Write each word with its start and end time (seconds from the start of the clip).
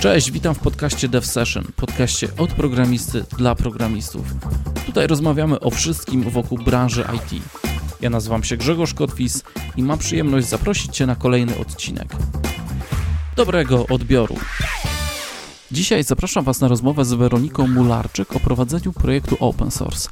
Cześć, 0.00 0.30
witam 0.30 0.54
w 0.54 0.58
podcaście 0.58 1.08
Dev 1.08 1.26
Session, 1.26 1.64
podcaście 1.76 2.28
od 2.38 2.52
programisty 2.52 3.24
dla 3.38 3.54
programistów. 3.54 4.26
Tutaj 4.86 5.06
rozmawiamy 5.06 5.60
o 5.60 5.70
wszystkim 5.70 6.30
wokół 6.30 6.58
branży 6.58 7.04
IT. 7.16 7.42
Ja 8.00 8.10
nazywam 8.10 8.44
się 8.44 8.56
Grzegorz 8.56 8.94
Kotwis 8.94 9.42
i 9.76 9.82
mam 9.82 9.98
przyjemność 9.98 10.46
zaprosić 10.46 10.96
Cię 10.96 11.06
na 11.06 11.16
kolejny 11.16 11.58
odcinek. 11.58 12.08
Dobrego 13.36 13.86
odbioru. 13.86 14.36
Dzisiaj 15.70 16.04
zapraszam 16.04 16.44
Was 16.44 16.60
na 16.60 16.68
rozmowę 16.68 17.04
z 17.04 17.12
Weroniką 17.12 17.66
Mularczyk 17.66 18.36
o 18.36 18.40
prowadzeniu 18.40 18.92
projektu 18.92 19.36
open 19.40 19.70
source. 19.70 20.08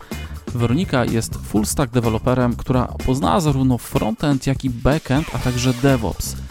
Weronika 0.55 1.05
jest 1.05 1.37
full 1.37 1.67
stack 1.67 1.93
deweloperem, 1.93 2.57
która 2.57 2.87
poznała 2.87 3.41
zarówno 3.41 3.79
frontend, 3.79 4.47
jak 4.47 4.65
i 4.65 4.71
backend, 4.71 5.27
a 5.35 5.39
także 5.39 5.75
DevOps– 5.83 6.37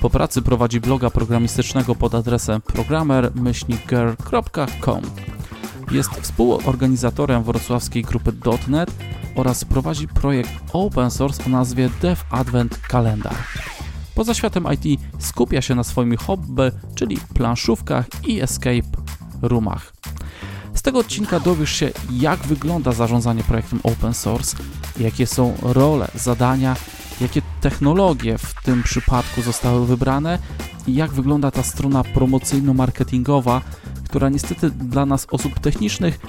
po 0.00 0.10
pracy 0.10 0.42
prowadzi 0.42 0.80
bloga 0.80 1.10
programistycznego 1.10 1.94
pod 1.94 2.14
adresem 2.14 2.60
programmer-girl.com. 2.60 5.02
Jest 5.90 6.10
współorganizatorem 6.10 7.42
wrocławskiej 7.42 8.02
grupy 8.02 8.32
.NET 8.68 8.90
oraz 9.36 9.64
prowadzi 9.64 10.08
projekt 10.08 10.50
open 10.72 11.10
source 11.10 11.44
o 11.44 11.48
nazwie 11.48 11.90
Dev 12.02 12.22
Advent 12.30 12.80
Calendar. 12.90 13.34
Poza 14.14 14.34
światem 14.34 14.66
IT 14.72 15.00
skupia 15.18 15.62
się 15.62 15.74
na 15.74 15.84
swoim 15.84 16.16
hobby, 16.16 16.72
czyli 16.94 17.16
planszówkach 17.34 18.06
i 18.26 18.40
escape 18.40 18.90
roomach. 19.42 19.92
Z 20.74 20.82
tego 20.82 20.98
odcinka 20.98 21.40
dowiesz 21.40 21.72
się, 21.72 21.90
jak 22.10 22.40
wygląda 22.40 22.92
zarządzanie 22.92 23.42
projektem 23.42 23.80
open 23.82 24.14
source, 24.14 24.56
jakie 25.00 25.26
są 25.26 25.54
role, 25.62 26.08
zadania 26.14 26.76
jakie 27.20 27.42
technologie 27.60 28.38
w 28.38 28.54
tym 28.62 28.82
przypadku 28.82 29.42
zostały 29.42 29.86
wybrane 29.86 30.38
i 30.86 30.94
jak 30.94 31.10
wygląda 31.10 31.50
ta 31.50 31.62
strona 31.62 32.02
promocyjno-marketingowa, 32.02 33.60
która 34.04 34.28
niestety 34.28 34.70
dla 34.70 35.06
nas 35.06 35.26
osób 35.30 35.58
technicznych 35.58 36.20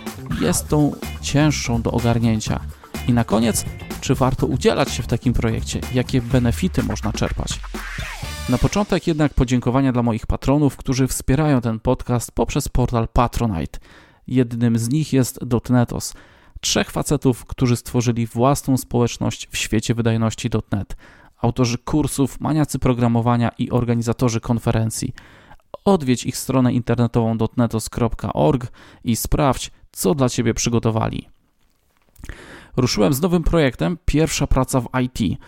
jest 0.42 0.68
tą 0.68 0.92
cięższą 1.22 1.82
do 1.82 1.92
ogarnięcia. 1.92 2.60
I 3.08 3.14
na 3.14 3.24
koniec, 3.24 3.66
czy 4.02 4.16
warto 4.16 4.48
udzielać 4.48 4.92
się 4.92 5.04
w 5.04 5.08
takim 5.08 5.34
projekcie? 5.34 5.82
Jakie 5.94 6.22
benefity 6.22 6.84
można 6.84 7.14
czerpać? 7.14 7.60
Na 8.50 8.58
początek 8.58 9.08
jednak 9.08 9.34
podziękowania 9.34 9.92
dla 9.92 10.04
moich 10.04 10.28
patronów, 10.28 10.78
którzy 10.78 11.08
wspierają 11.08 11.62
ten 11.62 11.80
podcast 11.80 12.32
poprzez 12.32 12.70
portal 12.70 13.08
Patronite. 13.08 13.80
Jednym 14.28 14.80
z 14.80 14.90
nich 14.90 15.14
jest 15.14 15.46
Dotnetos– 15.46 16.14
trzech 16.62 16.92
facetów, 16.92 17.46
którzy 17.46 17.76
stworzyli 17.76 18.28
własną 18.28 18.78
społeczność 18.78 19.48
w 19.52 19.58
świecie 19.58 19.94
wydajności.net. 19.94 20.96
Autorzy 21.42 21.78
kursów, 21.78 22.40
maniacy 22.40 22.80
programowania 22.80 23.52
i 23.58 23.72
organizatorzy 23.72 24.40
konferencji. 24.40 25.14
Odwiedź 25.86 26.24
ich 26.24 26.38
stronę 26.38 26.74
internetową 26.74 27.38
dotnetos.org 27.38 28.72
i 29.04 29.16
sprawdź, 29.16 29.72
co 29.92 30.16
dla 30.16 30.30
Ciebie 30.30 30.54
przygotowali. 30.54 31.30
Ruszyłem 32.78 33.14
z 33.14 33.22
nowym 33.22 33.44
projektem 33.44 33.98
Pierwsza 34.06 34.48
praca 34.48 34.82
w 34.82 34.88
IT. 35.04 35.40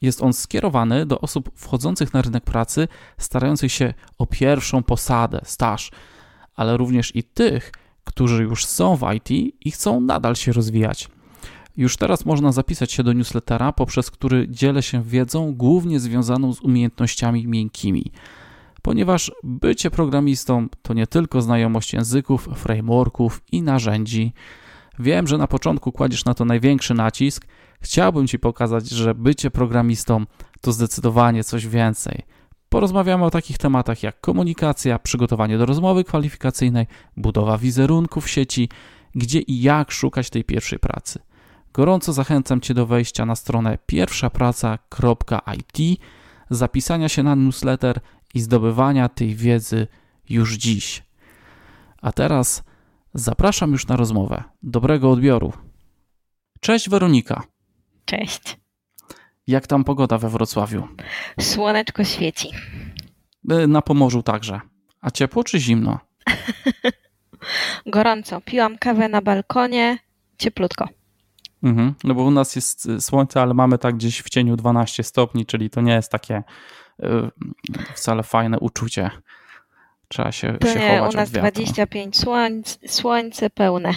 Jest 0.00 0.22
on 0.22 0.32
skierowany 0.32 1.06
do 1.06 1.20
osób 1.20 1.50
wchodzących 1.54 2.14
na 2.14 2.22
rynek 2.22 2.44
pracy, 2.44 2.88
starających 3.18 3.72
się 3.72 3.94
o 4.18 4.26
pierwszą 4.26 4.82
posadę, 4.82 5.40
staż, 5.44 5.90
ale 6.56 6.76
również 6.76 7.16
i 7.16 7.22
tych, 7.22 7.72
którzy 8.06 8.42
już 8.42 8.66
są 8.66 8.96
w 8.96 9.02
IT 9.14 9.30
i 9.60 9.70
chcą 9.70 10.00
nadal 10.00 10.36
się 10.36 10.52
rozwijać. 10.52 11.08
Już 11.76 11.96
teraz 11.96 12.24
można 12.24 12.52
zapisać 12.52 12.92
się 12.92 13.02
do 13.02 13.12
newslettera, 13.12 13.72
poprzez 13.72 14.10
który 14.10 14.48
dzielę 14.48 14.82
się 14.82 15.02
wiedzą 15.02 15.54
głównie 15.54 16.00
związaną 16.00 16.52
z 16.52 16.60
umiejętnościami 16.60 17.46
miękkimi. 17.46 18.12
Ponieważ 18.82 19.32
bycie 19.42 19.90
programistą 19.90 20.66
to 20.82 20.94
nie 20.94 21.06
tylko 21.06 21.42
znajomość 21.42 21.92
języków, 21.92 22.48
frameworków 22.54 23.42
i 23.52 23.62
narzędzi. 23.62 24.32
Wiem, 24.98 25.26
że 25.26 25.38
na 25.38 25.46
początku 25.46 25.92
kładziesz 25.92 26.24
na 26.24 26.34
to 26.34 26.44
największy 26.44 26.94
nacisk. 26.94 27.46
Chciałbym 27.80 28.26
Ci 28.26 28.38
pokazać, 28.38 28.88
że 28.88 29.14
bycie 29.14 29.50
programistą 29.50 30.24
to 30.60 30.72
zdecydowanie 30.72 31.44
coś 31.44 31.66
więcej. 31.66 32.22
Porozmawiamy 32.68 33.24
o 33.24 33.30
takich 33.30 33.58
tematach 33.58 34.02
jak 34.02 34.20
komunikacja, 34.20 34.98
przygotowanie 34.98 35.58
do 35.58 35.66
rozmowy 35.66 36.04
kwalifikacyjnej, 36.04 36.86
budowa 37.16 37.58
wizerunku 37.58 38.20
w 38.20 38.30
sieci, 38.30 38.68
gdzie 39.14 39.40
i 39.40 39.62
jak 39.62 39.90
szukać 39.90 40.30
tej 40.30 40.44
pierwszej 40.44 40.78
pracy. 40.78 41.18
Gorąco 41.72 42.12
zachęcam 42.12 42.60
Cię 42.60 42.74
do 42.74 42.86
wejścia 42.86 43.26
na 43.26 43.36
stronę 43.36 43.78
pierwszapraca.it, 43.86 45.78
zapisania 46.50 47.08
się 47.08 47.22
na 47.22 47.34
newsletter 47.34 48.00
i 48.34 48.40
zdobywania 48.40 49.08
tej 49.08 49.34
wiedzy 49.34 49.86
już 50.28 50.54
dziś. 50.56 51.02
A 52.02 52.12
teraz 52.12 52.62
zapraszam 53.14 53.72
już 53.72 53.86
na 53.86 53.96
rozmowę. 53.96 54.44
Dobrego 54.62 55.10
odbioru. 55.10 55.52
Cześć 56.60 56.88
Weronika. 56.88 57.42
Cześć. 58.04 58.65
Jak 59.46 59.66
tam 59.66 59.84
pogoda 59.84 60.18
we 60.18 60.28
Wrocławiu? 60.28 60.88
Słoneczko 61.40 62.04
świeci. 62.04 62.50
E, 63.50 63.66
na 63.66 63.82
Pomorzu 63.82 64.22
także. 64.22 64.60
A 65.00 65.10
ciepło 65.10 65.44
czy 65.44 65.60
zimno? 65.60 65.98
Gorąco. 67.86 68.40
Piłam 68.40 68.78
kawę 68.78 69.08
na 69.08 69.22
balkonie, 69.22 69.98
cieplutko. 70.38 70.88
Mhm, 71.62 71.94
no 72.04 72.14
bo 72.14 72.22
u 72.22 72.30
nas 72.30 72.56
jest 72.56 72.88
e, 72.88 73.00
słońce, 73.00 73.42
ale 73.42 73.54
mamy 73.54 73.78
tak 73.78 73.94
gdzieś 73.94 74.22
w 74.22 74.28
cieniu 74.28 74.56
12 74.56 75.02
stopni, 75.02 75.46
czyli 75.46 75.70
to 75.70 75.80
nie 75.80 75.92
jest 75.92 76.12
takie 76.12 76.42
yy, 76.98 77.30
wcale 77.94 78.22
fajne 78.22 78.58
uczucie. 78.58 79.10
Trzeba 80.08 80.32
się, 80.32 80.58
to 80.60 80.72
się 80.72 80.80
nie, 80.80 80.98
chować 80.98 81.14
u 81.14 81.16
nas 81.16 81.30
25 81.30 82.16
słońc, 82.16 82.78
słońce 82.86 83.50
pełne. 83.50 83.94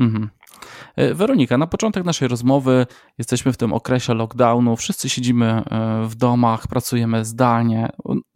Mhm. 0.00 0.30
E, 0.96 1.14
Weronika, 1.14 1.58
na 1.58 1.66
początek 1.66 2.04
naszej 2.04 2.28
rozmowy 2.28 2.86
jesteśmy 3.18 3.52
w 3.52 3.56
tym 3.56 3.72
okresie 3.72 4.14
lockdownu, 4.14 4.76
wszyscy 4.76 5.08
siedzimy 5.08 5.46
e, 5.46 5.62
w 6.08 6.14
domach, 6.14 6.66
pracujemy 6.66 7.24
zdalnie. 7.24 7.88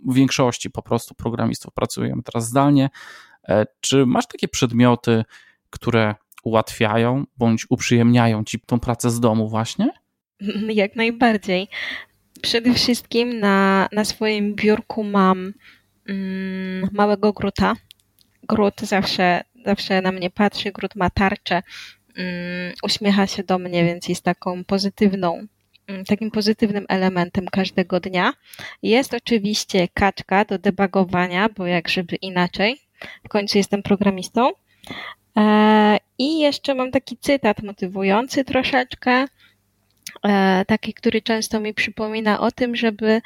W 0.07 0.15
większości 0.15 0.71
po 0.71 0.83
prostu 0.83 1.15
programistów 1.15 1.75
pracujemy 1.75 2.23
teraz 2.23 2.49
zdalnie. 2.49 2.91
E, 3.49 3.67
czy 3.81 4.07
masz 4.07 4.27
takie 4.27 4.49
przedmioty, 4.49 5.25
które 5.71 6.15
ułatwiają 6.45 7.25
bądź 7.37 7.67
uprzyjemniają 7.71 8.45
ci 8.45 8.61
tą 8.61 8.81
pracę 8.81 9.11
z 9.11 9.21
domu 9.21 9.49
właśnie? 9.49 9.91
Jak 10.69 10.97
najbardziej. 10.97 11.69
Przede 12.43 12.75
wszystkim 12.75 13.41
na, 13.41 13.89
na 13.93 14.05
swoim 14.05 14.55
biurku 14.55 15.05
mam 15.05 15.53
mm, 16.09 16.89
małego 16.93 17.33
gruta. 17.33 17.75
Grut 18.43 18.81
zawsze, 18.81 19.45
zawsze 19.65 20.03
na 20.03 20.13
mnie 20.13 20.31
patrzy, 20.31 20.73
grut 20.73 20.97
ma 20.97 21.11
tarczę 21.11 21.63
uśmiecha 22.83 23.27
się 23.27 23.43
do 23.43 23.59
mnie, 23.59 23.85
więc 23.85 24.09
jest 24.09 24.25
taką 24.25 24.65
pozytywną, 24.65 25.47
mm, 25.87 26.05
takim 26.05 26.31
pozytywnym 26.31 26.87
elementem 26.89 27.47
każdego 27.47 28.01
dnia. 28.01 28.33
Jest 28.83 29.15
oczywiście 29.15 29.89
kaczka 29.95 30.45
do 30.45 30.59
debugowania, 30.59 31.49
bo 31.49 31.67
jak 31.67 31.89
żeby 31.89 32.17
inaczej. 32.17 32.81
W 33.25 33.29
końcu 33.29 33.59
jestem 33.59 33.83
programistą. 33.83 34.51
E, 35.37 35.99
I 36.19 36.39
jeszcze 36.39 36.75
mam 36.75 36.91
taki 36.91 37.17
cytat 37.17 37.63
motywujący 37.63 38.45
troszeczkę, 38.45 39.27
e, 40.25 40.65
taki, 40.65 40.95
który 40.95 41.23
często 41.23 41.61
mi 41.61 41.75
przypomina 41.75 42.41
o 42.41 42.51
tym, 42.51 42.77
żeby 42.77 43.21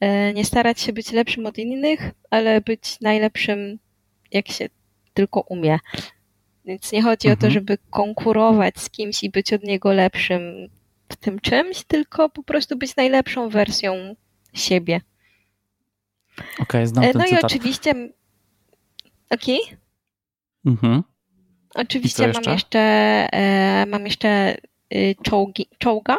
e, 0.00 0.32
nie 0.32 0.44
starać 0.44 0.80
się 0.80 0.92
być 0.92 1.12
lepszym 1.12 1.46
od 1.46 1.58
innych, 1.58 2.10
ale 2.30 2.60
być 2.60 3.00
najlepszym, 3.00 3.78
jak 4.32 4.48
się 4.48 4.68
tylko 5.14 5.40
umie. 5.40 5.78
Więc 6.64 6.92
nie 6.92 7.02
chodzi 7.02 7.28
mhm. 7.28 7.38
o 7.38 7.40
to, 7.40 7.46
mhm. 7.46 7.52
żeby 7.52 7.78
konkurować 7.90 8.78
z 8.78 8.90
kimś 8.90 9.22
i 9.22 9.30
być 9.30 9.52
od 9.52 9.62
niego 9.62 9.92
lepszym 9.92 10.68
w 11.08 11.16
tym 11.16 11.40
czymś, 11.40 11.84
tylko 11.84 12.28
po 12.28 12.42
prostu 12.42 12.76
być 12.76 12.96
najlepszą 12.96 13.48
wersją 13.48 14.16
siebie. 14.54 15.00
Okej, 16.38 16.60
okay, 16.60 16.86
znam 16.86 17.04
e, 17.04 17.12
ten 17.12 17.18
No 17.18 17.24
cytat. 17.24 17.42
i 17.42 17.46
oczywiście... 17.46 17.90
Okej? 19.30 19.60
Okay? 19.62 19.76
Mhm. 20.66 21.02
Oczywiście 21.74 22.26
jeszcze? 22.26 22.42
mam 22.44 22.54
jeszcze, 22.54 22.78
e, 23.32 23.86
mam 23.86 24.04
jeszcze 24.04 24.56
y, 24.94 25.14
czołgi, 25.22 25.66
czołga, 25.78 26.16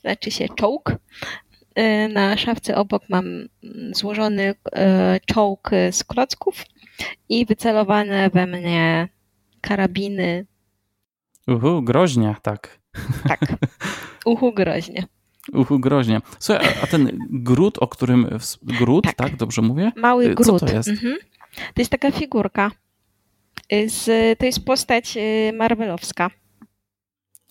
znaczy 0.00 0.30
się 0.30 0.48
czołg. 0.48 0.96
E, 1.74 2.08
na 2.08 2.36
szafce 2.36 2.76
obok 2.76 3.02
mam 3.08 3.48
złożony 3.92 4.54
e, 4.72 5.20
czołg 5.26 5.70
z 5.90 6.04
klocków 6.04 6.64
i 7.28 7.46
wycelowane 7.46 8.30
we 8.30 8.46
mnie 8.46 9.08
karabiny. 9.60 10.46
Uhu, 11.46 11.82
groźnie, 11.82 12.34
tak. 12.42 12.78
Tak, 13.28 13.40
uhu, 14.26 14.52
groźnie. 14.52 15.06
Uhu, 15.52 15.78
groźnie. 15.78 16.20
Słuchaj, 16.38 16.66
a 16.82 16.86
ten 16.86 17.18
gród, 17.30 17.78
o 17.78 17.88
którym... 17.88 18.38
Gród, 18.62 19.04
tak, 19.04 19.14
tak 19.14 19.36
dobrze 19.36 19.62
mówię? 19.62 19.92
Mały 19.96 20.24
y, 20.24 20.34
gród. 20.34 20.60
Co 20.60 20.66
to 20.66 20.72
jest? 20.72 20.88
Mhm. 20.88 21.16
To 21.74 21.80
jest 21.80 21.90
taka 21.90 22.10
figurka. 22.10 22.70
Z, 23.86 24.38
to 24.38 24.46
jest 24.46 24.64
postać 24.64 25.16
y, 25.16 25.52
marvelowska. 25.52 26.30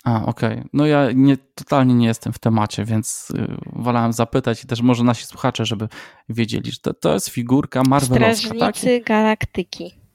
A, 0.04 0.25
okej. 0.25 0.54
Okay. 0.54 0.69
No 0.74 0.86
ja 0.86 1.12
nie, 1.15 1.38
totalnie 1.38 1.94
nie 1.94 2.07
jestem 2.07 2.33
w 2.33 2.39
temacie, 2.39 2.86
więc 2.86 3.30
y, 3.30 3.48
wolałem 3.65 4.13
zapytać 4.13 4.63
i 4.63 4.68
też 4.68 4.81
może 4.81 5.04
nasi 5.04 5.25
słuchacze, 5.25 5.65
żeby 5.65 5.88
wiedzieli, 6.30 6.71
że 6.71 6.80
to, 6.80 6.94
to 6.94 7.13
jest 7.13 7.30
figurka 7.30 7.83
Marvelowska, 7.88 8.56
Strażnicy 8.56 9.00
tak? 9.00 9.07
Galaktyki. 9.07 10.06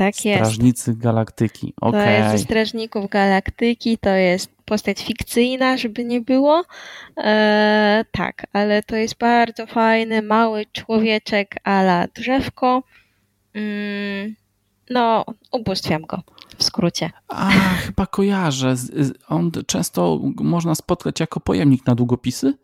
Tak 0.00 0.14
Strażnicy 0.14 0.28
jest. 0.28 0.52
Strażnicy 0.52 0.94
Galaktyki. 0.96 1.74
Okay. 1.80 2.04
To 2.04 2.10
jest 2.10 2.30
ze 2.30 2.38
Strażników 2.38 3.10
Galaktyki, 3.10 3.98
to 3.98 4.10
jest 4.10 4.50
postać 4.64 5.04
fikcyjna, 5.04 5.76
żeby 5.76 6.04
nie 6.04 6.20
było. 6.20 6.64
E, 7.16 8.04
tak, 8.12 8.46
ale 8.52 8.82
to 8.82 8.96
jest 8.96 9.18
bardzo 9.18 9.66
fajny, 9.66 10.22
mały 10.22 10.66
człowieczek 10.72 11.56
ala 11.64 12.06
drzewko. 12.14 12.82
Mm, 13.54 14.34
no, 14.90 15.24
ubóstwiam 15.52 16.02
go 16.02 16.22
w 16.58 16.64
skrócie. 16.64 17.10
A, 17.28 17.50
chyba 17.86 18.06
kojarzę. 18.06 18.74
On 19.28 19.50
często 19.66 20.20
można 20.36 20.74
spotkać 20.74 21.20
jako 21.20 21.40
pojemnik 21.40 21.86
na 21.86 21.94
długopisy? 21.94 22.54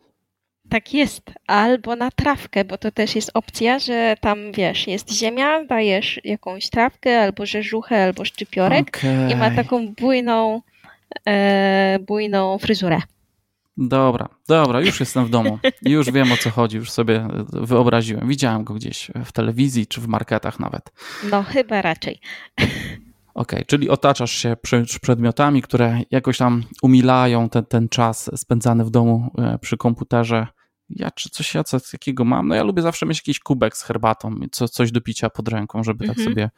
Tak 0.69 0.95
jest, 0.95 1.23
albo 1.47 1.97
na 1.97 2.11
trawkę, 2.11 2.65
bo 2.65 2.79
to 2.79 2.91
też 2.91 3.17
jest 3.17 3.31
opcja, 3.35 3.79
że 3.79 4.17
tam 4.21 4.53
wiesz, 4.53 4.87
jest 4.87 5.13
ziemia, 5.13 5.65
dajesz 5.65 6.21
jakąś 6.25 6.71
trawkę, 6.71 7.21
albo 7.21 7.47
rzeżuchę, 7.47 8.05
albo 8.05 8.25
szczypiorek 8.25 8.99
okay. 8.99 9.33
i 9.33 9.37
ma 9.37 9.51
taką 9.51 9.89
bujną, 9.89 10.63
e, 11.27 11.99
bujną 12.07 12.59
fryzurę. 12.59 12.99
Dobra, 13.79 14.29
dobra, 14.49 14.81
już 14.81 15.01
jestem 15.01 15.27
w 15.27 15.31
domu. 15.31 15.59
Już 15.83 16.11
wiem 16.11 16.33
o 16.33 16.37
co 16.37 16.51
chodzi, 16.51 16.77
już 16.77 16.91
sobie 16.91 17.29
wyobraziłem. 17.53 18.29
Widziałem 18.29 18.65
go 18.65 18.75
gdzieś 18.75 19.11
w 19.25 19.33
telewizji 19.33 19.87
czy 19.87 20.01
w 20.01 20.09
marketach 20.09 20.61
nawet. 20.61 20.93
No, 21.31 21.43
chyba 21.43 21.83
raczej. 21.83 22.21
Okej, 22.57 23.59
okay, 23.59 23.65
czyli 23.65 23.91
otaczasz 23.91 24.31
się 24.31 24.57
przedmiotami, 25.03 25.63
które 25.63 26.01
jakoś 26.11 26.39
tam 26.39 26.63
umilają 26.83 27.49
ten, 27.49 27.65
ten 27.65 27.89
czas 27.89 28.31
spędzany 28.37 28.85
w 28.85 28.91
domu 28.91 29.31
e, 29.39 29.59
przy 29.59 29.77
komputerze. 29.77 30.47
Ja 30.91 31.11
czy 31.11 31.31
coś 31.31 31.55
ja 31.55 31.65
coś 31.65 31.91
takiego 31.91 32.25
mam? 32.25 32.49
No 32.49 32.55
ja 32.55 32.63
lubię 32.63 32.83
zawsze 32.83 33.07
mieć 33.07 33.19
jakiś 33.19 33.41
kubek 33.41 33.77
z 33.77 33.83
herbatą, 33.83 34.35
co, 34.53 34.69
coś 34.69 34.93
do 34.93 35.01
picia 35.01 35.31
pod 35.31 35.49
ręką, 35.49 35.85
żeby 35.85 36.07
tak 36.07 36.09
mhm. 36.09 36.27
tak 36.27 36.35
sobie 36.35 36.51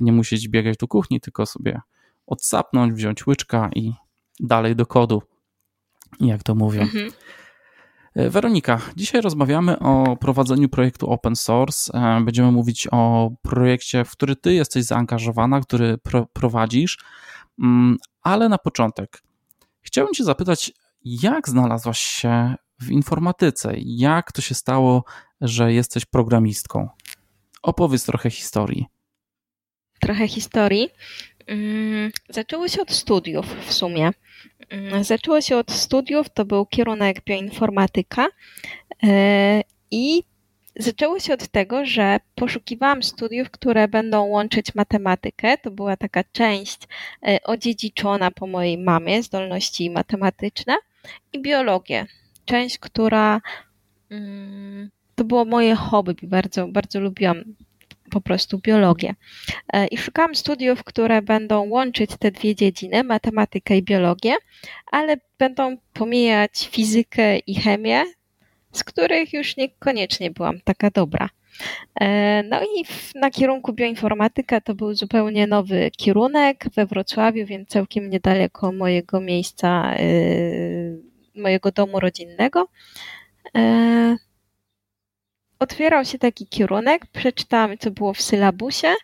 nie 0.00 0.12
musieć 0.12 0.48
biegać 0.48 0.76
do 0.76 0.88
kuchni, 0.88 1.20
tylko 1.20 1.46
sobie 1.46 1.80
odsapnąć, 2.26 2.92
wziąć 2.92 3.26
łyczka 3.26 3.70
i 3.74 3.92
dalej 4.40 4.76
do 4.76 4.86
kodu, 4.86 5.22
jak 6.20 6.42
to 6.42 6.54
mówią. 6.54 6.82
Mhm. 6.82 7.10
E, 8.14 8.30
Weronika, 8.30 8.80
dzisiaj 8.96 9.20
rozmawiamy 9.20 9.78
o 9.78 10.16
prowadzeniu 10.16 10.68
projektu 10.68 11.10
open 11.10 11.36
source. 11.36 11.92
E, 11.94 12.20
będziemy 12.24 12.52
mówić 12.52 12.88
o 12.92 13.30
projekcie, 13.42 14.04
w 14.04 14.10
który 14.10 14.36
ty 14.36 14.54
jesteś 14.54 14.84
zaangażowana, 14.84 15.60
który 15.60 15.98
pro 15.98 16.26
prowadzisz, 16.26 16.98
mm, 17.58 17.96
ale 18.22 18.48
na 18.48 18.58
początek 18.58 19.22
chciałbym 19.80 20.14
cię 20.14 20.24
zapytać, 20.24 20.72
jak 21.04 21.48
znalazłaś 21.48 21.98
się 21.98 22.54
w 22.80 22.90
informatyce? 22.90 23.74
Jak 23.76 24.32
to 24.32 24.42
się 24.42 24.54
stało, 24.54 25.04
że 25.40 25.72
jesteś 25.72 26.04
programistką? 26.04 26.88
Opowiedz 27.62 28.04
trochę 28.04 28.30
historii. 28.30 28.86
Trochę 30.00 30.28
historii. 30.28 30.90
Mm, 31.46 32.10
zaczęło 32.28 32.68
się 32.68 32.82
od 32.82 32.92
studiów 32.92 33.46
w 33.66 33.72
sumie. 33.72 34.10
Mm, 34.68 35.04
zaczęło 35.04 35.40
się 35.40 35.56
od 35.56 35.70
studiów, 35.70 36.30
to 36.30 36.44
był 36.44 36.66
kierunek 36.66 37.24
bioinformatyka 37.24 38.26
e, 39.02 39.62
i 39.90 40.22
zaczęło 40.76 41.20
się 41.20 41.34
od 41.34 41.48
tego, 41.48 41.84
że 41.84 42.20
poszukiwałam 42.34 43.02
studiów, 43.02 43.50
które 43.50 43.88
będą 43.88 44.24
łączyć 44.24 44.74
matematykę. 44.74 45.58
To 45.58 45.70
była 45.70 45.96
taka 45.96 46.24
część 46.32 46.78
e, 47.22 47.38
odziedziczona 47.42 48.30
po 48.30 48.46
mojej 48.46 48.78
mamie, 48.78 49.22
zdolności 49.22 49.90
matematyczne 49.90 50.76
i 51.32 51.42
biologię. 51.42 52.06
Część, 52.48 52.78
która 52.78 53.40
mm, 54.10 54.90
to 55.14 55.24
było 55.24 55.44
moje 55.44 55.74
hobby, 55.74 56.14
bardzo, 56.22 56.68
bardzo 56.68 57.00
lubiłam 57.00 57.44
po 58.10 58.20
prostu 58.20 58.58
biologię. 58.58 59.14
E, 59.72 59.86
I 59.86 59.98
szukałam 59.98 60.34
studiów, 60.34 60.84
które 60.84 61.22
będą 61.22 61.68
łączyć 61.68 62.10
te 62.18 62.30
dwie 62.30 62.54
dziedziny, 62.54 63.04
matematykę 63.04 63.76
i 63.76 63.82
biologię, 63.82 64.34
ale 64.92 65.16
będą 65.38 65.76
pomijać 65.92 66.68
fizykę 66.72 67.38
i 67.38 67.54
chemię, 67.54 68.04
z 68.72 68.84
których 68.84 69.32
już 69.32 69.56
niekoniecznie 69.56 70.30
byłam 70.30 70.60
taka 70.60 70.90
dobra. 70.90 71.28
E, 72.00 72.42
no 72.42 72.62
i 72.62 72.84
na 73.14 73.30
kierunku 73.30 73.72
bioinformatyka 73.72 74.60
to 74.60 74.74
był 74.74 74.94
zupełnie 74.94 75.46
nowy 75.46 75.90
kierunek 75.96 76.64
we 76.74 76.86
Wrocławiu, 76.86 77.46
więc 77.46 77.68
całkiem 77.68 78.10
niedaleko 78.10 78.72
mojego 78.72 79.20
miejsca, 79.20 79.94
e, 79.94 79.98
mojego 81.38 81.72
domu 81.72 82.00
rodzinnego 82.00 82.68
otwierał 85.58 86.04
się 86.04 86.18
taki 86.18 86.46
kierunek, 86.46 87.06
przeczytałam, 87.06 87.78
co 87.78 87.90
było 87.90 88.14
w 88.14 88.22
sylabusie, 88.22 88.94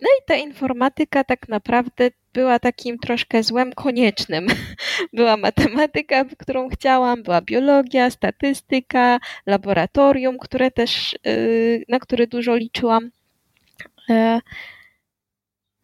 no 0.00 0.08
i 0.08 0.24
ta 0.26 0.34
informatyka 0.34 1.24
tak 1.24 1.48
naprawdę 1.48 2.10
była 2.32 2.58
takim 2.58 2.98
troszkę 2.98 3.42
złem 3.42 3.72
koniecznym. 3.72 4.46
Była 5.12 5.36
matematyka, 5.36 6.24
którą 6.38 6.68
chciałam, 6.68 7.22
była 7.22 7.40
biologia, 7.40 8.10
statystyka, 8.10 9.18
laboratorium, 9.46 10.38
które 10.38 10.70
też, 10.70 11.16
y, 11.26 11.84
na 11.88 11.98
które 11.98 12.26
dużo 12.26 12.56
liczyłam. 12.56 13.10
E, 14.10 14.40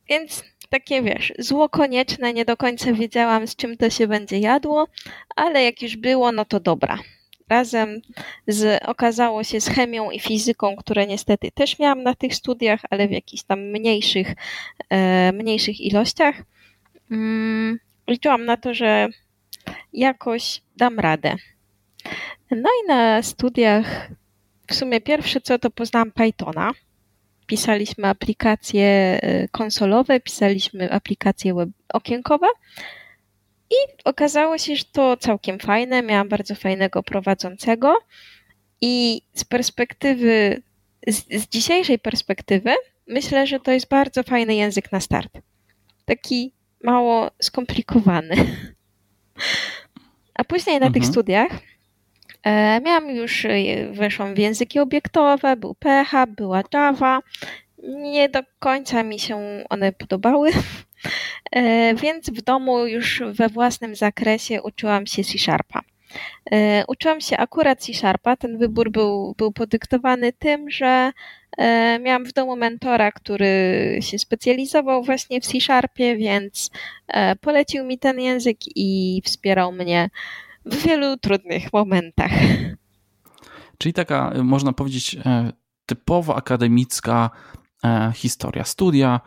więc 0.09 0.45
takie 0.69 1.03
wiesz, 1.03 1.32
zło 1.38 1.69
konieczne, 1.69 2.32
nie 2.32 2.44
do 2.44 2.56
końca 2.56 2.93
wiedziałam, 2.93 3.47
z 3.47 3.56
czym 3.56 3.76
to 3.76 3.91
się 3.91 4.06
będzie 4.06 4.38
jadło, 4.38 4.88
ale 5.37 5.62
jak 5.62 5.82
już 5.82 5.97
było, 5.97 6.32
no 6.32 6.44
to 6.44 6.61
dobra 6.61 6.99
razem 7.49 8.00
z, 8.47 8.82
okazało 8.85 9.44
się 9.44 9.61
z 9.61 9.69
chemią 9.69 10.11
i 10.11 10.20
fizyką, 10.20 10.76
które 10.76 11.06
niestety 11.06 11.50
też 11.50 11.79
miałam 11.79 12.03
na 12.03 12.15
tych 12.15 12.35
studiach, 12.35 12.81
ale 12.91 13.09
w 13.09 13.11
jakichś 13.11 13.43
tam 13.43 13.61
mniejszych, 13.61 14.35
e, 14.91 15.32
mniejszych 15.32 15.81
ilościach. 15.81 16.43
Mm, 17.11 17.79
liczyłam 18.09 18.44
na 18.44 18.56
to, 18.56 18.75
że 18.75 19.09
jakoś 19.93 20.62
dam 20.76 20.99
radę. 20.99 21.37
No 22.50 22.69
i 22.85 22.88
na 22.88 23.23
studiach 23.23 24.09
w 24.67 24.75
sumie 24.75 25.00
pierwsze 25.00 25.41
co 25.41 25.59
to 25.59 25.71
poznałam 25.71 26.12
Pythona. 26.12 26.73
Pisaliśmy 27.49 28.09
aplikacje 28.09 28.85
e, 29.23 29.49
konsolowe, 29.49 30.21
pisaliśmy 30.21 30.93
aplikacje 30.93 31.55
web 31.55 31.69
okienkowe 31.93 32.47
i 33.71 33.75
okazało 34.05 34.59
się, 34.59 34.77
że 34.77 34.85
to 34.93 35.17
całkiem 35.17 35.59
fajne. 35.59 36.03
Miałam 36.03 36.29
bardzo 36.29 36.55
fajnego 36.55 37.03
prowadzącego. 37.03 37.99
I 38.81 39.23
z 39.35 39.45
perspektywy, 39.45 40.62
z, 41.06 41.43
z 41.43 41.49
dzisiejszej 41.49 41.99
perspektywy, 41.99 42.71
myślę, 43.07 43.47
że 43.47 43.61
to 43.61 43.73
jest 43.73 43.88
bardzo 43.88 44.23
fajny 44.23 44.55
język 44.55 44.93
na 44.93 45.00
start. 45.00 45.38
Taki 46.05 46.52
mało 46.85 47.31
skomplikowany. 47.43 48.37
A 50.35 50.45
później 50.45 50.81
na 50.81 50.87
mhm. 50.87 50.93
tych 50.93 51.07
studiach 51.11 51.52
miałam 52.85 53.11
już, 53.11 53.45
e, 53.45 53.49
weszłam 53.92 54.35
w 54.35 54.38
języki 54.38 54.80
obiektowe, 54.80 55.57
był 55.57 55.75
PHP, 55.75 56.33
była 56.33 56.62
Java. 56.75 57.21
Nie 57.83 58.28
do 58.28 58.40
końca 58.59 59.02
mi 59.02 59.18
się 59.18 59.64
one 59.68 59.92
podobały. 59.92 60.50
E, 61.52 61.95
więc 61.95 62.30
w 62.30 62.42
domu 62.42 62.87
już 62.87 63.23
we 63.33 63.49
własnym 63.49 63.97
zakresie 63.97 64.62
uczyłam 64.62 65.07
się 65.07 65.25
C-Sharpa. 65.25 65.80
E, 66.50 66.85
uczyłam 66.88 67.21
się 67.21 67.37
akurat 67.37 67.85
C-Sharpa. 67.85 68.37
Ten 68.37 68.59
wybór 68.59 68.90
był, 68.90 69.35
był 69.38 69.52
podyktowany 69.52 70.33
tym, 70.33 70.71
że 70.71 71.12
e, 71.59 71.99
miałam 71.99 72.25
w 72.25 72.33
domu 72.33 72.57
mentora, 72.57 73.12
który 73.12 73.99
się 74.00 74.18
specjalizował 74.18 75.02
właśnie 75.02 75.40
w 75.40 75.47
C-Sharpie, 75.47 76.16
więc 76.16 76.71
polecił 77.40 77.85
mi 77.85 77.99
ten 77.99 78.21
język 78.21 78.59
i 78.76 79.23
wspierał 79.25 79.73
mnie 79.73 80.11
w 80.71 80.83
wielu 80.83 81.17
trudnych 81.17 81.73
momentach. 81.73 82.31
Czyli 83.79 83.93
taka, 83.93 84.33
można 84.43 84.73
powiedzieć, 84.73 85.17
typowo 85.87 86.37
akademicka 86.37 87.31
historia 88.15 88.65
studia, 88.65 89.21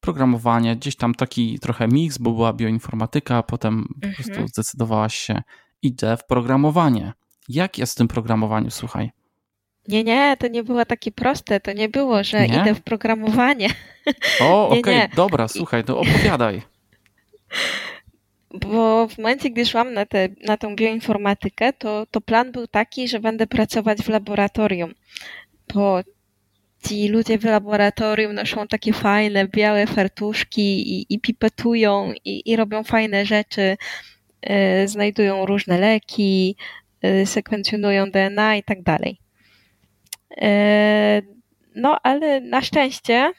programowanie, 0.00 0.76
gdzieś 0.76 0.96
tam 0.96 1.14
taki 1.14 1.58
trochę 1.58 1.88
miks, 1.88 2.18
bo 2.18 2.30
była 2.30 2.52
bioinformatyka, 2.52 3.36
a 3.36 3.42
potem 3.42 3.74
mhm. 3.74 4.00
po 4.00 4.16
prostu 4.16 4.32
mhm. 4.32 4.48
zdecydowałaś 4.48 5.14
się, 5.14 5.42
idę 5.82 6.16
w 6.16 6.24
programowanie. 6.24 7.12
Jak 7.48 7.78
jest 7.78 7.92
w 7.92 7.96
tym 7.96 8.08
programowaniu, 8.08 8.70
słuchaj? 8.70 9.10
Nie, 9.88 10.04
nie, 10.04 10.36
to 10.36 10.48
nie 10.48 10.64
było 10.64 10.84
takie 10.84 11.12
proste. 11.12 11.60
To 11.60 11.72
nie 11.72 11.88
było, 11.88 12.24
że 12.24 12.48
nie? 12.48 12.60
idę 12.60 12.74
w 12.74 12.82
programowanie. 12.82 13.68
O, 14.40 14.68
okej, 14.68 14.80
okay, 14.80 15.08
dobra, 15.16 15.48
słuchaj, 15.48 15.84
to 15.84 16.00
opowiadaj. 16.00 16.62
Bo 18.54 19.08
w 19.08 19.18
momencie, 19.18 19.50
gdy 19.50 19.66
szłam 19.66 19.94
na, 19.94 20.06
te, 20.06 20.28
na 20.46 20.56
tą 20.56 20.76
bioinformatykę, 20.76 21.72
to, 21.72 22.06
to 22.10 22.20
plan 22.20 22.52
był 22.52 22.66
taki, 22.66 23.08
że 23.08 23.20
będę 23.20 23.46
pracować 23.46 23.98
w 23.98 24.08
laboratorium. 24.08 24.94
Po 25.66 26.00
ci 26.88 27.08
ludzie 27.08 27.38
w 27.38 27.44
laboratorium 27.44 28.32
noszą 28.32 28.66
takie 28.66 28.92
fajne, 28.92 29.48
białe 29.48 29.86
fartuszki 29.86 30.98
i, 30.98 31.06
i 31.14 31.20
pipetują 31.20 32.12
i, 32.24 32.50
i 32.50 32.56
robią 32.56 32.84
fajne 32.84 33.26
rzeczy. 33.26 33.76
znajdują 34.86 35.46
różne 35.46 35.78
leki, 35.78 36.56
sekwencjonują 37.24 38.10
DNA 38.10 38.56
i 38.56 38.62
tak 38.62 38.82
dalej. 38.82 39.20
No, 41.74 42.00
ale 42.02 42.40
na 42.40 42.62
szczęście 42.62 43.32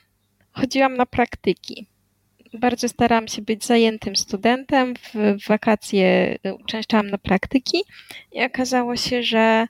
chodziłam 0.52 0.98
na 0.98 1.06
praktyki. 1.06 1.91
Bardzo 2.54 2.90
starałam 2.90 3.28
się 3.28 3.42
być 3.42 3.66
zajętym 3.66 4.16
studentem. 4.16 4.94
W 4.96 5.48
wakacje 5.48 6.38
uczęszczałam 6.60 7.10
na 7.10 7.18
praktyki 7.18 7.78
i 8.32 8.44
okazało 8.44 8.96
się, 8.96 9.24
że 9.24 9.68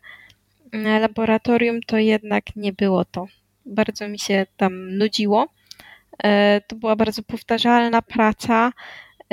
laboratorium 0.74 1.82
to 1.82 1.98
jednak 1.98 2.56
nie 2.56 2.74
było 2.74 3.06
to. 3.06 3.26
Bardzo 3.66 4.08
mi 4.08 4.20
się 4.20 4.46
tam 4.58 4.98
nudziło. 4.98 5.48
E, 6.24 6.62
to 6.68 6.76
była 6.76 6.96
bardzo 6.96 7.24
powtarzalna 7.24 8.02
praca 8.02 8.72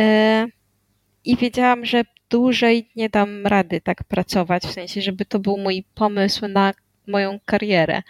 e, 0.01 0.47
i 1.25 1.37
wiedziałam, 1.37 1.85
że 1.85 2.05
dłużej 2.31 2.91
nie 2.97 3.09
dam 3.09 3.47
rady 3.47 3.81
tak 3.81 4.05
pracować, 4.05 4.63
w 4.63 4.73
sensie, 4.73 5.03
żeby 5.03 5.25
to 5.25 5.39
był 5.39 5.59
mój 5.59 5.85
pomysł 5.95 6.49
na 6.49 6.75
moją 7.07 7.39
karierę. 7.45 8.03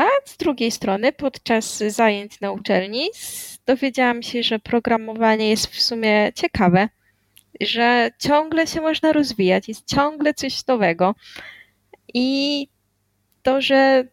A 0.00 0.06
z 0.24 0.36
drugiej 0.36 0.70
strony, 0.70 1.12
podczas 1.12 1.78
zajęć 1.78 2.40
na 2.40 2.52
uczelni 2.52 3.08
dowiedziałam 3.66 4.22
się, 4.22 4.42
że 4.42 4.58
programowanie 4.58 5.50
jest 5.50 5.66
w 5.66 5.82
sumie 5.82 6.32
ciekawe, 6.34 6.88
że 7.60 8.10
ciągle 8.18 8.66
się 8.66 8.80
można 8.80 9.12
rozwijać, 9.12 9.68
jest 9.68 9.86
ciągle 9.86 10.34
coś 10.34 10.66
nowego. 10.66 11.14
I 12.14 12.68
to, 13.42 13.60
że 13.60 14.04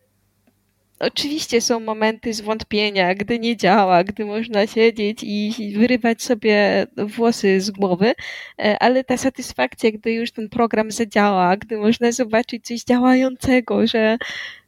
oczywiście 0.99 1.61
są 1.61 1.79
momenty 1.79 2.33
zwątpienia, 2.33 3.15
gdy 3.15 3.39
nie 3.39 3.57
działa, 3.57 4.03
gdy 4.03 4.25
można 4.25 4.67
siedzieć 4.67 5.19
i 5.23 5.73
wyrywać 5.77 6.21
sobie 6.23 6.87
włosy 6.97 7.61
z 7.61 7.71
głowy, 7.71 8.13
e, 8.59 8.79
ale 8.79 9.03
ta 9.03 9.17
satysfakcja, 9.17 9.91
gdy 9.91 10.11
już 10.11 10.31
ten 10.31 10.49
program 10.49 10.91
zadziała, 10.91 11.57
gdy 11.57 11.77
można 11.77 12.11
zobaczyć 12.11 12.65
coś 12.65 12.83
działającego, 12.83 13.87
że 13.87 14.17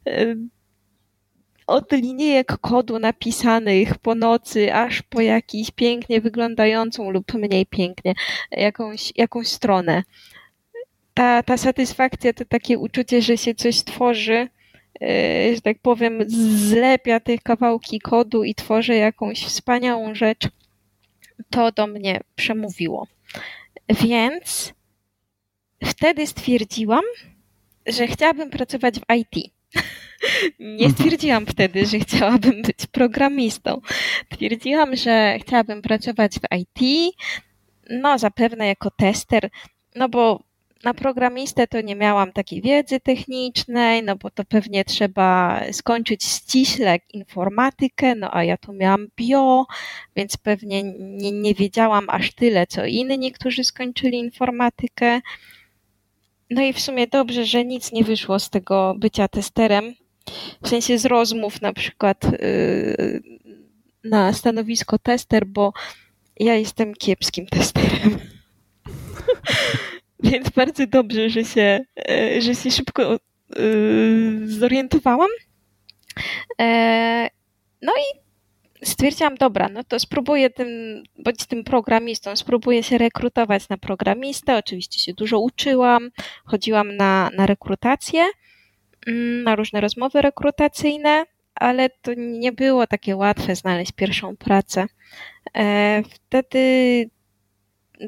e, 0.06 0.36
od 1.70 1.92
linijek 1.92 2.58
kodu 2.60 2.98
napisanych 2.98 3.98
po 3.98 4.14
nocy, 4.14 4.74
aż 4.74 5.02
po 5.02 5.20
jakiś 5.20 5.70
pięknie 5.70 6.20
wyglądającą 6.20 7.10
lub 7.10 7.34
mniej 7.34 7.66
pięknie 7.66 8.14
jakąś, 8.50 9.12
jakąś 9.16 9.48
stronę. 9.48 10.02
Ta, 11.14 11.42
ta 11.42 11.56
satysfakcja 11.56 12.32
to 12.32 12.44
takie 12.44 12.78
uczucie, 12.78 13.22
że 13.22 13.36
się 13.36 13.54
coś 13.54 13.82
tworzy, 13.84 14.48
e, 15.02 15.54
że 15.54 15.60
tak 15.60 15.78
powiem, 15.82 16.18
zlepia 16.26 17.20
te 17.20 17.38
kawałki 17.38 18.00
kodu 18.00 18.44
i 18.44 18.54
tworzy 18.54 18.94
jakąś 18.94 19.44
wspaniałą 19.44 20.14
rzecz, 20.14 20.48
to 21.50 21.72
do 21.72 21.86
mnie 21.86 22.20
przemówiło. 22.36 23.06
Więc 23.88 24.74
wtedy 25.84 26.26
stwierdziłam, 26.26 27.04
że 27.86 28.06
chciałabym 28.06 28.50
pracować 28.50 28.94
w 29.00 29.14
IT. 29.14 29.59
Nie 30.58 30.90
stwierdziłam 30.90 31.46
wtedy, 31.46 31.86
że 31.86 31.98
chciałabym 31.98 32.62
być 32.62 32.86
programistą. 32.92 33.80
Twierdziłam, 34.28 34.96
że 34.96 35.38
chciałabym 35.40 35.82
pracować 35.82 36.32
w 36.34 36.56
IT, 36.56 37.14
no 37.90 38.18
zapewne 38.18 38.66
jako 38.66 38.90
tester, 38.90 39.50
no 39.94 40.08
bo 40.08 40.50
na 40.84 40.94
programistę 40.94 41.66
to 41.66 41.80
nie 41.80 41.96
miałam 41.96 42.32
takiej 42.32 42.62
wiedzy 42.62 43.00
technicznej, 43.00 44.02
no 44.02 44.16
bo 44.16 44.30
to 44.30 44.44
pewnie 44.44 44.84
trzeba 44.84 45.60
skończyć 45.72 46.24
ściśle 46.24 46.98
informatykę, 47.12 48.14
no 48.14 48.34
a 48.34 48.44
ja 48.44 48.56
tu 48.56 48.72
miałam 48.72 49.06
bio, 49.16 49.66
więc 50.16 50.36
pewnie 50.36 50.82
nie, 50.98 51.32
nie 51.32 51.54
wiedziałam 51.54 52.04
aż 52.08 52.34
tyle, 52.34 52.66
co 52.66 52.86
inni, 52.86 53.32
którzy 53.32 53.64
skończyli 53.64 54.18
informatykę. 54.18 55.20
No 56.50 56.62
i 56.62 56.72
w 56.72 56.80
sumie 56.80 57.06
dobrze, 57.06 57.44
że 57.44 57.64
nic 57.64 57.92
nie 57.92 58.04
wyszło 58.04 58.38
z 58.38 58.50
tego 58.50 58.94
bycia 58.98 59.28
testerem, 59.28 59.94
w 60.62 60.68
sensie 60.68 60.98
z 60.98 61.04
rozmów 61.04 61.60
na 61.60 61.72
przykład 61.72 62.24
yy, 62.24 63.22
na 64.04 64.32
stanowisko 64.32 64.98
tester, 64.98 65.46
bo 65.46 65.72
ja 66.40 66.54
jestem 66.54 66.94
kiepskim 66.94 67.46
testerem. 67.46 68.18
Więc 70.22 70.50
bardzo 70.50 70.86
dobrze, 70.86 71.30
że 71.30 71.44
się, 71.44 71.80
yy, 72.08 72.42
że 72.42 72.54
się 72.54 72.70
szybko 72.70 73.18
yy, 73.56 74.40
zorientowałam. 74.44 75.30
No 77.82 77.92
i 77.92 78.20
stwierdziłam, 78.82 79.34
dobra, 79.34 79.68
no 79.68 79.84
to 79.84 79.98
spróbuję 79.98 80.50
tym, 80.50 81.02
być 81.18 81.46
tym 81.46 81.64
programistą, 81.64 82.36
spróbuję 82.36 82.82
się 82.82 82.98
rekrutować 82.98 83.68
na 83.68 83.78
programistę. 83.78 84.56
Oczywiście 84.56 84.98
się 84.98 85.14
dużo 85.14 85.38
uczyłam, 85.40 86.10
chodziłam 86.44 86.96
na, 86.96 87.30
na 87.36 87.46
rekrutację, 87.46 88.26
mm, 89.06 89.42
na 89.42 89.56
różne 89.56 89.80
rozmowy 89.80 90.22
rekrutacyjne, 90.22 91.24
ale 91.54 91.90
to 91.90 92.10
nie 92.16 92.52
było 92.52 92.86
takie 92.86 93.16
łatwe 93.16 93.56
znaleźć 93.56 93.92
pierwszą 93.92 94.36
pracę. 94.36 94.86
E, 95.56 96.02
wtedy 96.10 97.10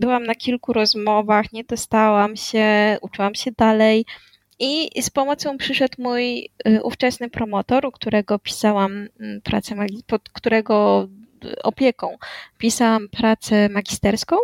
byłam 0.00 0.24
na 0.24 0.34
kilku 0.34 0.72
rozmowach, 0.72 1.52
nie 1.52 1.64
dostałam 1.64 2.36
się, 2.36 2.98
uczyłam 3.02 3.34
się 3.34 3.52
dalej. 3.52 4.04
I 4.64 5.02
z 5.02 5.10
pomocą 5.10 5.58
przyszedł 5.58 5.94
mój 5.98 6.50
y, 6.68 6.82
ówczesny 6.82 7.30
promotor, 7.30 7.86
u 7.86 7.90
którego 7.90 8.38
pisałam 8.38 9.08
mm, 9.20 9.40
pracę, 9.40 9.76
pod 10.06 10.28
którego 10.28 11.08
opieką 11.62 12.18
pisałam 12.58 13.08
pracę 13.08 13.68
magisterską. 13.68 14.36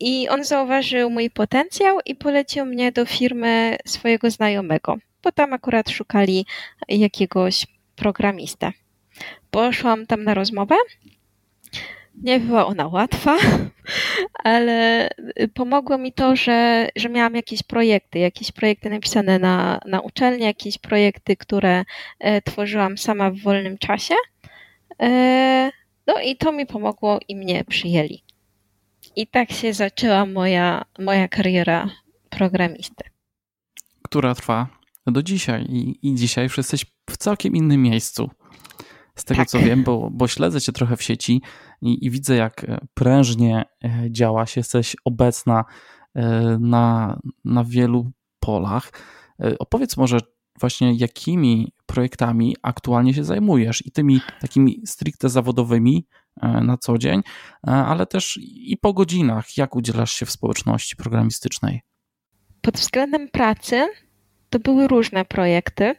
I 0.00 0.28
on 0.28 0.44
zauważył 0.44 1.10
mój 1.10 1.30
potencjał 1.30 1.98
i 2.06 2.14
polecił 2.14 2.64
mnie 2.64 2.92
do 2.92 3.06
firmy 3.06 3.76
swojego 3.86 4.30
znajomego, 4.30 4.96
bo 5.22 5.32
tam 5.32 5.52
akurat 5.52 5.90
szukali 5.90 6.46
jakiegoś 6.88 7.66
programistę. 7.96 8.72
Poszłam 9.50 10.06
tam 10.06 10.24
na 10.24 10.34
rozmowę 10.34 10.74
nie 12.14 12.40
była 12.40 12.66
ona 12.66 12.88
łatwa, 12.88 13.38
ale 14.44 15.08
pomogło 15.54 15.98
mi 15.98 16.12
to, 16.12 16.36
że, 16.36 16.88
że 16.96 17.08
miałam 17.08 17.34
jakieś 17.34 17.62
projekty, 17.62 18.18
jakieś 18.18 18.52
projekty 18.52 18.90
napisane 18.90 19.38
na, 19.38 19.80
na 19.86 20.00
uczelni, 20.00 20.44
jakieś 20.44 20.78
projekty, 20.78 21.36
które 21.36 21.84
e, 22.18 22.42
tworzyłam 22.42 22.98
sama 22.98 23.30
w 23.30 23.38
wolnym 23.38 23.78
czasie. 23.78 24.14
E, 25.02 25.70
no 26.06 26.20
i 26.20 26.36
to 26.36 26.52
mi 26.52 26.66
pomogło 26.66 27.18
i 27.28 27.36
mnie 27.36 27.64
przyjęli. 27.64 28.22
I 29.16 29.26
tak 29.26 29.52
się 29.52 29.72
zaczęła 29.72 30.26
moja, 30.26 30.84
moja 30.98 31.28
kariera 31.28 31.90
programisty. 32.30 33.04
Która 34.02 34.34
trwa 34.34 34.66
do 35.06 35.22
dzisiaj 35.22 35.64
i, 35.68 35.98
i 36.02 36.14
dzisiaj 36.14 36.48
jesteś 36.56 36.86
w 37.10 37.16
całkiem 37.16 37.56
innym 37.56 37.82
miejscu 37.82 38.30
z 39.14 39.24
tego 39.24 39.40
tak. 39.40 39.48
co 39.48 39.58
wiem, 39.58 39.84
bo, 39.84 40.10
bo 40.12 40.28
śledzę 40.28 40.60
cię 40.60 40.72
trochę 40.72 40.96
w 40.96 41.02
sieci 41.02 41.42
i, 41.82 42.06
i 42.06 42.10
widzę, 42.10 42.36
jak 42.36 42.64
e, 42.64 42.86
prężnie 42.94 43.64
e, 43.84 44.06
działaś, 44.10 44.56
jesteś 44.56 44.96
obecna 45.04 45.64
e, 46.14 46.58
na, 46.60 47.18
na 47.44 47.64
wielu 47.64 48.10
polach. 48.40 48.92
Opowiedz 49.58 49.96
może 49.96 50.18
właśnie, 50.60 50.94
jakimi 50.94 51.72
projektami 51.86 52.56
aktualnie 52.62 53.14
się 53.14 53.24
zajmujesz 53.24 53.86
i 53.86 53.90
tymi 53.90 54.20
takimi 54.40 54.82
stricte 54.86 55.28
zawodowymi 55.28 56.06
na 56.42 56.76
co 56.76 56.98
dzień, 56.98 57.22
ale 57.62 58.06
też 58.06 58.38
i 58.42 58.76
po 58.76 58.92
godzinach, 58.92 59.56
jak 59.56 59.76
udzielasz 59.76 60.12
się 60.12 60.26
w 60.26 60.30
społeczności 60.30 60.96
programistycznej? 60.96 61.80
Pod 62.60 62.74
względem 62.74 63.28
pracy 63.28 63.88
to 64.50 64.58
były 64.58 64.88
różne 64.88 65.24
projekty 65.24 65.94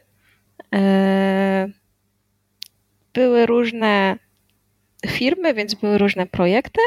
były 3.14 3.46
różne 3.46 4.16
firmy, 5.06 5.54
więc 5.54 5.74
były 5.74 5.98
różne 5.98 6.26
projekty, 6.26 6.80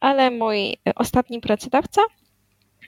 ale 0.00 0.30
mój 0.30 0.76
ostatni 0.94 1.40
pracodawca 1.40 2.02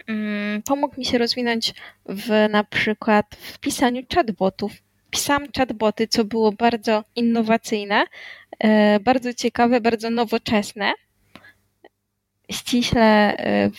mm, 0.06 0.62
pomógł 0.62 0.94
mi 0.98 1.04
się 1.04 1.18
rozwinąć 1.18 1.74
w 2.06 2.46
na 2.50 2.64
przykład 2.64 3.36
w 3.40 3.58
pisaniu 3.58 4.02
chatbotów. 4.14 4.72
Pisałam 5.10 5.46
chatboty, 5.56 6.08
co 6.08 6.24
było 6.24 6.52
bardzo 6.52 7.04
innowacyjne, 7.16 8.04
e, 8.58 9.00
bardzo 9.00 9.34
ciekawe, 9.34 9.80
bardzo 9.80 10.10
nowoczesne. 10.10 10.92
Ściśle 12.50 13.36
e, 13.36 13.70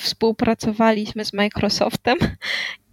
współpracowaliśmy 0.00 1.24
z 1.24 1.32
Microsoftem 1.32 2.18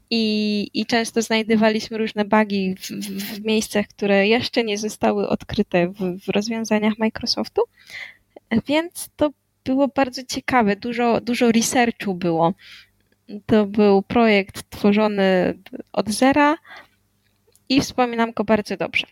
i, 0.10 0.70
i 0.74 0.86
często 0.86 1.22
znajdowaliśmy 1.22 1.98
różne 1.98 2.26
bugi 2.26 2.76
w, 2.76 2.90
w, 2.92 3.46
miejscach, 3.46 3.88
które 3.88 4.28
jeszcze 4.28 4.64
nie 4.64 4.78
zostały 4.78 5.30
odkryte 5.30 5.88
w, 5.88 6.20
w 6.26 6.30
rozwiązaniach 6.30 6.94
Microsoftu. 6.98 7.62
Więc 8.68 9.10
to 9.16 9.30
było 9.66 9.88
bardzo 9.88 10.24
ciekawe, 10.24 10.76
dużo, 10.76 11.22
dużo 11.22 11.52
researchu 11.52 12.14
było. 12.14 12.54
To 13.46 13.66
był 13.66 14.02
projekt 14.02 14.70
tworzony 14.70 15.60
od 15.94 16.10
zera 16.10 16.58
i 17.70 17.82
wspominam 17.82 18.32
go 18.32 18.44
bardzo 18.44 18.78
dobrze. 18.78 19.08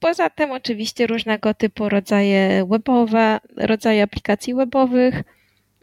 Poza 0.00 0.30
tym 0.30 0.50
oczywiście 0.50 1.06
różnego 1.06 1.54
typu 1.54 1.88
rodzaje 1.88 2.66
webowe, 2.70 3.40
rodzaje 3.56 4.02
aplikacji 4.02 4.54
webowych, 4.54 5.22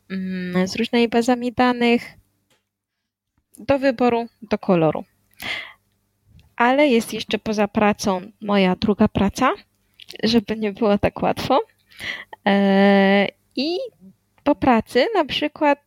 mm, 0.09 0.67
z 0.67 0.75
różnymi 0.75 1.07
bazami 1.07 1.51
danych, 1.51 2.01
do 3.67 3.79
wyboru, 3.79 4.27
do 4.41 4.57
koloru. 4.57 5.03
Ale 6.55 6.87
jest 6.87 7.13
jeszcze 7.13 7.39
poza 7.39 7.67
pracą 7.67 8.21
moja 8.41 8.75
druga 8.75 9.07
praca, 9.07 9.53
żeby 10.23 10.57
nie 10.57 10.71
było 10.71 10.97
tak 10.97 11.21
łatwo. 11.21 11.59
E, 12.47 13.27
I 13.55 13.77
po 14.43 14.55
pracy 14.55 15.07
na 15.15 15.25
przykład 15.25 15.79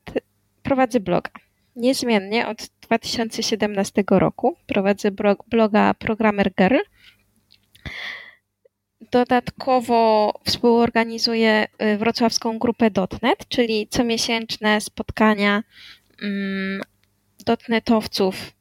prowadzę 0.63 1.01
bloga. 1.01 1.31
Niezmiennie 1.77 2.49
od 2.49 2.69
2017 2.81 4.05
roku 4.11 4.57
prowadzę 4.67 5.11
bloga 5.51 5.95
Programmer 5.95 6.55
Girl. 6.55 6.79
Dodatkowo 9.11 10.33
współorganizuję 10.45 11.67
y, 11.83 11.97
wrocławską 11.99 12.59
grupę 12.59 12.91
.NET, 13.23 13.49
czyli 13.49 13.89
comiesięczne 13.89 14.81
spotkania 14.81 15.63
mm, 16.23 16.81
dotnetowców 17.47 18.53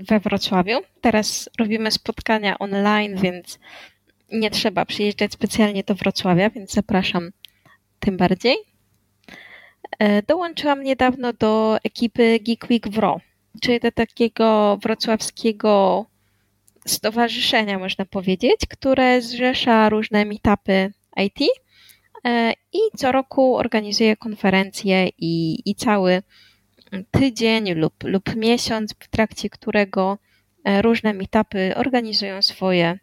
we 0.00 0.20
Wrocławiu. 0.20 0.78
Teraz 1.00 1.50
robimy 1.58 1.90
spotkania 1.90 2.58
online, 2.58 3.16
więc 3.16 3.58
nie 4.32 4.50
trzeba 4.50 4.84
przyjeżdżać 4.84 5.32
specjalnie 5.32 5.84
do 5.84 5.94
Wrocławia, 5.94 6.50
więc 6.50 6.72
zapraszam 6.72 7.30
tym 8.00 8.16
bardziej. 8.16 8.56
E, 9.98 10.22
dołączyłam 10.22 10.82
niedawno 10.82 11.32
do 11.32 11.78
ekipy 11.84 12.40
Geek 12.40 12.70
Week 12.70 12.88
Wro, 12.88 13.20
czyli 13.62 13.80
do 13.80 13.92
takiego 13.92 14.78
wrocławskiego 14.82 16.06
stowarzyszenia, 16.86 17.78
można 17.78 18.04
powiedzieć, 18.04 18.60
które 18.70 19.22
zrzesza 19.22 19.88
różne 19.88 20.24
meetupy 20.24 20.92
IT 21.16 21.50
e, 22.24 22.52
i 22.72 22.78
co 22.96 23.12
roku 23.12 23.56
organizuje 23.56 24.16
konferencje 24.16 25.08
i, 25.18 25.62
i 25.70 25.74
cały 25.74 26.22
tydzień 27.10 27.74
lub, 27.74 28.04
lub 28.04 28.36
miesiąc, 28.36 28.94
w 28.98 29.08
trakcie 29.08 29.50
którego 29.50 30.18
e, 30.64 30.82
różne 30.82 31.14
meetupy 31.14 31.74
organizują 31.76 32.42
swoje 32.42 32.98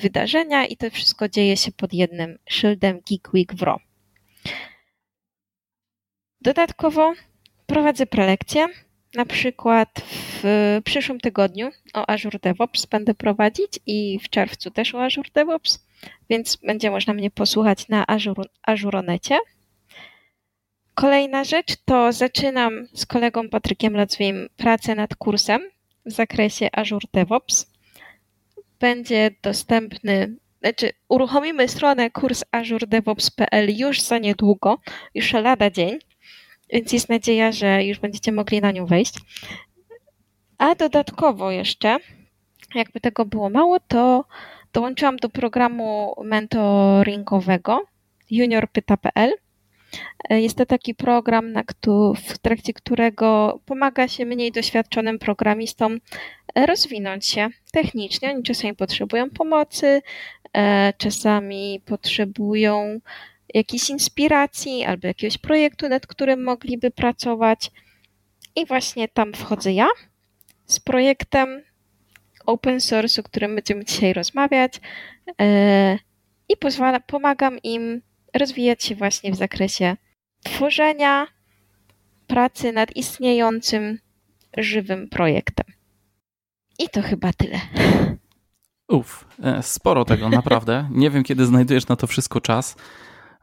wydarzenia 0.00 0.66
i 0.66 0.76
to 0.76 0.90
wszystko 0.90 1.28
dzieje 1.28 1.56
się 1.56 1.72
pod 1.72 1.92
jednym 1.92 2.38
szyldem 2.48 3.00
Geek 3.10 3.34
Week 3.34 3.54
Wro. 3.54 3.80
Dodatkowo 6.40 7.12
prowadzę 7.66 8.06
prelekcje. 8.06 8.66
Na 9.14 9.24
przykład 9.24 10.00
w 10.42 10.80
przyszłym 10.84 11.20
tygodniu 11.20 11.70
o 11.94 12.10
Azure 12.10 12.38
DevOps 12.38 12.86
będę 12.86 13.14
prowadzić 13.14 13.78
i 13.86 14.18
w 14.18 14.28
czerwcu 14.28 14.70
też 14.70 14.94
o 14.94 15.04
Azure 15.04 15.30
DevOps, 15.34 15.86
więc 16.30 16.56
będzie 16.56 16.90
można 16.90 17.14
mnie 17.14 17.30
posłuchać 17.30 17.88
na 17.88 18.06
Azure, 18.06 18.44
Azuronecie. 18.62 19.38
Kolejna 20.94 21.44
rzecz 21.44 21.76
to 21.84 22.12
zaczynam 22.12 22.86
z 22.94 23.06
kolegą 23.06 23.48
Patrykiem 23.48 23.96
Lacwim 23.96 24.48
pracę 24.56 24.94
nad 24.94 25.14
kursem 25.14 25.62
w 26.06 26.12
zakresie 26.12 26.68
Azure 26.72 27.08
DevOps. 27.12 27.72
Będzie 28.80 29.30
dostępny, 29.42 30.36
znaczy 30.60 30.92
uruchomimy 31.08 31.68
stronę 31.68 32.10
kurs 32.10 32.44
azuredevops.pl 32.52 33.76
już 33.76 34.00
za 34.00 34.18
niedługo, 34.18 34.78
już 35.14 35.32
lada 35.32 35.70
dzień 35.70 35.98
więc 36.74 36.92
jest 36.92 37.08
nadzieja, 37.08 37.52
że 37.52 37.84
już 37.84 37.98
będziecie 37.98 38.32
mogli 38.32 38.60
na 38.60 38.70
nią 38.70 38.86
wejść. 38.86 39.14
A 40.58 40.74
dodatkowo 40.74 41.50
jeszcze, 41.50 41.96
jakby 42.74 43.00
tego 43.00 43.24
było 43.24 43.50
mało, 43.50 43.80
to 43.80 44.24
dołączyłam 44.72 45.16
do 45.16 45.28
programu 45.28 46.14
mentoringowego 46.24 47.84
juniorpyta.pl. 48.30 49.32
Jest 50.30 50.56
to 50.58 50.66
taki 50.66 50.94
program, 50.94 51.52
na 51.52 51.64
w 52.14 52.38
trakcie 52.38 52.72
którego 52.72 53.60
pomaga 53.66 54.08
się 54.08 54.26
mniej 54.26 54.52
doświadczonym 54.52 55.18
programistom 55.18 56.00
rozwinąć 56.56 57.26
się 57.26 57.48
technicznie. 57.72 58.30
Oni 58.30 58.42
czasami 58.42 58.74
potrzebują 58.74 59.30
pomocy, 59.30 60.02
e, 60.52 60.92
czasami 60.98 61.82
potrzebują 61.84 63.00
jakiejś 63.54 63.90
inspiracji 63.90 64.84
albo 64.84 65.06
jakiegoś 65.06 65.38
projektu, 65.38 65.88
nad 65.88 66.06
którym 66.06 66.44
mogliby 66.44 66.90
pracować. 66.90 67.70
I 68.56 68.66
właśnie 68.66 69.08
tam 69.08 69.32
wchodzę 69.32 69.72
ja 69.72 69.86
z 70.66 70.80
projektem 70.80 71.62
open 72.46 72.80
source, 72.80 73.20
o 73.20 73.24
którym 73.24 73.54
będziemy 73.54 73.84
dzisiaj 73.84 74.12
rozmawiać 74.12 74.80
e, 75.40 75.98
i 76.48 76.56
pozwala, 76.56 77.00
pomagam 77.00 77.58
im 77.58 78.02
rozwijać 78.34 78.84
się 78.84 78.94
właśnie 78.94 79.32
w 79.32 79.36
zakresie 79.36 79.96
tworzenia 80.44 81.26
pracy 82.26 82.72
nad 82.72 82.96
istniejącym 82.96 83.98
żywym 84.58 85.08
projektem. 85.08 85.66
I 86.78 86.88
to 86.88 87.02
chyba 87.02 87.32
tyle. 87.32 87.60
Uf, 88.88 89.24
e, 89.42 89.62
sporo 89.62 90.04
tego, 90.04 90.28
naprawdę. 90.28 90.88
Nie 90.90 91.10
wiem, 91.10 91.24
kiedy 91.24 91.46
znajdujesz 91.46 91.88
na 91.88 91.96
to 91.96 92.06
wszystko 92.06 92.40
czas. 92.40 92.76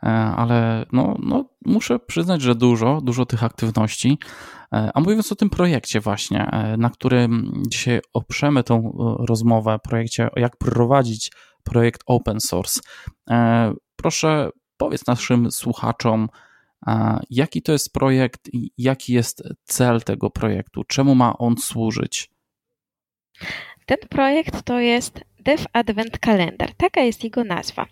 E, 0.03 0.07
ale 0.09 0.85
no, 0.91 1.15
no, 1.19 1.45
muszę 1.65 1.99
przyznać, 1.99 2.41
że 2.41 2.55
dużo, 2.55 3.01
dużo 3.01 3.25
tych 3.25 3.43
aktywności. 3.43 4.17
E, 4.73 4.91
a 4.93 4.99
mówiąc 4.99 5.31
o 5.31 5.35
tym 5.35 5.49
projekcie 5.49 5.99
właśnie, 5.99 6.49
na 6.77 6.89
którym 6.89 7.63
dzisiaj 7.67 7.99
oprzemy 8.13 8.63
tą 8.63 8.97
rozmowę, 9.27 9.77
projekcie 9.83 10.29
jak 10.35 10.57
prowadzić 10.57 11.31
projekt 11.63 12.01
open 12.05 12.39
source, 12.39 12.81
proszę 13.95 14.49
powiedz 14.81 15.07
naszym 15.07 15.51
słuchaczom, 15.51 16.29
jaki 17.29 17.61
to 17.61 17.71
jest 17.71 17.93
projekt 17.93 18.53
i 18.53 18.71
jaki 18.77 19.13
jest 19.13 19.43
cel 19.63 20.01
tego 20.01 20.29
projektu, 20.29 20.83
czemu 20.83 21.15
ma 21.15 21.37
on 21.37 21.57
służyć? 21.57 22.29
Ten 23.85 23.97
projekt 24.09 24.61
to 24.61 24.79
jest 24.79 25.19
Dev 25.39 25.65
Advent 25.73 26.19
Calendar, 26.25 26.73
taka 26.77 27.01
jest 27.01 27.23
jego 27.23 27.43
nazwa. 27.43 27.85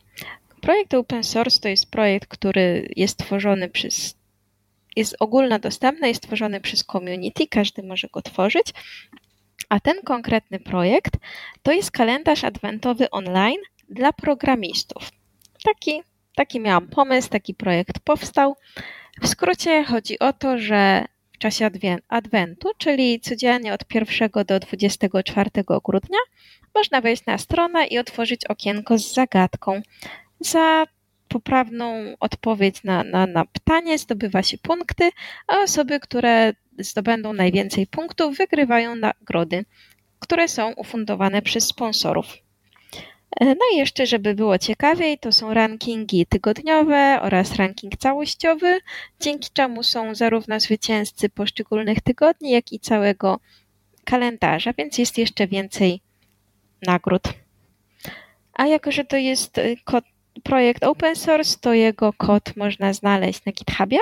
Projekt 0.61 0.93
open 0.93 1.23
source 1.23 1.59
to 1.59 1.69
jest 1.69 1.91
projekt, 1.91 2.29
który 2.29 2.89
jest 2.95 3.17
tworzony 3.17 3.69
przez, 3.69 4.15
jest 4.95 5.15
ogólnodostępny, 5.19 6.07
jest 6.07 6.23
tworzony 6.23 6.61
przez 6.61 6.83
community, 6.83 7.47
każdy 7.47 7.83
może 7.83 8.07
go 8.13 8.21
tworzyć. 8.21 8.73
A 9.69 9.79
ten 9.79 10.01
konkretny 10.05 10.59
projekt 10.59 11.13
to 11.63 11.71
jest 11.71 11.91
kalendarz 11.91 12.43
adwentowy 12.43 13.09
online 13.09 13.61
dla 13.89 14.13
programistów. 14.13 15.11
Taki, 15.63 16.03
taki 16.39 16.59
miałam 16.59 16.87
pomysł, 16.87 17.29
taki 17.29 17.53
projekt 17.53 17.99
powstał. 17.99 18.55
W 19.21 19.27
skrócie 19.27 19.83
chodzi 19.83 20.19
o 20.19 20.33
to, 20.33 20.57
że 20.57 21.05
w 21.31 21.37
czasie 21.37 21.69
adwentu, 22.07 22.69
czyli 22.77 23.19
codziennie 23.19 23.73
od 23.73 23.81
1 23.93 24.29
do 24.47 24.59
24 24.59 25.49
grudnia, 25.85 26.19
można 26.75 27.01
wejść 27.01 27.25
na 27.25 27.37
stronę 27.37 27.87
i 27.87 27.97
otworzyć 27.97 28.45
okienko 28.45 28.97
z 28.97 29.13
zagadką, 29.13 29.81
za 30.39 30.85
poprawną 31.27 32.15
odpowiedź 32.19 32.83
na, 32.83 33.03
na, 33.03 33.27
na 33.27 33.45
pytanie 33.45 33.97
zdobywa 33.97 34.43
się 34.43 34.57
punkty, 34.57 35.09
a 35.47 35.57
osoby, 35.57 35.99
które 35.99 36.53
zdobędą 36.77 37.33
najwięcej 37.33 37.87
punktów, 37.87 38.37
wygrywają 38.37 38.95
nagrody, 38.95 39.65
które 40.19 40.47
są 40.47 40.73
ufundowane 40.73 41.41
przez 41.41 41.67
sponsorów. 41.67 42.48
E, 43.37 43.45
no 43.45 43.61
i 43.73 43.77
jeszcze, 43.77 44.05
żeby 44.05 44.33
było 44.33 44.57
ciekawiej, 44.57 45.17
to 45.17 45.31
są 45.31 45.53
rankingi 45.53 46.25
tygodniowe 46.25 47.19
oraz 47.21 47.55
ranking 47.55 47.97
całościowy, 47.97 48.79
dzięki 49.19 49.49
czemu 49.53 49.83
są 49.83 50.15
zarówno 50.15 50.59
zwycięzcy 50.59 51.29
poszczególnych 51.29 52.01
tygodni, 52.01 52.51
jak 52.51 52.71
i 52.71 52.79
całego 52.79 53.39
kalendarza, 54.05 54.73
więc 54.73 54.97
jest 54.97 55.17
jeszcze 55.17 55.47
więcej 55.47 56.01
nagród. 56.81 57.23
A 58.53 58.67
jako, 58.67 58.91
że 58.91 59.05
to 59.05 59.17
jest 59.17 59.57
e, 59.57 59.75
kod 59.83 60.03
projekt 60.43 60.83
open 60.83 61.15
source, 61.15 61.57
to 61.61 61.73
jego 61.73 62.13
kod 62.13 62.55
można 62.57 62.93
znaleźć 62.93 63.45
na 63.45 63.51
GitHubie. 63.51 63.97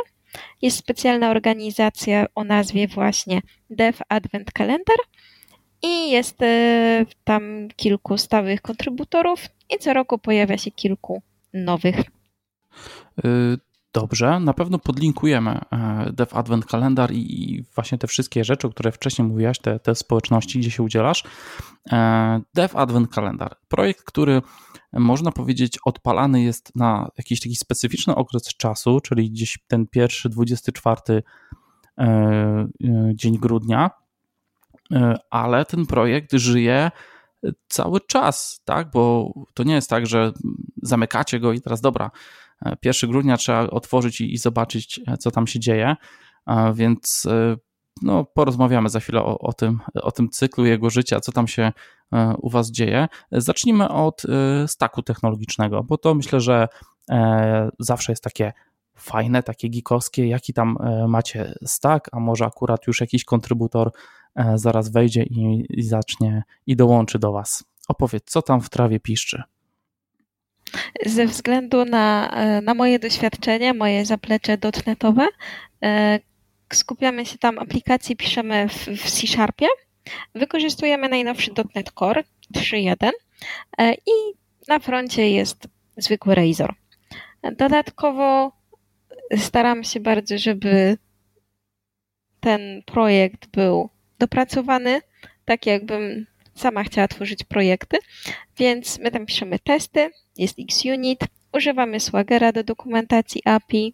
Jest 0.61 0.77
specjalna 0.77 1.31
organizacja 1.31 2.25
o 2.35 2.43
nazwie 2.43 2.87
właśnie 2.87 3.41
Dev 3.69 4.03
Advent 4.09 4.51
Calendar 4.57 4.97
i 5.83 6.11
jest 6.11 6.41
e, 6.41 7.05
tam 7.23 7.67
kilku 7.75 8.17
stałych 8.17 8.61
kontrybutorów 8.61 9.39
i 9.75 9.79
co 9.79 9.93
roku 9.93 10.17
pojawia 10.17 10.57
się 10.57 10.71
kilku 10.71 11.21
nowych. 11.53 11.99
Y, 13.25 13.57
dobrze, 13.93 14.39
na 14.39 14.53
pewno 14.53 14.79
podlinkujemy 14.79 15.59
e, 15.71 16.11
Dev 16.13 16.35
Advent 16.35 16.65
Calendar 16.65 17.11
i 17.13 17.63
właśnie 17.75 17.97
te 17.97 18.07
wszystkie 18.07 18.43
rzeczy, 18.43 18.67
o 18.67 18.69
które 18.69 18.91
wcześniej 18.91 19.27
mówiłaś, 19.27 19.59
te, 19.59 19.79
te 19.79 19.95
społeczności, 19.95 20.59
gdzie 20.59 20.71
się 20.71 20.83
udzielasz. 20.83 21.23
E, 21.91 22.41
Dev 22.53 22.77
Advent 22.77 23.13
Calendar, 23.13 23.57
projekt, 23.67 24.03
który 24.03 24.41
można 24.93 25.31
powiedzieć, 25.31 25.77
odpalany 25.85 26.43
jest 26.43 26.75
na 26.75 27.09
jakiś 27.17 27.39
taki 27.39 27.55
specyficzny 27.55 28.15
okres 28.15 28.43
czasu, 28.43 28.99
czyli 28.99 29.31
gdzieś 29.31 29.59
ten 29.67 29.87
pierwszy, 29.87 30.29
24 30.29 31.23
e, 31.97 32.67
dzień 33.13 33.37
grudnia, 33.37 33.91
ale 35.29 35.65
ten 35.65 35.85
projekt 35.85 36.33
żyje 36.33 36.91
cały 37.67 38.01
czas, 38.01 38.61
tak? 38.65 38.91
Bo 38.91 39.33
to 39.53 39.63
nie 39.63 39.73
jest 39.73 39.89
tak, 39.89 40.07
że 40.07 40.31
zamykacie 40.81 41.39
go 41.39 41.53
i 41.53 41.61
teraz 41.61 41.81
dobra, 41.81 42.11
1 42.83 43.09
grudnia 43.09 43.37
trzeba 43.37 43.67
otworzyć 43.67 44.21
i, 44.21 44.33
i 44.33 44.37
zobaczyć, 44.37 45.01
co 45.19 45.31
tam 45.31 45.47
się 45.47 45.59
dzieje, 45.59 45.95
więc 46.73 47.27
no, 48.01 48.25
porozmawiamy 48.25 48.89
za 48.89 48.99
chwilę 48.99 49.21
o, 49.21 49.39
o, 49.39 49.53
tym, 49.53 49.79
o 49.93 50.11
tym 50.11 50.29
cyklu 50.29 50.65
jego 50.65 50.89
życia, 50.89 51.19
co 51.19 51.31
tam 51.31 51.47
się 51.47 51.71
u 52.37 52.49
Was 52.49 52.71
dzieje. 52.71 53.07
Zacznijmy 53.31 53.89
od 53.89 54.23
staku 54.67 55.03
technologicznego, 55.03 55.83
bo 55.83 55.97
to 55.97 56.15
myślę, 56.15 56.39
że 56.39 56.67
zawsze 57.79 58.11
jest 58.11 58.23
takie 58.23 58.53
fajne, 58.97 59.43
takie 59.43 59.69
geekowskie, 59.69 60.27
jaki 60.27 60.53
tam 60.53 60.77
macie 61.07 61.53
stack, 61.65 62.09
a 62.11 62.19
może 62.19 62.45
akurat 62.45 62.87
już 62.87 63.01
jakiś 63.01 63.25
kontrybutor 63.25 63.91
zaraz 64.55 64.89
wejdzie 64.91 65.23
i, 65.23 65.65
i 65.69 65.83
zacznie 65.83 66.43
i 66.67 66.75
dołączy 66.75 67.19
do 67.19 67.31
Was. 67.31 67.63
Opowiedz, 67.87 68.23
co 68.25 68.41
tam 68.41 68.61
w 68.61 68.69
trawie 68.69 68.99
piszczy? 68.99 69.43
Ze 71.05 71.25
względu 71.25 71.85
na, 71.85 72.29
e, 72.33 72.61
na 72.61 72.73
moje 72.73 72.99
doświadczenie, 72.99 73.73
moje 73.73 74.05
zaplecze 74.05 74.57
dotnetowe, 74.57 75.27
e, 75.83 76.19
skupiamy 76.73 77.25
się 77.25 77.37
tam 77.37 77.59
aplikacji, 77.59 78.15
piszemy 78.15 78.69
w, 78.69 78.87
w 78.87 79.11
C 79.11 79.27
Sharpie. 79.27 79.67
Wykorzystujemy 80.35 81.09
najnowszy 81.09 81.51
.NET 81.75 81.91
Core 81.91 82.23
3.1 82.55 83.11
e, 83.77 83.93
i 83.93 84.37
na 84.67 84.79
froncie 84.79 85.29
jest 85.29 85.67
zwykły 85.97 86.35
Razor. 86.35 86.75
Dodatkowo 87.57 88.51
staram 89.37 89.83
się 89.83 89.99
bardzo, 89.99 90.37
żeby 90.37 90.97
ten 92.39 92.81
projekt 92.85 93.47
był 93.47 93.89
dopracowany, 94.19 95.01
tak 95.45 95.65
jakbym 95.65 96.25
sama 96.55 96.83
chciała 96.83 97.07
tworzyć 97.07 97.43
projekty, 97.43 97.97
więc 98.57 98.99
my 98.99 99.11
tam 99.11 99.25
piszemy 99.25 99.59
testy, 99.59 100.09
jest 100.37 100.57
XUnit, 100.59 101.19
używamy 101.53 101.99
Swaggera 101.99 102.51
do 102.51 102.63
dokumentacji 102.63 103.41
API, 103.45 103.93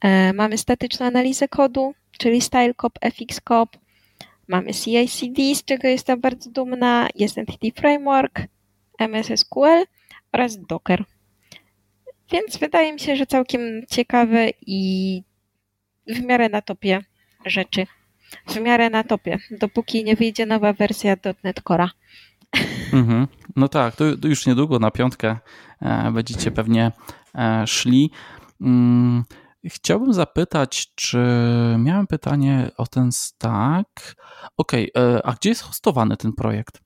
e, 0.00 0.32
mamy 0.32 0.58
statyczną 0.58 1.06
analizę 1.06 1.48
kodu, 1.48 1.94
czyli 2.18 2.40
StyleCop, 2.40 2.98
FXCop, 3.00 3.76
mamy 4.48 4.74
CI/CD, 4.74 5.54
z 5.54 5.64
czego 5.64 5.88
jestem 5.88 6.20
bardzo 6.20 6.50
dumna, 6.50 7.08
jest 7.14 7.38
Entity 7.38 7.80
Framework, 7.80 8.40
MS 8.98 9.44
oraz 10.32 10.58
Docker. 10.66 11.04
Więc 12.32 12.56
wydaje 12.56 12.92
mi 12.92 13.00
się, 13.00 13.16
że 13.16 13.26
całkiem 13.26 13.60
ciekawe 13.90 14.50
i 14.66 15.22
w 16.06 16.20
miarę 16.22 16.48
na 16.48 16.62
topie 16.62 17.00
rzeczy 17.46 17.86
w 18.46 18.60
miarę 18.60 18.90
na 18.90 19.04
topie, 19.04 19.38
dopóki 19.50 20.04
nie 20.04 20.16
wyjdzie 20.16 20.46
nowa 20.46 20.72
wersja 20.72 21.16
.NET 21.44 21.60
Core'a. 21.60 21.88
Mhm. 22.92 23.26
No 23.56 23.68
tak, 23.68 23.96
to, 23.96 24.16
to, 24.16 24.28
już 24.28 24.46
niedługo 24.46 24.78
na 24.78 24.90
piątkę 24.90 25.38
e, 25.82 26.12
będziecie 26.12 26.50
pewnie 26.50 26.92
e, 27.34 27.66
szli. 27.66 28.10
Mm, 28.60 29.24
chciałbym 29.64 30.12
zapytać, 30.12 30.92
czy 30.94 31.18
miałem 31.78 32.06
pytanie 32.06 32.70
o 32.76 32.86
ten 32.86 33.12
stack. 33.12 34.14
Okej, 34.56 34.92
okay, 34.92 35.04
e, 35.04 35.26
a 35.26 35.32
gdzie 35.32 35.48
jest 35.48 35.62
hostowany 35.62 36.16
ten 36.16 36.32
projekt? 36.32 36.80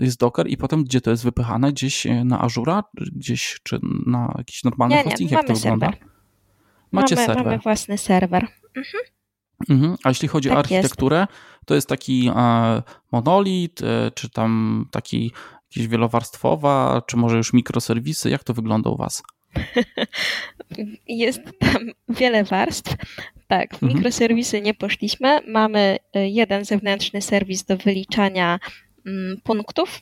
Jest 0.00 0.20
Docker 0.20 0.46
i 0.48 0.56
potem 0.56 0.84
gdzie 0.84 1.00
to 1.00 1.10
jest 1.10 1.24
wypychane? 1.24 1.72
Gdzieś 1.72 2.06
na 2.24 2.40
Azura? 2.40 2.82
Gdzieś 2.94 3.60
czy 3.62 3.78
na 4.06 4.34
jakiś 4.38 4.64
normalny 4.64 4.96
nie, 4.96 5.02
hosting? 5.02 5.30
Nie, 5.30 5.36
Jak 5.36 5.46
to 5.46 5.56
serwer. 5.56 5.90
wygląda? 5.90 6.06
Macie 6.92 7.14
mamy, 7.14 7.26
serwer. 7.26 7.44
Mamy 7.44 7.58
własny 7.58 7.98
serwer. 7.98 8.46
Mhm. 8.76 9.04
Mhm. 9.68 9.96
A 10.04 10.08
jeśli 10.08 10.28
chodzi 10.28 10.48
tak 10.48 10.56
o 10.56 10.58
architekturę, 10.58 11.18
jest. 11.18 11.66
to 11.66 11.74
jest 11.74 11.88
taki 11.88 12.30
monolit, 13.12 13.80
e, 13.82 14.10
czy 14.14 14.30
tam 14.30 14.84
taki 14.90 15.32
jakiś 15.70 15.88
wielowarstwowa, 15.88 17.02
czy 17.06 17.16
może 17.16 17.36
już 17.36 17.52
mikroserwisy? 17.52 18.30
Jak 18.30 18.44
to 18.44 18.54
wygląda 18.54 18.90
u 18.90 18.96
Was? 18.96 19.22
Jest 21.08 21.40
tam 21.58 21.90
wiele 22.08 22.44
warstw. 22.44 22.94
Tak, 23.46 23.70
w 23.70 23.82
mhm. 23.82 23.94
mikroserwisy 23.94 24.60
nie 24.60 24.74
poszliśmy. 24.74 25.40
Mamy 25.48 25.98
e, 26.14 26.28
jeden 26.28 26.64
zewnętrzny 26.64 27.22
serwis 27.22 27.64
do 27.64 27.76
wyliczania 27.76 28.58
mm, 29.06 29.40
punktów 29.44 30.00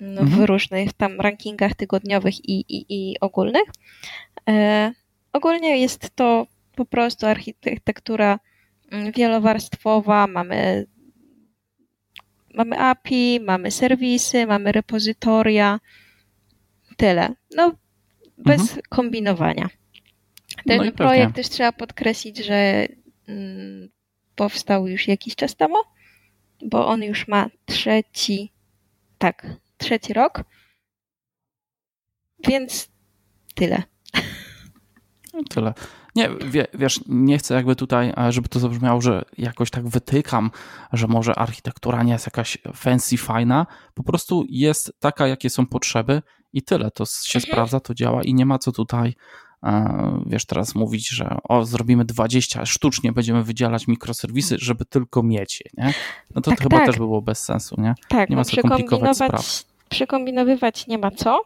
mhm. 0.00 0.28
w 0.28 0.44
różnych 0.44 0.92
tam 0.92 1.20
rankingach 1.20 1.74
tygodniowych 1.74 2.48
i, 2.48 2.64
i, 2.68 2.86
i 2.88 3.20
ogólnych. 3.20 3.68
E, 4.48 4.92
ogólnie 5.32 5.80
jest 5.80 6.16
to 6.16 6.46
po 6.76 6.84
prostu 6.84 7.26
architektura 7.26 8.38
wielowarstwowa, 9.16 10.26
mamy, 10.26 10.86
mamy 12.54 12.78
API, 12.78 13.40
mamy 13.40 13.70
serwisy, 13.70 14.46
mamy 14.46 14.72
repozytoria, 14.72 15.80
tyle. 16.96 17.34
No, 17.56 17.72
bez 18.38 18.60
mhm. 18.60 18.80
kombinowania. 18.88 19.68
Ten 20.66 20.84
no 20.86 20.92
projekt 20.92 21.34
też 21.34 21.48
trzeba 21.48 21.72
podkreślić, 21.72 22.38
że 22.38 22.88
mm, 23.28 23.88
powstał 24.34 24.86
już 24.86 25.08
jakiś 25.08 25.36
czas 25.36 25.56
temu, 25.56 25.76
bo 26.62 26.86
on 26.86 27.02
już 27.02 27.28
ma 27.28 27.50
trzeci, 27.66 28.52
tak, 29.18 29.46
trzeci 29.76 30.12
rok. 30.12 30.44
Więc 32.48 32.88
tyle. 33.54 33.82
No 35.34 35.42
tyle. 35.50 35.74
Nie, 36.18 36.30
wie, 36.46 36.66
wiesz, 36.74 37.00
nie 37.08 37.38
chcę 37.38 37.54
jakby 37.54 37.76
tutaj, 37.76 38.12
e, 38.16 38.32
żeby 38.32 38.48
to 38.48 38.60
zabrzmiało, 38.60 39.00
że 39.00 39.24
jakoś 39.38 39.70
tak 39.70 39.88
wytykam, 39.88 40.50
że 40.92 41.06
może 41.06 41.34
architektura 41.34 42.02
nie 42.02 42.12
jest 42.12 42.26
jakaś 42.26 42.58
fancy, 42.74 43.16
fajna. 43.16 43.66
Po 43.94 44.02
prostu 44.02 44.44
jest 44.48 44.92
taka, 44.98 45.26
jakie 45.26 45.50
są 45.50 45.66
potrzeby 45.66 46.22
i 46.52 46.62
tyle. 46.62 46.90
To 46.90 47.04
się 47.06 47.38
mhm. 47.38 47.52
sprawdza, 47.52 47.80
to 47.80 47.94
działa 47.94 48.22
i 48.22 48.34
nie 48.34 48.46
ma 48.46 48.58
co 48.58 48.72
tutaj 48.72 49.14
e, 49.62 50.22
wiesz, 50.26 50.46
teraz 50.46 50.74
mówić, 50.74 51.08
że 51.08 51.36
o, 51.44 51.64
zrobimy 51.64 52.04
20, 52.04 52.66
sztucznie 52.66 53.12
będziemy 53.12 53.42
wydzielać 53.42 53.88
mikroserwisy, 53.88 54.56
żeby 54.58 54.84
tylko 54.84 55.22
mieć 55.22 55.60
je, 55.60 55.84
nie? 55.84 55.94
No 56.34 56.40
to, 56.40 56.50
tak, 56.50 56.58
to 56.58 56.62
chyba 56.62 56.76
tak. 56.76 56.86
też 56.86 56.96
było 56.96 57.22
bez 57.22 57.38
sensu, 57.38 57.80
nie? 57.80 57.94
Tak, 58.08 58.30
nie 58.30 58.36
ma 58.36 58.44
co 58.44 58.62
komplikować 58.62 59.16
spraw. 59.16 59.64
Przekombinowywać 59.88 60.86
nie 60.86 60.98
ma 60.98 61.10
co, 61.10 61.42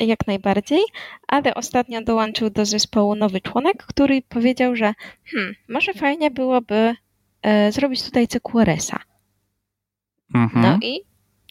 jak 0.00 0.26
najbardziej, 0.26 0.80
ale 1.28 1.54
ostatnio 1.54 2.02
dołączył 2.02 2.50
do 2.50 2.64
zespołu 2.64 3.14
nowy 3.14 3.40
członek, 3.40 3.86
który 3.86 4.22
powiedział, 4.22 4.76
że 4.76 4.94
hmm, 5.24 5.54
może 5.68 5.94
fajnie 5.94 6.30
byłoby 6.30 6.94
e, 7.42 7.72
zrobić 7.72 8.02
tutaj 8.02 8.28
CQRS-a. 8.28 8.98
Mhm. 10.34 10.62
No 10.62 10.78
i 10.82 11.00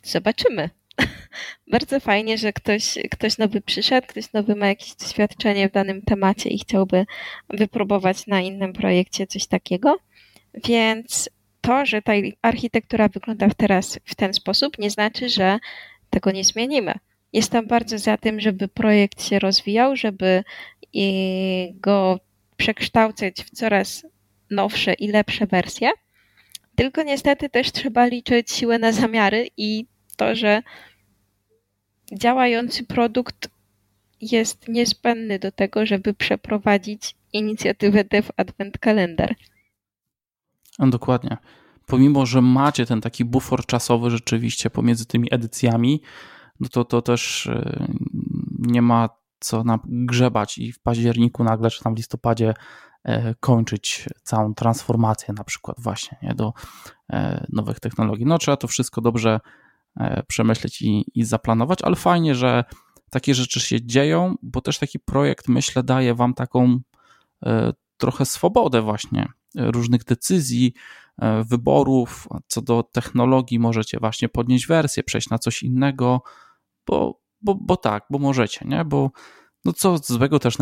zobaczymy. 0.03 0.69
Bardzo 1.71 1.99
fajnie, 1.99 2.37
że 2.37 2.53
ktoś, 2.53 2.97
ktoś 3.11 3.37
nowy 3.37 3.61
przyszedł, 3.61 4.07
ktoś 4.07 4.33
nowy 4.33 4.55
ma 4.55 4.67
jakieś 4.67 4.95
doświadczenie 4.95 5.69
w 5.69 5.71
danym 5.71 6.01
temacie 6.01 6.49
i 6.49 6.59
chciałby 6.59 7.05
wypróbować 7.49 8.27
na 8.27 8.41
innym 8.41 8.73
projekcie 8.73 9.27
coś 9.27 9.47
takiego. 9.47 9.97
Więc 10.65 11.29
to, 11.61 11.85
że 11.85 12.01
ta 12.01 12.13
architektura 12.41 13.07
wygląda 13.07 13.47
teraz 13.57 13.99
w 14.05 14.15
ten 14.15 14.33
sposób, 14.33 14.77
nie 14.77 14.89
znaczy, 14.89 15.29
że 15.29 15.59
tego 16.09 16.31
nie 16.31 16.43
zmienimy. 16.43 16.93
Jestem 17.33 17.67
bardzo 17.67 17.99
za 17.99 18.17
tym, 18.17 18.39
żeby 18.39 18.67
projekt 18.67 19.23
się 19.23 19.39
rozwijał, 19.39 19.95
żeby 19.95 20.43
go 21.73 22.19
przekształcać 22.57 23.43
w 23.43 23.49
coraz 23.49 24.05
nowsze 24.51 24.93
i 24.93 25.07
lepsze 25.07 25.47
wersje. 25.47 25.91
Tylko 26.75 27.03
niestety 27.03 27.49
też 27.49 27.71
trzeba 27.71 28.05
liczyć 28.05 28.51
siłę 28.51 28.79
na 28.79 28.91
zamiary 28.91 29.47
i 29.57 29.85
to, 30.17 30.35
że 30.35 30.63
działający 32.11 32.83
produkt 32.83 33.49
jest 34.21 34.67
niezbędny 34.67 35.39
do 35.39 35.51
tego, 35.51 35.85
żeby 35.85 36.13
przeprowadzić 36.13 37.15
inicjatywę 37.33 38.03
Dev 38.03 38.29
Advent 38.37 38.77
Calendar. 38.83 39.35
No, 40.79 40.87
dokładnie. 40.87 41.37
Pomimo, 41.85 42.25
że 42.25 42.41
macie 42.41 42.85
ten 42.85 43.01
taki 43.01 43.25
bufor 43.25 43.65
czasowy 43.65 44.09
rzeczywiście 44.09 44.69
pomiędzy 44.69 45.05
tymi 45.05 45.27
edycjami, 45.33 46.01
no 46.59 46.69
to, 46.69 46.85
to 46.85 47.01
też 47.01 47.45
y, 47.45 47.87
nie 48.59 48.81
ma 48.81 49.09
co 49.43 49.63
nam 49.63 49.79
grzebać 49.85 50.57
i 50.57 50.71
w 50.71 50.79
październiku 50.79 51.43
nagle, 51.43 51.69
czy 51.69 51.83
tam 51.83 51.93
w 51.93 51.97
listopadzie 51.97 52.53
e, 53.03 53.35
kończyć 53.35 54.09
całą 54.23 54.53
transformację 54.53 55.33
na 55.33 55.43
przykład 55.43 55.77
właśnie 55.79 56.17
nie, 56.21 56.35
do 56.35 56.53
e, 57.09 57.45
nowych 57.49 57.79
technologii. 57.79 58.25
No 58.25 58.37
trzeba 58.37 58.57
to 58.57 58.67
wszystko 58.67 59.01
dobrze 59.01 59.39
e, 59.97 60.23
przemyśleć 60.27 60.81
i, 60.81 61.05
i 61.15 61.23
zaplanować, 61.25 61.79
ale 61.81 61.95
fajnie, 61.95 62.35
że 62.35 62.63
takie 63.09 63.35
rzeczy 63.35 63.59
się 63.59 63.85
dzieją, 63.85 64.35
bo 64.41 64.61
też 64.61 64.79
taki 64.79 64.99
projekt 64.99 65.47
myślę 65.47 65.83
daje 65.83 66.15
wam 66.15 66.33
taką 66.33 66.79
trochę 67.97 68.25
swobodę 68.25 68.81
właśnie 68.81 69.27
różnych 69.55 70.03
decyzji, 70.03 70.73
wyborów. 71.49 72.27
Co 72.47 72.61
do 72.61 72.83
technologii 72.83 73.59
możecie 73.59 73.99
właśnie 73.99 74.29
podnieść 74.29 74.67
wersję, 74.67 75.03
przejść 75.03 75.29
na 75.29 75.39
coś 75.39 75.63
innego, 75.63 76.21
bo, 76.87 77.21
bo, 77.41 77.55
bo 77.55 77.77
tak, 77.77 78.05
bo 78.09 78.19
możecie, 78.19 78.65
nie? 78.65 78.85
Bo 78.85 79.11
no 79.65 79.73
co 79.73 79.97
złego 79.97 80.39
też 80.39 80.57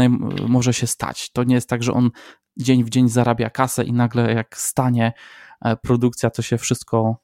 może 0.47 0.73
się 0.73 0.87
stać. 0.87 1.31
To 1.31 1.43
nie 1.43 1.55
jest 1.55 1.69
tak, 1.69 1.83
że 1.83 1.93
on 1.93 2.11
dzień 2.57 2.83
w 2.83 2.89
dzień 2.89 3.09
zarabia 3.09 3.49
kasę 3.49 3.83
i 3.83 3.93
nagle 3.93 4.33
jak 4.33 4.57
stanie 4.57 5.13
e, 5.61 5.75
produkcja, 5.75 6.29
to 6.29 6.41
się 6.41 6.57
wszystko 6.57 7.15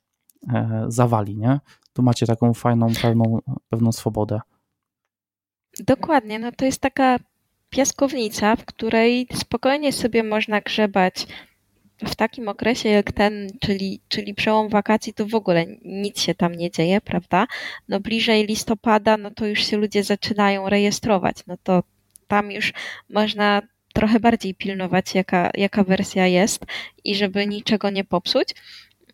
e, 0.54 0.86
zawali, 0.88 1.38
nie? 1.38 1.60
Tu 1.94 2.04
macie 2.04 2.26
taką 2.26 2.54
fajną, 2.54 2.88
pewną, 3.02 3.40
pewną 3.70 3.92
swobodę. 3.92 4.42
Dokładnie, 5.80 6.40
no 6.40 6.52
to 6.52 6.66
jest 6.66 6.82
taka 6.82 7.18
piaskownica, 7.70 8.56
w 8.56 8.66
której 8.66 9.28
spokojnie 9.34 9.94
sobie 9.94 10.24
można 10.24 10.62
grzebać 10.62 11.28
w 12.06 12.16
takim 12.16 12.50
okresie 12.50 12.90
jak 12.90 13.12
ten, 13.12 13.48
czyli, 13.60 14.02
czyli 14.08 14.34
przełom 14.34 14.70
wakacji, 14.70 15.14
to 15.14 15.26
w 15.26 15.36
ogóle 15.36 15.66
nic 15.86 16.22
się 16.22 16.36
tam 16.36 16.56
nie 16.56 16.72
dzieje, 16.72 17.02
prawda? 17.02 17.48
No 17.88 18.00
bliżej 18.00 18.46
listopada, 18.46 19.18
no 19.18 19.32
to 19.32 19.46
już 19.46 19.60
się 19.66 19.78
ludzie 19.78 20.04
zaczynają 20.04 20.70
rejestrować, 20.70 21.38
no 21.48 21.58
to 21.64 21.84
tam 22.28 22.52
już 22.52 22.74
można 23.10 23.62
trochę 23.94 24.20
bardziej 24.20 24.56
pilnować, 24.56 25.16
jaka, 25.16 25.52
jaka 25.54 25.84
wersja 25.84 26.28
jest 26.28 26.66
i 27.04 27.16
żeby 27.16 27.48
niczego 27.48 27.90
nie 27.90 28.04
popsuć. 28.04 28.50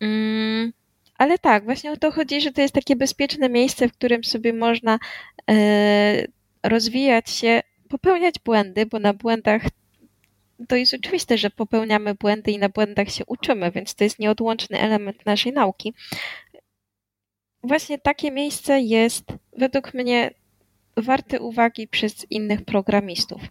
Mm, 0.01 0.73
ale 1.17 1.39
tak, 1.39 1.63
właśnie 1.63 1.91
o 1.91 1.97
to 1.97 2.11
chodzi, 2.11 2.41
że 2.41 2.51
to 2.51 2.61
jest 2.61 2.73
takie 2.73 2.95
bezpieczne 2.95 3.49
miejsce, 3.49 3.87
w 3.87 3.93
którym 3.93 4.23
sobie 4.23 4.53
można 4.53 4.99
e, 5.49 6.25
rozwijać 6.63 7.29
się, 7.29 7.61
popełniać 7.89 8.35
błędy, 8.45 8.85
bo 8.85 8.99
na 8.99 9.13
błędach 9.13 9.61
to 10.67 10.75
jest 10.75 10.93
oczywiste, 10.93 11.37
że 11.37 11.49
popełniamy 11.49 12.15
błędy 12.15 12.51
i 12.51 12.57
na 12.57 12.69
błędach 12.69 13.09
się 13.09 13.25
uczymy, 13.25 13.71
więc 13.71 13.95
to 13.95 14.03
jest 14.03 14.19
nieodłączny 14.19 14.79
element 14.79 15.25
naszej 15.25 15.53
nauki. 15.53 15.93
Właśnie 17.63 17.97
takie 17.97 18.31
miejsce 18.31 18.81
jest 18.81 19.25
według 19.57 19.93
mnie 19.93 20.31
warte 20.97 21.39
uwagi 21.39 21.87
przez 21.87 22.31
innych 22.31 22.65
programistów, 22.65 23.41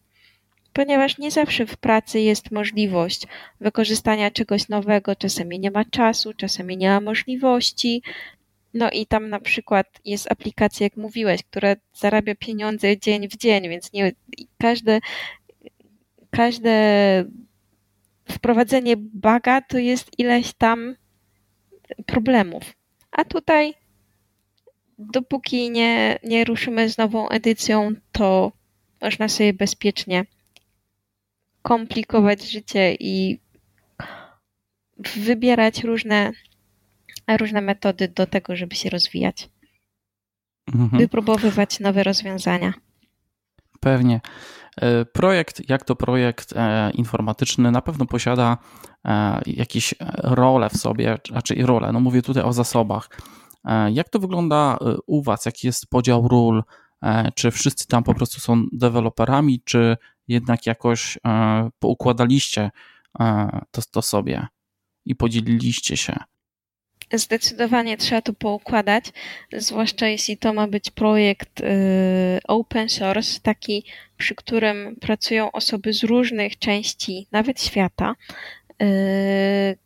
ponieważ 0.72 1.18
nie 1.18 1.30
zawsze 1.30 1.66
w 1.66 1.76
pracy 1.76 2.20
jest 2.20 2.50
możliwość 2.50 3.22
wykorzystania 3.60 4.30
czegoś 4.30 4.68
nowego, 4.68 5.16
czasami 5.16 5.58
nie 5.58 5.70
ma 5.70 5.84
czasu, 5.84 6.34
czasami 6.34 6.76
nie 6.76 6.88
ma 6.88 7.00
możliwości. 7.00 8.02
No 8.74 8.90
i 8.90 9.06
tam 9.06 9.28
na 9.28 9.40
przykład 9.40 9.86
jest 10.04 10.32
aplikacja, 10.32 10.84
jak 10.84 10.96
mówiłeś, 10.96 11.42
która 11.42 11.76
zarabia 11.92 12.34
pieniądze 12.34 12.98
dzień 12.98 13.28
w 13.28 13.36
dzień, 13.36 13.68
więc 13.68 13.92
nie 13.92 14.12
każde 14.58 15.00
każde 16.32 16.74
wprowadzenie 18.30 18.94
baga 18.96 19.60
to 19.60 19.78
jest 19.78 20.18
ileś 20.18 20.52
tam 20.52 20.96
problemów. 22.06 22.62
A 23.10 23.24
tutaj, 23.24 23.74
dopóki 24.98 25.70
nie, 25.70 26.18
nie 26.24 26.44
ruszymy 26.44 26.88
z 26.88 26.98
nową 26.98 27.28
edycją, 27.28 27.90
to 28.12 28.52
można 29.02 29.28
sobie 29.28 29.52
bezpiecznie 29.52 30.24
komplikować 31.62 32.50
życie 32.50 32.96
i 33.00 33.40
wybierać 35.16 35.84
różne, 35.84 36.30
różne 37.28 37.60
metody 37.60 38.08
do 38.08 38.26
tego, 38.26 38.56
żeby 38.56 38.74
się 38.74 38.90
rozwijać. 38.90 39.48
Mhm. 40.74 41.00
Wypróbowywać 41.00 41.80
nowe 41.80 42.02
rozwiązania. 42.02 42.72
Pewnie. 43.80 44.20
E, 44.76 45.04
projekt, 45.04 45.68
jak 45.68 45.84
to 45.84 45.96
projekt 45.96 46.52
e, 46.56 46.90
informatyczny, 46.90 47.70
na 47.70 47.82
pewno 47.82 48.06
posiada 48.06 48.58
e, 49.04 49.40
jakieś 49.46 49.94
role 50.22 50.70
w 50.70 50.76
sobie, 50.76 51.18
raczej 51.30 51.66
role. 51.66 51.92
No 51.92 52.00
mówię 52.00 52.22
tutaj 52.22 52.42
o 52.42 52.52
zasobach. 52.52 53.08
Jak 53.92 54.08
to 54.08 54.18
wygląda 54.18 54.78
u 55.06 55.22
Was? 55.22 55.46
Jaki 55.46 55.66
jest 55.66 55.86
podział 55.86 56.28
ról? 56.28 56.62
Czy 57.34 57.50
wszyscy 57.50 57.86
tam 57.86 58.02
po 58.02 58.14
prostu 58.14 58.40
są 58.40 58.64
deweloperami, 58.72 59.60
czy 59.64 59.96
jednak 60.28 60.66
jakoś 60.66 61.18
poukładaliście 61.78 62.70
to, 63.70 63.82
to 63.90 64.02
sobie 64.02 64.46
i 65.04 65.14
podzieliliście 65.14 65.96
się? 65.96 66.16
Zdecydowanie 67.12 67.96
trzeba 67.96 68.22
to 68.22 68.32
poukładać, 68.32 69.04
zwłaszcza 69.52 70.08
jeśli 70.08 70.36
to 70.36 70.52
ma 70.52 70.66
być 70.66 70.90
projekt 70.90 71.60
y, 71.60 71.64
open 72.48 72.88
source, 72.88 73.40
taki, 73.40 73.84
przy 74.16 74.34
którym 74.34 74.96
pracują 75.00 75.52
osoby 75.52 75.92
z 75.92 76.04
różnych 76.04 76.58
części, 76.58 77.26
nawet 77.32 77.62
świata, 77.62 78.14
y, 78.82 78.86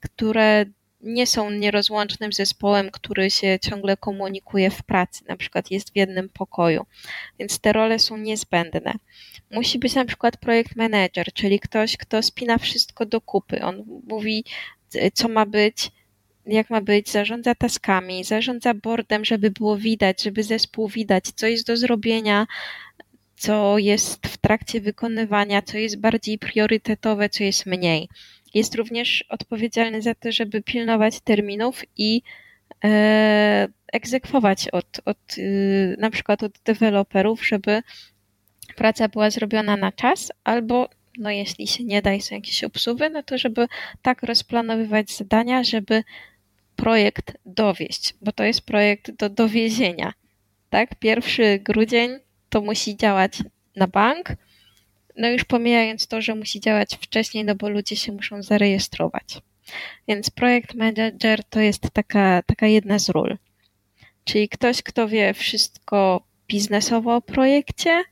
które 0.00 0.64
nie 1.00 1.26
są 1.26 1.50
nierozłącznym 1.50 2.32
zespołem, 2.32 2.90
który 2.90 3.30
się 3.30 3.58
ciągle 3.62 3.96
komunikuje 3.96 4.70
w 4.70 4.82
pracy, 4.82 5.24
na 5.28 5.36
przykład 5.36 5.70
jest 5.70 5.92
w 5.92 5.96
jednym 5.96 6.28
pokoju. 6.28 6.86
Więc 7.38 7.58
te 7.58 7.72
role 7.72 7.98
są 7.98 8.16
niezbędne. 8.16 8.94
Musi 9.50 9.78
być 9.78 9.94
na 9.94 10.04
przykład 10.04 10.36
projekt 10.36 10.76
manager, 10.76 11.32
czyli 11.32 11.60
ktoś, 11.60 11.96
kto 11.96 12.22
spina 12.22 12.58
wszystko 12.58 13.06
do 13.06 13.20
kupy. 13.20 13.62
On 13.62 13.84
mówi, 14.08 14.44
co 15.14 15.28
ma 15.28 15.46
być, 15.46 15.90
jak 16.46 16.70
ma 16.70 16.80
być, 16.80 17.10
zarządza 17.10 17.54
taskami, 17.54 18.24
zarządza 18.24 18.74
boardem, 18.74 19.24
żeby 19.24 19.50
było 19.50 19.76
widać, 19.76 20.22
żeby 20.22 20.42
zespół 20.42 20.88
widać, 20.88 21.24
co 21.34 21.46
jest 21.46 21.66
do 21.66 21.76
zrobienia, 21.76 22.46
co 23.36 23.78
jest 23.78 24.26
w 24.26 24.36
trakcie 24.36 24.80
wykonywania, 24.80 25.62
co 25.62 25.78
jest 25.78 26.00
bardziej 26.00 26.38
priorytetowe, 26.38 27.28
co 27.28 27.44
jest 27.44 27.66
mniej. 27.66 28.08
Jest 28.54 28.74
również 28.74 29.24
odpowiedzialny 29.28 30.02
za 30.02 30.14
to, 30.14 30.32
żeby 30.32 30.62
pilnować 30.62 31.20
terminów 31.20 31.82
i 31.96 32.22
e, 32.84 33.68
egzekwować 33.92 34.68
od, 34.68 35.00
od 35.04 35.38
y, 35.38 35.96
na 35.98 36.10
przykład 36.10 36.42
od 36.42 36.52
deweloperów, 36.64 37.46
żeby 37.46 37.82
praca 38.76 39.08
była 39.08 39.30
zrobiona 39.30 39.76
na 39.76 39.92
czas, 39.92 40.32
albo 40.44 40.88
no 41.18 41.30
jeśli 41.30 41.66
się 41.66 41.84
nie 41.84 42.02
da 42.02 42.14
i 42.14 42.20
są 42.20 42.34
jakieś 42.34 42.64
obsuwy, 42.64 43.10
no 43.10 43.22
to 43.22 43.38
żeby 43.38 43.66
tak 44.02 44.22
rozplanowywać 44.22 45.16
zadania, 45.16 45.64
żeby 45.64 46.04
projekt 46.76 47.32
dowieść, 47.46 48.14
bo 48.22 48.32
to 48.32 48.44
jest 48.44 48.60
projekt 48.60 49.10
do 49.10 49.28
dowiezienia. 49.28 50.12
Tak? 50.70 50.94
Pierwszy 50.98 51.58
grudzień 51.58 52.18
to 52.48 52.60
musi 52.60 52.96
działać 52.96 53.38
na 53.76 53.86
bank. 53.86 54.32
No 55.16 55.28
już 55.28 55.44
pomijając 55.44 56.06
to, 56.06 56.20
że 56.20 56.34
musi 56.34 56.60
działać 56.60 56.98
wcześniej, 57.00 57.44
no 57.44 57.54
bo 57.54 57.68
ludzie 57.68 57.96
się 57.96 58.12
muszą 58.12 58.42
zarejestrować. 58.42 59.40
Więc 60.08 60.30
projekt 60.30 60.74
manager 60.74 61.44
to 61.44 61.60
jest 61.60 61.90
taka, 61.92 62.42
taka 62.42 62.66
jedna 62.66 62.98
z 62.98 63.08
ról. 63.08 63.38
Czyli 64.24 64.48
ktoś, 64.48 64.82
kto 64.82 65.08
wie 65.08 65.34
wszystko 65.34 66.26
biznesowo 66.48 67.16
o 67.16 67.22
projekcie, 67.22 68.02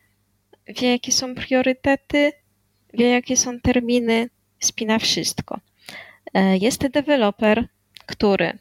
wie 0.68 0.90
jakie 0.90 1.12
są 1.12 1.34
priorytety, 1.34 2.32
wie 2.94 3.08
jakie 3.08 3.36
są 3.36 3.60
terminy, 3.60 4.30
spina 4.60 4.98
wszystko. 4.98 5.60
E, 6.34 6.56
jest 6.56 6.88
deweloper, 6.88 7.68
który 8.06 8.58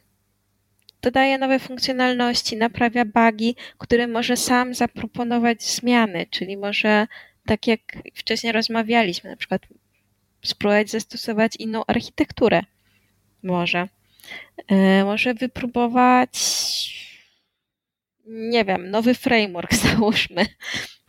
dodaje 1.02 1.38
nowe 1.38 1.60
funkcjonalności, 1.60 2.58
naprawia 2.58 3.06
bugi, 3.06 3.56
które 3.78 4.08
może 4.08 4.38
sam 4.38 4.74
zaproponować 4.74 5.64
zmiany, 5.64 6.26
czyli 6.30 6.58
może, 6.58 7.08
tak 7.46 7.68
jak 7.68 7.80
wcześniej 8.16 8.54
rozmawialiśmy, 8.54 9.30
na 9.30 9.36
przykład 9.36 9.62
spróbować 10.44 10.90
zastosować 10.90 11.56
inną 11.56 11.86
architekturę. 11.88 12.62
Może. 13.44 13.88
E, 14.68 15.04
może 15.04 15.34
wypróbować 15.34 16.30
nie 18.26 18.66
wiem, 18.66 18.92
nowy 18.92 19.14
framework 19.14 19.74
załóżmy, 19.86 20.46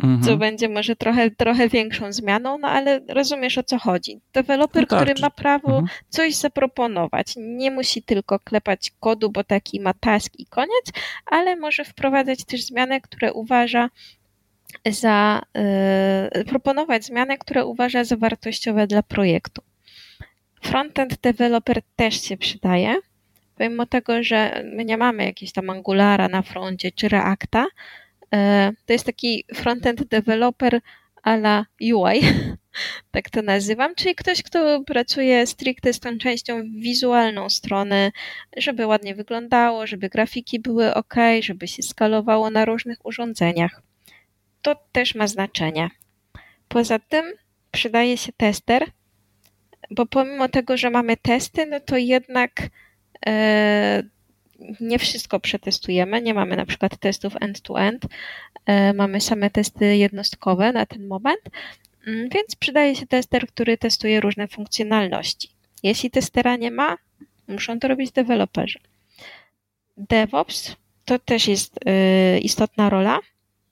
mhm. 0.03 0.23
co 0.23 0.37
będzie 0.37 0.69
może 0.69 0.97
trochę, 0.97 1.31
trochę 1.31 1.69
większą 1.69 2.13
zmianą, 2.13 2.59
no 2.59 2.69
ale 2.69 3.01
rozumiesz 3.09 3.59
o 3.59 3.63
co 3.63 3.79
chodzi. 3.79 4.21
Deweloper, 4.33 4.83
no 4.83 4.87
tak, 4.87 4.99
który 4.99 5.15
ma 5.23 5.31
prawo 5.31 5.69
mhm. 5.69 5.87
coś 6.09 6.35
zaproponować, 6.35 7.35
nie 7.37 7.71
musi 7.71 8.03
tylko 8.03 8.39
klepać 8.39 8.93
kodu, 9.01 9.31
bo 9.31 9.45
taki 9.45 9.81
ma 9.81 9.95
task 9.95 10.33
i 10.39 10.47
koniec, 10.47 10.93
ale 11.27 11.57
może 11.57 11.85
wprowadzać 11.85 12.45
też 12.45 12.65
zmiany, 12.65 13.01
które 13.01 13.33
uważa 13.33 13.91
za, 14.91 15.43
yy, 16.35 16.45
proponować 16.45 17.05
zmiany, 17.05 17.39
które 17.39 17.67
uważa 17.67 18.05
za 18.05 18.17
wartościowe 18.17 18.87
dla 18.87 19.03
projektu. 19.03 19.63
Frontend 20.63 21.21
developer 21.21 21.83
też 21.97 22.23
się 22.23 22.37
przydaje, 22.37 22.97
pomimo 23.57 23.87
tego, 23.87 24.23
że 24.23 24.65
my 24.75 24.85
nie 24.85 24.97
mamy 24.97 25.25
jakiegoś 25.25 25.53
tam 25.53 25.71
Angulara 25.71 26.29
na 26.29 26.43
froncie 26.43 26.93
czy 26.93 27.09
Reacta, 27.09 27.67
e, 28.35 28.73
to 28.87 28.93
jest 28.93 29.07
taki 29.07 29.45
frontend 29.55 30.05
developer 30.05 30.81
a 31.23 31.35
la 31.35 31.67
UI, 31.81 32.21
tak 33.13 33.31
to 33.31 33.43
nazywam, 33.43 33.95
czyli 33.95 34.15
ktoś, 34.15 34.43
kto 34.43 34.85
pracuje 34.87 35.47
stricte 35.47 35.93
z 35.93 36.01
tą 36.01 36.19
częścią 36.19 36.63
wizualną 36.77 37.51
strony, 37.51 38.13
żeby 38.57 38.87
ładnie 38.87 39.15
wyglądało, 39.15 39.87
żeby 39.87 40.09
grafiki 40.09 40.61
były 40.61 40.95
ok, 40.95 41.15
żeby 41.41 41.69
się 41.69 41.83
skalowało 41.83 42.51
na 42.51 42.65
różnych 42.65 43.07
urządzeniach. 43.07 43.83
To 44.63 44.77
też 44.93 45.15
ma 45.15 45.27
znaczenie. 45.27 45.91
Poza 46.69 46.99
tym 46.99 47.25
przydaje 47.71 48.17
się 48.17 48.33
tester, 48.33 48.85
bo 49.91 50.07
pomimo 50.07 50.49
tego, 50.49 50.77
że 50.77 50.91
mamy 50.91 51.17
testy, 51.17 51.67
no 51.67 51.81
to 51.81 51.97
jednak 51.97 52.51
nie 54.81 54.99
wszystko 54.99 55.41
przetestujemy, 55.41 56.23
nie 56.23 56.35
mamy 56.35 56.57
na 56.57 56.67
przykład 56.67 56.99
testów 56.99 57.35
end-to-end, 57.41 58.07
e, 58.67 58.93
mamy 58.93 59.21
same 59.21 59.51
testy 59.51 59.97
jednostkowe 59.97 60.73
na 60.73 60.87
ten 60.87 61.07
moment, 61.07 61.41
mm, 62.07 62.29
więc 62.29 62.57
przydaje 62.57 62.97
się 62.97 63.07
tester, 63.07 63.47
który 63.47 63.79
testuje 63.79 64.21
różne 64.21 64.49
funkcjonalności. 64.49 65.49
Jeśli 65.83 66.11
testera 66.11 66.57
nie 66.57 66.71
ma, 66.71 66.97
muszą 67.49 67.81
to 67.81 67.89
robić 67.89 68.13
deweloperzy. 68.13 68.79
DevOps 69.97 70.77
to 71.05 71.19
też 71.19 71.49
jest 71.49 71.79
e, 71.87 72.39
istotna 72.39 72.91
rola, 72.91 73.19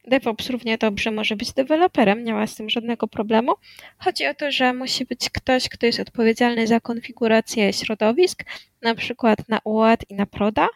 DevOps 0.04 0.50
równie 0.50 0.78
dobrze 0.78 1.10
może 1.10 1.36
być 1.36 1.52
deweloperem, 1.52 2.24
nie 2.24 2.34
ma 2.34 2.46
z 2.46 2.54
tym 2.54 2.70
żadnego 2.70 3.08
problemu. 3.08 3.52
Chodzi 3.98 4.26
o 4.26 4.34
to, 4.34 4.50
że 4.50 4.74
musi 4.74 5.04
być 5.04 5.30
ktoś, 5.30 5.68
kto 5.68 5.86
jest 5.86 6.00
odpowiedzialny 6.00 6.66
za 6.66 6.80
konfigurację 6.80 7.72
środowisk, 7.72 8.44
na 8.82 8.94
przykład 8.94 9.48
na 9.48 9.60
UAD 9.64 10.04
i 10.08 10.14
na 10.14 10.26
Proda 10.26 10.68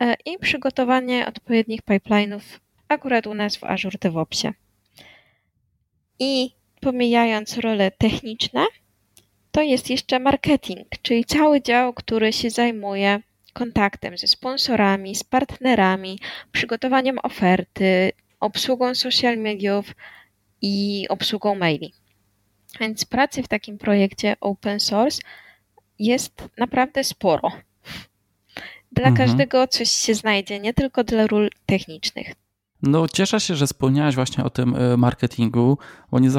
e, 0.00 0.16
i 0.26 0.38
przygotowanie 0.38 1.26
odpowiednich 1.26 1.82
pipeline'ów 1.82 2.40
akurat 2.88 3.26
u 3.26 3.34
nas 3.34 3.56
w 3.56 3.64
Azure 3.64 3.98
DevOpsie. 4.00 4.48
I 6.18 6.50
pomijając 6.80 7.58
role 7.58 7.90
techniczne, 7.90 8.66
to 9.50 9.62
jest 9.62 9.90
jeszcze 9.90 10.18
marketing, 10.18 10.88
czyli 11.02 11.24
cały 11.24 11.62
dział, 11.62 11.92
który 11.92 12.32
się 12.32 12.50
zajmuje 12.50 13.20
kontaktem 13.52 14.18
ze 14.18 14.26
sponsorami, 14.26 15.14
z 15.14 15.24
partnerami, 15.24 16.18
przygotowaniem 16.52 17.18
oferty, 17.22 18.12
obsługą 18.40 18.94
social 18.94 19.38
mediów 19.38 19.94
i 20.62 21.06
obsługą 21.08 21.54
maili. 21.54 21.92
Więc 22.80 23.04
pracy 23.04 23.42
w 23.42 23.48
takim 23.48 23.78
projekcie 23.78 24.36
open 24.40 24.80
source 24.80 25.22
jest 25.98 26.48
naprawdę 26.58 27.04
sporo. 27.04 27.52
Dla 28.92 29.08
mhm. 29.08 29.16
każdego 29.28 29.66
coś 29.66 29.90
się 29.90 30.14
znajdzie, 30.14 30.60
nie 30.60 30.74
tylko 30.74 31.04
dla 31.04 31.26
ról 31.26 31.50
technicznych. 31.66 32.34
No, 32.82 33.08
cieszę 33.08 33.40
się, 33.40 33.56
że 33.56 33.66
wspomniałeś 33.66 34.14
właśnie 34.14 34.44
o 34.44 34.50
tym 34.50 34.76
e, 34.76 34.96
marketingu, 34.96 35.78
bo 36.10 36.18
nie, 36.18 36.30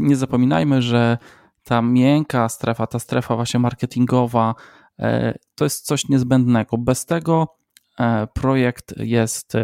nie 0.00 0.16
zapominajmy, 0.16 0.82
że 0.82 1.18
ta 1.64 1.82
miękka 1.82 2.48
strefa, 2.48 2.86
ta 2.86 2.98
strefa 2.98 3.36
właśnie 3.36 3.60
marketingowa, 3.60 4.54
e, 4.98 5.38
to 5.54 5.64
jest 5.64 5.86
coś 5.86 6.08
niezbędnego. 6.08 6.78
Bez 6.78 7.06
tego 7.06 7.56
e, 7.98 8.26
projekt 8.26 8.94
jest, 8.96 9.56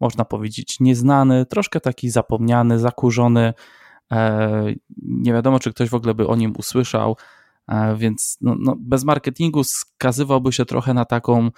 można 0.00 0.24
powiedzieć, 0.24 0.80
nieznany, 0.80 1.46
troszkę 1.46 1.80
taki 1.80 2.10
zapomniany, 2.10 2.78
zakurzony. 2.78 3.54
Nie 5.02 5.32
wiadomo, 5.32 5.58
czy 5.58 5.72
ktoś 5.72 5.88
w 5.88 5.94
ogóle 5.94 6.14
by 6.14 6.26
o 6.26 6.36
nim 6.36 6.52
usłyszał, 6.58 7.16
więc 7.96 8.38
no, 8.40 8.56
no, 8.58 8.76
bez 8.78 9.04
marketingu 9.04 9.64
skazywałby 9.64 10.52
się 10.52 10.64
trochę 10.64 10.94
na 10.94 11.04
taką 11.04 11.50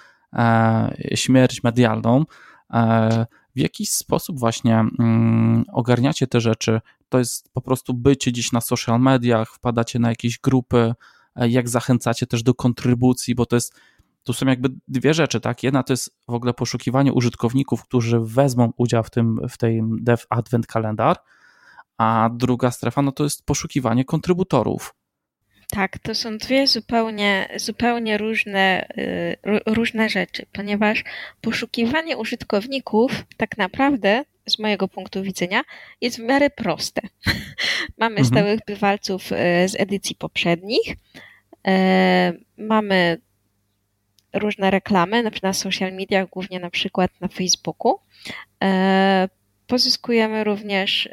śmierć 1.15 1.63
medialną 1.63 2.25
w 3.55 3.59
jaki 3.59 3.85
sposób 3.85 4.39
właśnie 4.39 4.85
mm, 4.99 5.63
ogarniacie 5.73 6.27
te 6.27 6.41
rzeczy? 6.41 6.81
To 7.09 7.19
jest 7.19 7.53
po 7.53 7.61
prostu 7.61 7.93
bycie 7.93 8.31
dziś 8.31 8.51
na 8.51 8.61
social 8.61 8.99
mediach, 8.99 9.49
wpadacie 9.53 9.99
na 9.99 10.09
jakieś 10.09 10.39
grupy, 10.39 10.93
e, 11.35 11.49
jak 11.49 11.69
zachęcacie 11.69 12.27
też 12.27 12.43
do 12.43 12.53
kontrybucji, 12.53 13.35
bo 13.35 13.45
to 13.45 13.55
jest, 13.55 13.79
tu 14.23 14.33
są 14.33 14.45
jakby 14.45 14.69
dwie 14.87 15.13
rzeczy, 15.13 15.39
tak? 15.39 15.63
Jedna 15.63 15.83
to 15.83 15.93
jest 15.93 16.17
w 16.27 16.33
ogóle 16.33 16.53
poszukiwanie 16.53 17.13
użytkowników, 17.13 17.83
którzy 17.83 18.19
wezmą 18.19 18.73
udział 18.77 19.03
w 19.03 19.09
tym, 19.09 19.39
w 19.49 19.57
tej 19.57 19.81
Dev 19.83 20.23
Advent 20.29 20.67
Kalendar, 20.67 21.17
a 21.97 22.29
druga 22.33 22.71
strefa, 22.71 23.01
no 23.01 23.11
to 23.11 23.23
jest 23.23 23.45
poszukiwanie 23.45 24.05
kontrybutorów. 24.05 24.95
Tak, 25.71 25.99
to 25.99 26.15
są 26.15 26.37
dwie 26.37 26.67
zupełnie, 26.67 27.49
zupełnie 27.55 28.17
różne, 28.17 28.87
y, 28.97 29.59
różne 29.65 30.09
rzeczy, 30.09 30.45
ponieważ 30.51 31.03
poszukiwanie 31.41 32.17
użytkowników 32.17 33.11
tak 33.37 33.57
naprawdę 33.57 34.23
z 34.45 34.59
mojego 34.59 34.87
punktu 34.87 35.23
widzenia 35.23 35.63
jest 36.01 36.17
w 36.17 36.23
miarę 36.23 36.49
proste. 36.49 37.01
mamy 37.97 38.19
mhm. 38.19 38.25
stałych 38.25 38.59
bywalców 38.67 39.31
y, 39.31 39.35
z 39.69 39.79
edycji 39.79 40.15
poprzednich, 40.15 40.87
y, 40.89 41.71
mamy 42.57 43.21
różne 44.33 44.71
reklamy, 44.71 45.23
na 45.43 45.53
social 45.53 45.93
mediach, 45.93 46.29
głównie 46.29 46.59
na 46.59 46.69
przykład 46.69 47.11
na 47.21 47.27
Facebooku. 47.27 47.99
Pozyskujemy 49.67 50.43
również 50.43 51.09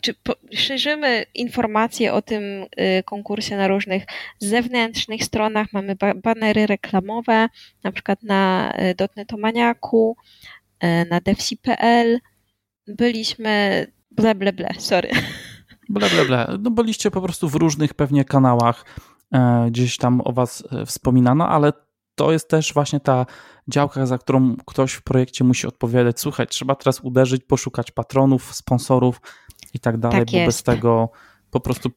czy 0.00 0.14
szerzymy 0.52 1.26
informacje 1.34 2.12
o 2.12 2.22
tym 2.22 2.42
y, 2.42 3.02
konkursie 3.04 3.56
na 3.56 3.68
różnych 3.68 4.04
zewnętrznych 4.38 5.24
stronach. 5.24 5.72
Mamy 5.72 5.96
banery 6.22 6.66
reklamowe, 6.66 7.48
na 7.84 7.92
przykład 7.92 8.22
na 8.22 8.72
dotnetomaniaku, 8.96 10.16
na 11.10 11.20
devsi.pl. 11.20 12.20
Byliśmy 12.86 13.86
ble, 14.10 14.34
ble, 14.34 14.52
ble, 14.52 14.68
sorry. 14.78 15.10
Ble, 15.88 16.10
ble, 16.10 16.24
ble. 16.24 16.58
No 16.60 16.70
byliście 16.70 17.10
po 17.10 17.20
prostu 17.20 17.48
w 17.48 17.54
różnych 17.54 17.94
pewnie 17.94 18.24
kanałach, 18.24 18.84
e, 18.88 19.15
gdzieś 19.66 19.96
tam 19.96 20.20
o 20.24 20.32
was 20.32 20.64
e, 20.72 20.86
wspominano, 20.86 21.48
ale 21.48 21.72
to 22.14 22.32
jest 22.32 22.48
też 22.48 22.74
właśnie 22.74 23.00
ta 23.00 23.26
działka, 23.68 24.06
za 24.06 24.18
którą 24.18 24.56
ktoś 24.66 24.92
w 24.92 25.02
projekcie 25.02 25.44
musi 25.44 25.66
odpowiadać. 25.66 26.20
Słuchaj, 26.20 26.46
trzeba 26.46 26.74
teraz 26.74 27.00
uderzyć, 27.00 27.44
poszukać 27.44 27.90
patronów, 27.90 28.54
sponsorów, 28.54 29.20
i 29.74 29.80
tak 29.80 29.98
dalej, 29.98 30.18
tak 30.18 30.30
bo 30.30 30.36
jest. 30.36 30.48
bez 30.48 30.62
tego 30.62 31.10
po 31.50 31.60
prostu 31.60 31.90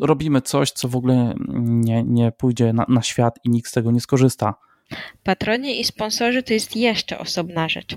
robimy 0.00 0.42
coś, 0.42 0.70
co 0.70 0.88
w 0.88 0.96
ogóle 0.96 1.34
nie, 1.58 2.04
nie 2.04 2.32
pójdzie 2.32 2.72
na, 2.72 2.86
na 2.88 3.02
świat 3.02 3.38
i 3.44 3.50
nikt 3.50 3.70
z 3.70 3.72
tego 3.72 3.90
nie 3.90 4.00
skorzysta. 4.00 4.54
Patroni 5.22 5.80
i 5.80 5.84
sponsorzy 5.84 6.42
to 6.42 6.52
jest 6.52 6.76
jeszcze 6.76 7.18
osobna 7.18 7.68
rzecz. 7.68 7.96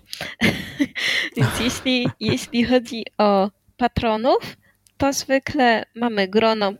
Więc 1.37 1.59
jeśli, 1.59 2.07
jeśli 2.19 2.65
chodzi 2.65 3.03
o 3.17 3.51
patronów, 3.77 4.57
to 4.97 5.13
zwykle 5.13 5.85
mamy 5.95 6.27
grono 6.27 6.73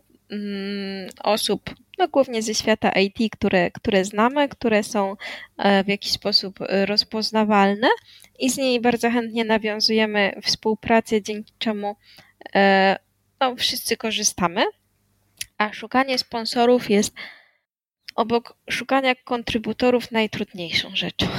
osób, 1.22 1.74
no 1.98 2.08
głównie 2.08 2.42
ze 2.42 2.54
świata 2.54 2.90
IT, 2.90 3.32
które, 3.32 3.70
które 3.70 4.04
znamy, 4.04 4.48
które 4.48 4.82
są 4.82 5.16
e, 5.58 5.84
w 5.84 5.88
jakiś 5.88 6.12
sposób 6.12 6.58
rozpoznawalne 6.84 7.88
i 8.38 8.50
z 8.50 8.56
niej 8.56 8.80
bardzo 8.80 9.10
chętnie 9.10 9.44
nawiązujemy 9.44 10.32
współpracę, 10.42 11.22
dzięki 11.22 11.52
czemu 11.58 11.96
e, 12.54 12.98
no, 13.40 13.56
wszyscy 13.56 13.96
korzystamy. 13.96 14.64
A 15.58 15.72
szukanie 15.72 16.18
sponsorów 16.18 16.90
jest 16.90 17.14
obok 18.14 18.56
szukania 18.70 19.14
kontrybutorów 19.14 20.10
najtrudniejszą 20.10 20.96
rzeczą. 20.96 21.26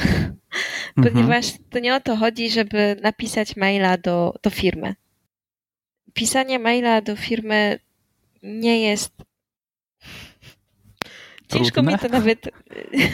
Mhm. 0.97 1.13
Ponieważ 1.13 1.45
to 1.69 1.79
nie 1.79 1.95
o 1.95 1.99
to 1.99 2.15
chodzi, 2.15 2.49
żeby 2.49 2.95
napisać 3.01 3.55
maila 3.55 3.97
do, 3.97 4.33
do 4.43 4.49
firmy. 4.49 4.95
Pisanie 6.13 6.59
maila 6.59 7.01
do 7.01 7.15
firmy 7.15 7.79
nie 8.43 8.81
jest 8.81 9.11
Ciężko 11.53 11.83
mi 11.83 11.99
to 11.99 12.07
nawet. 12.07 12.49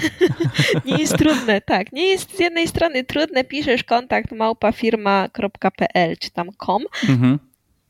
nie 0.85 0.97
jest 0.97 1.17
trudne, 1.17 1.61
tak. 1.61 1.91
Nie 1.91 2.07
jest 2.07 2.37
z 2.37 2.39
jednej 2.39 2.67
strony 2.67 3.03
trudne, 3.03 3.43
piszesz 3.43 3.83
kontakt 3.83 4.31
małpafirma.pl 4.31 6.17
czy 6.17 6.31
tam 6.31 6.49
com 6.65 6.83
mhm. 7.09 7.39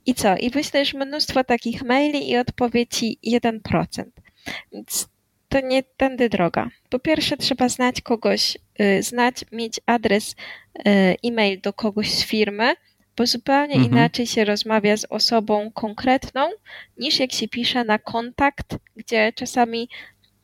i 0.06 0.15
co? 0.15 0.38
I 0.38 0.50
wyślesz 0.50 0.93
mnóstwo 0.93 1.43
takich 1.43 1.84
maili 1.84 2.30
i 2.30 2.38
odpowiedzi 2.38 3.17
1%. 3.28 4.04
Więc 4.73 5.10
to 5.50 5.60
nie 5.62 5.84
tędy 5.84 6.30
droga. 6.30 6.69
Po 6.89 7.00
pierwsze, 7.00 7.38
trzeba 7.38 7.69
znać 7.69 8.02
kogoś, 8.02 8.58
y, 8.82 9.04
znać, 9.04 9.45
mieć 9.52 9.80
adres 9.86 10.32
y, 10.32 10.82
e-mail 11.23 11.62
do 11.62 11.73
kogoś 11.73 12.12
z 12.12 12.26
firmy, 12.26 12.76
bo 13.17 13.25
zupełnie 13.25 13.75
mhm. 13.75 13.91
inaczej 13.91 14.27
się 14.27 14.45
rozmawia 14.45 14.97
z 14.97 15.06
osobą 15.10 15.71
konkretną, 15.71 16.49
niż 16.97 17.19
jak 17.19 17.32
się 17.32 17.47
pisze 17.47 17.84
na 17.84 17.99
kontakt, 17.99 18.75
gdzie 18.95 19.34
czasami 19.34 19.89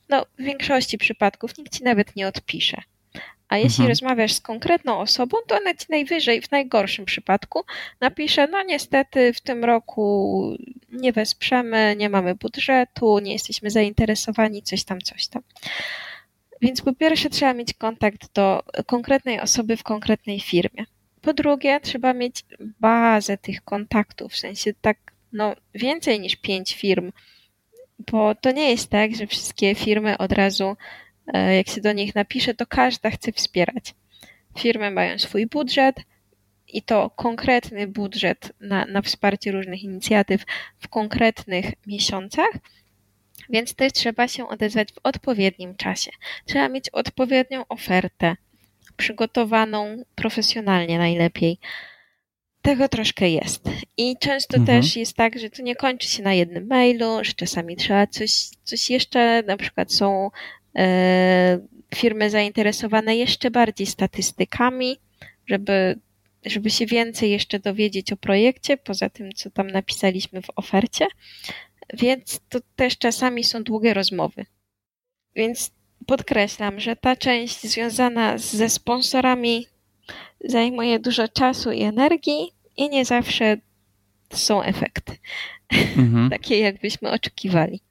no, 0.09 0.25
w 0.39 0.43
większości 0.43 0.97
przypadków 0.97 1.57
nikt 1.57 1.77
ci 1.77 1.83
nawet 1.83 2.15
nie 2.15 2.27
odpisze. 2.27 2.81
A 3.47 3.57
jeśli 3.57 3.81
mhm. 3.81 3.89
rozmawiasz 3.89 4.33
z 4.33 4.41
konkretną 4.41 4.99
osobą, 4.99 5.37
to 5.47 5.57
ona 5.57 5.73
ci 5.73 5.85
najwyżej, 5.89 6.41
w 6.41 6.51
najgorszym 6.51 7.05
przypadku, 7.05 7.63
napisze: 8.01 8.47
No, 8.47 8.63
niestety 8.63 9.33
w 9.33 9.41
tym 9.41 9.63
roku 9.63 10.55
nie 10.91 11.13
wesprzemy, 11.13 11.95
nie 11.97 12.09
mamy 12.09 12.35
budżetu, 12.35 13.19
nie 13.19 13.33
jesteśmy 13.33 13.69
zainteresowani, 13.69 14.63
coś 14.63 14.83
tam, 14.83 15.01
coś 15.01 15.27
tam. 15.27 15.41
Więc 16.61 16.81
po 16.81 16.93
pierwsze, 16.93 17.29
trzeba 17.29 17.53
mieć 17.53 17.73
kontakt 17.73 18.33
do 18.33 18.63
konkretnej 18.85 19.39
osoby 19.39 19.77
w 19.77 19.83
konkretnej 19.83 20.39
firmie. 20.39 20.85
Po 21.23 21.33
drugie, 21.33 21.79
trzeba 21.79 22.13
mieć 22.13 22.45
bazę 22.79 23.37
tych 23.37 23.63
kontaktów, 23.63 24.33
w 24.33 24.37
sensie 24.37 24.73
tak, 24.81 24.97
no, 25.31 25.55
więcej 25.73 26.19
niż 26.19 26.35
pięć 26.35 26.75
firm 26.75 27.11
bo 28.11 28.35
to 28.35 28.51
nie 28.51 28.69
jest 28.69 28.89
tak, 28.89 29.15
że 29.15 29.27
wszystkie 29.27 29.75
firmy 29.75 30.17
od 30.17 30.31
razu, 30.31 30.75
e, 31.33 31.55
jak 31.55 31.67
się 31.67 31.81
do 31.81 31.93
nich 31.93 32.15
napisze, 32.15 32.53
to 32.53 32.65
każda 32.65 33.09
chce 33.09 33.31
wspierać. 33.31 33.95
Firmy 34.59 34.91
mają 34.91 35.19
swój 35.19 35.47
budżet 35.47 35.95
i 36.67 36.81
to 36.81 37.09
konkretny 37.09 37.87
budżet 37.87 38.53
na, 38.59 38.85
na 38.85 39.01
wsparcie 39.01 39.51
różnych 39.51 39.83
inicjatyw 39.83 40.43
w 40.79 40.87
konkretnych 40.87 41.65
miesiącach, 41.87 42.51
więc 43.49 43.75
też 43.75 43.93
trzeba 43.93 44.27
się 44.27 44.47
odezwać 44.47 44.93
w 44.93 44.99
odpowiednim 45.03 45.75
czasie. 45.75 46.11
Trzeba 46.45 46.69
mieć 46.69 46.89
odpowiednią 46.89 47.67
ofertę, 47.69 48.35
przygotowaną 48.97 50.03
profesjonalnie 50.15 50.97
najlepiej 50.97 51.59
tego 52.61 52.89
troszkę 52.89 53.29
jest. 53.29 53.69
I 53.97 54.17
często 54.19 54.57
mhm. 54.57 54.81
też 54.81 54.95
jest 54.95 55.15
tak, 55.15 55.39
że 55.39 55.49
to 55.49 55.61
nie 55.61 55.75
kończy 55.75 56.07
się 56.07 56.23
na 56.23 56.33
jednym 56.33 56.67
mailu, 56.67 57.23
że 57.23 57.33
czasami 57.33 57.75
trzeba 57.75 58.07
coś, 58.07 58.31
coś 58.63 58.89
jeszcze, 58.89 59.43
na 59.47 59.57
przykład 59.57 59.93
są 59.93 60.29
e, 60.75 61.59
firmy 61.95 62.29
zainteresowane 62.29 63.15
jeszcze 63.15 63.51
bardziej 63.51 63.87
statystykami, 63.87 64.97
żeby 65.45 65.99
żeby 66.45 66.69
się 66.69 66.85
więcej 66.85 67.31
jeszcze 67.31 67.59
dowiedzieć 67.59 68.13
o 68.13 68.17
projekcie, 68.17 68.77
poza 68.77 69.09
tym, 69.09 69.31
co 69.31 69.51
tam 69.51 69.67
napisaliśmy 69.67 70.41
w 70.41 70.49
ofercie. 70.55 71.07
Więc 71.93 72.41
to 72.49 72.59
też 72.75 72.97
czasami 72.97 73.43
są 73.43 73.63
długie 73.63 73.93
rozmowy. 73.93 74.45
Więc 75.35 75.71
podkreślam, 76.03 76.79
że 76.79 76.95
ta 76.95 77.15
część 77.15 77.61
związana 77.67 78.37
ze 78.37 78.69
sponsorami 78.69 79.67
zajmuje 80.45 80.99
dużo 80.99 81.27
czasu 81.27 81.71
i 81.71 81.81
energii 81.81 82.51
i 82.77 82.89
nie 82.89 83.05
zawsze 83.05 83.57
są 84.33 84.63
efekty. 84.63 85.17
Mhm. 85.97 86.29
Takie, 86.35 86.59
jakbyśmy 86.59 87.11
oczekiwali. 87.11 87.81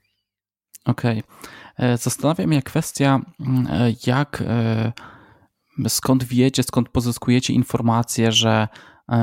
Okej. 0.84 1.18
Okay. 1.18 1.52
E, 1.88 1.98
zastanawia 1.98 2.46
mnie 2.46 2.62
kwestia, 2.62 3.20
mm, 3.40 3.66
e, 3.70 3.92
jak, 4.06 4.42
e, 4.46 4.92
skąd 5.88 6.24
wiecie, 6.24 6.62
skąd 6.62 6.88
pozyskujecie 6.88 7.52
informacje, 7.52 8.32
że 8.32 8.68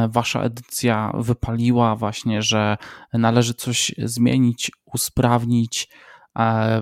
wasza 0.10 0.42
edycja 0.42 1.12
wypaliła 1.18 1.96
właśnie, 1.96 2.42
że 2.42 2.78
należy 3.14 3.54
coś 3.54 3.92
zmienić, 3.98 4.72
usprawnić. 4.86 5.88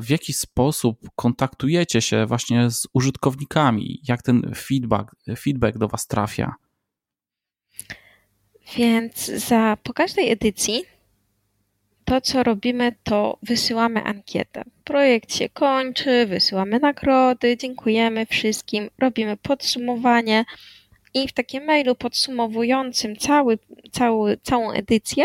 W 0.01 0.09
jaki 0.09 0.33
sposób 0.33 1.09
kontaktujecie 1.15 2.01
się 2.01 2.25
właśnie 2.25 2.71
z 2.71 2.87
użytkownikami? 2.93 4.01
Jak 4.07 4.21
ten 4.21 4.51
feedback, 4.55 5.15
feedback 5.39 5.77
do 5.77 5.87
was 5.87 6.07
trafia? 6.07 6.55
Więc 8.75 9.25
za, 9.25 9.77
po 9.83 9.93
każdej 9.93 10.31
edycji 10.31 10.83
to, 12.05 12.21
co 12.21 12.43
robimy, 12.43 12.95
to 13.03 13.37
wysyłamy 13.43 14.03
ankietę. 14.03 14.63
Projekt 14.83 15.33
się 15.33 15.49
kończy, 15.49 16.25
wysyłamy 16.25 16.79
nagrody, 16.79 17.57
dziękujemy 17.57 18.25
wszystkim, 18.25 18.89
robimy 18.99 19.37
podsumowanie 19.37 20.45
i 21.13 21.27
w 21.27 21.33
takim 21.33 21.65
mailu 21.65 21.95
podsumowującym 21.95 23.15
cały, 23.15 23.59
cały, 23.91 24.37
całą 24.37 24.71
edycję 24.71 25.23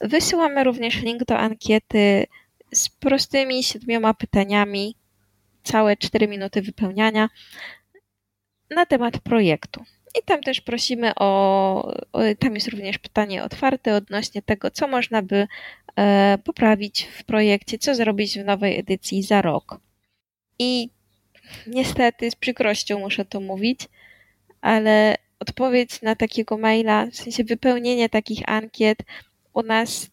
wysyłamy 0.00 0.64
również 0.64 1.02
link 1.02 1.24
do 1.24 1.38
ankiety 1.38 2.26
z 2.74 2.88
prostymi 2.88 3.64
siedmioma 3.64 4.14
pytaniami, 4.14 4.96
całe 5.62 5.96
cztery 5.96 6.28
minuty 6.28 6.62
wypełniania 6.62 7.28
na 8.70 8.86
temat 8.86 9.18
projektu. 9.18 9.84
I 10.18 10.22
tam 10.24 10.40
też 10.40 10.60
prosimy 10.60 11.12
o, 11.14 11.94
tam 12.38 12.54
jest 12.54 12.68
również 12.68 12.98
pytanie 12.98 13.44
otwarte 13.44 13.94
odnośnie 13.94 14.42
tego, 14.42 14.70
co 14.70 14.88
można 14.88 15.22
by 15.22 15.46
e, 15.96 16.38
poprawić 16.44 17.02
w 17.04 17.24
projekcie, 17.24 17.78
co 17.78 17.94
zrobić 17.94 18.38
w 18.38 18.44
nowej 18.44 18.78
edycji 18.78 19.22
za 19.22 19.42
rok. 19.42 19.80
I 20.58 20.90
niestety, 21.66 22.30
z 22.30 22.34
przykrością 22.34 22.98
muszę 22.98 23.24
to 23.24 23.40
mówić, 23.40 23.80
ale 24.60 25.16
odpowiedź 25.40 26.02
na 26.02 26.16
takiego 26.16 26.58
maila, 26.58 27.06
w 27.06 27.16
sensie 27.16 27.44
wypełnienie 27.44 28.08
takich 28.08 28.48
ankiet, 28.48 28.98
u 29.52 29.62
nas 29.62 30.10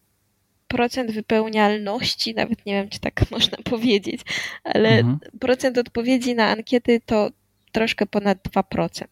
procent 0.68 1.10
wypełnialności, 1.10 2.34
nawet 2.34 2.66
nie 2.66 2.72
wiem, 2.72 2.88
czy 2.88 3.00
tak 3.00 3.24
można 3.30 3.58
powiedzieć, 3.64 4.20
ale 4.64 4.88
mhm. 4.88 5.18
procent 5.40 5.78
odpowiedzi 5.78 6.34
na 6.34 6.48
ankiety 6.48 7.00
to 7.06 7.30
troszkę 7.72 8.06
ponad 8.06 8.38
2% 8.38 9.04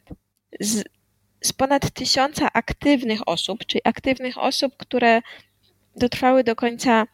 z, 0.61 0.85
z 1.41 1.53
ponad 1.53 1.91
tysiąca 1.91 2.53
aktywnych 2.53 3.29
osób, 3.29 3.67
czyli 3.67 3.81
aktywnych 3.85 4.39
osób, 4.39 4.77
które 4.77 5.23
dotrwały 5.97 6.45
do 6.45 6.57
końca 6.57 7.07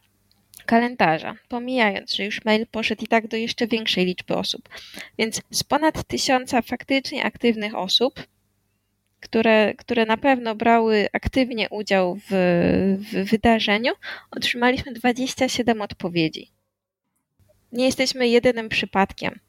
kalendarza, 0.67 1.35
pomijając, 1.49 2.15
że 2.15 2.25
już 2.25 2.45
mail 2.45 2.67
poszedł 2.67 3.05
i 3.05 3.07
tak 3.07 3.29
do 3.29 3.37
jeszcze 3.37 3.67
większej 3.67 4.07
liczby 4.07 4.37
osób. 4.37 4.69
Więc 5.19 5.41
z 5.51 5.65
ponad 5.65 6.05
tysiąca 6.07 6.63
faktycznie 6.63 7.25
aktywnych 7.25 7.75
osób, 7.75 8.27
które, 9.23 9.75
które 9.75 10.07
na 10.07 10.17
pewno 10.17 10.55
brały 10.55 11.09
aktywnie 11.13 11.69
udział 11.71 12.17
w, 12.17 12.31
w 12.99 13.31
wydarzeniu, 13.31 13.93
otrzymaliśmy 14.31 14.93
27 14.93 15.83
odpowiedzi. 15.83 16.51
Nie 17.73 17.85
jesteśmy 17.85 18.29
jedynym 18.29 18.69
przypadkiem. 18.69 19.41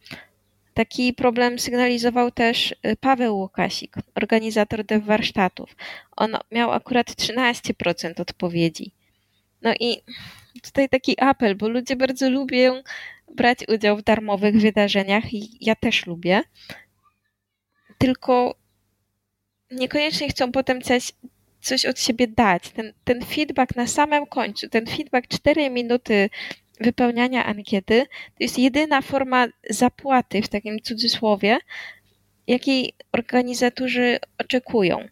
Taki 0.73 1.13
problem 1.13 1.59
sygnalizował 1.59 2.31
też 2.31 2.71
y, 2.71 2.95
Paweł 2.95 3.37
Łukasik, 3.37 3.95
organizator 4.15 4.85
dev 4.85 5.05
warsztatów. 5.05 5.75
On 6.17 6.37
miał 6.51 6.71
akurat 6.71 7.07
13% 7.07 8.21
odpowiedzi. 8.21 8.91
No 9.61 9.73
i 9.79 10.01
tutaj 10.63 10.89
taki 10.89 11.21
apel, 11.21 11.55
bo 11.55 11.67
ludzie 11.67 11.95
bardzo 11.95 12.29
lubią 12.29 12.83
brać 13.35 13.59
udział 13.67 13.97
w 13.97 14.03
darmowych 14.03 14.55
wydarzeniach 14.61 15.33
i 15.33 15.57
ja 15.61 15.75
też 15.75 16.05
lubię. 16.05 16.41
Tylko 17.97 18.62
niekoniecznie 19.75 20.29
chcą 20.29 20.51
potem 20.51 20.81
coś, 20.81 21.11
coś 21.61 21.85
od 21.85 21.99
siebie 21.99 22.27
dać. 22.27 22.69
Ten, 22.69 22.93
ten 23.03 23.25
feedback 23.25 23.75
na 23.75 23.87
samym 23.87 24.25
końcu, 24.25 24.69
ten 24.69 24.85
feedback 24.85 25.27
4 25.27 25.69
minuty 25.69 26.29
wypełniania 26.79 27.45
ankiety 27.45 28.05
to 28.05 28.43
jest 28.43 28.59
jedyna 28.59 29.01
forma 29.01 29.47
zapłaty, 29.69 30.41
w 30.41 30.47
takim 30.47 30.81
cudzysłowie, 30.81 31.57
jakiej 32.47 32.93
organizatorzy 33.11 34.19
oczekują. 34.37 35.07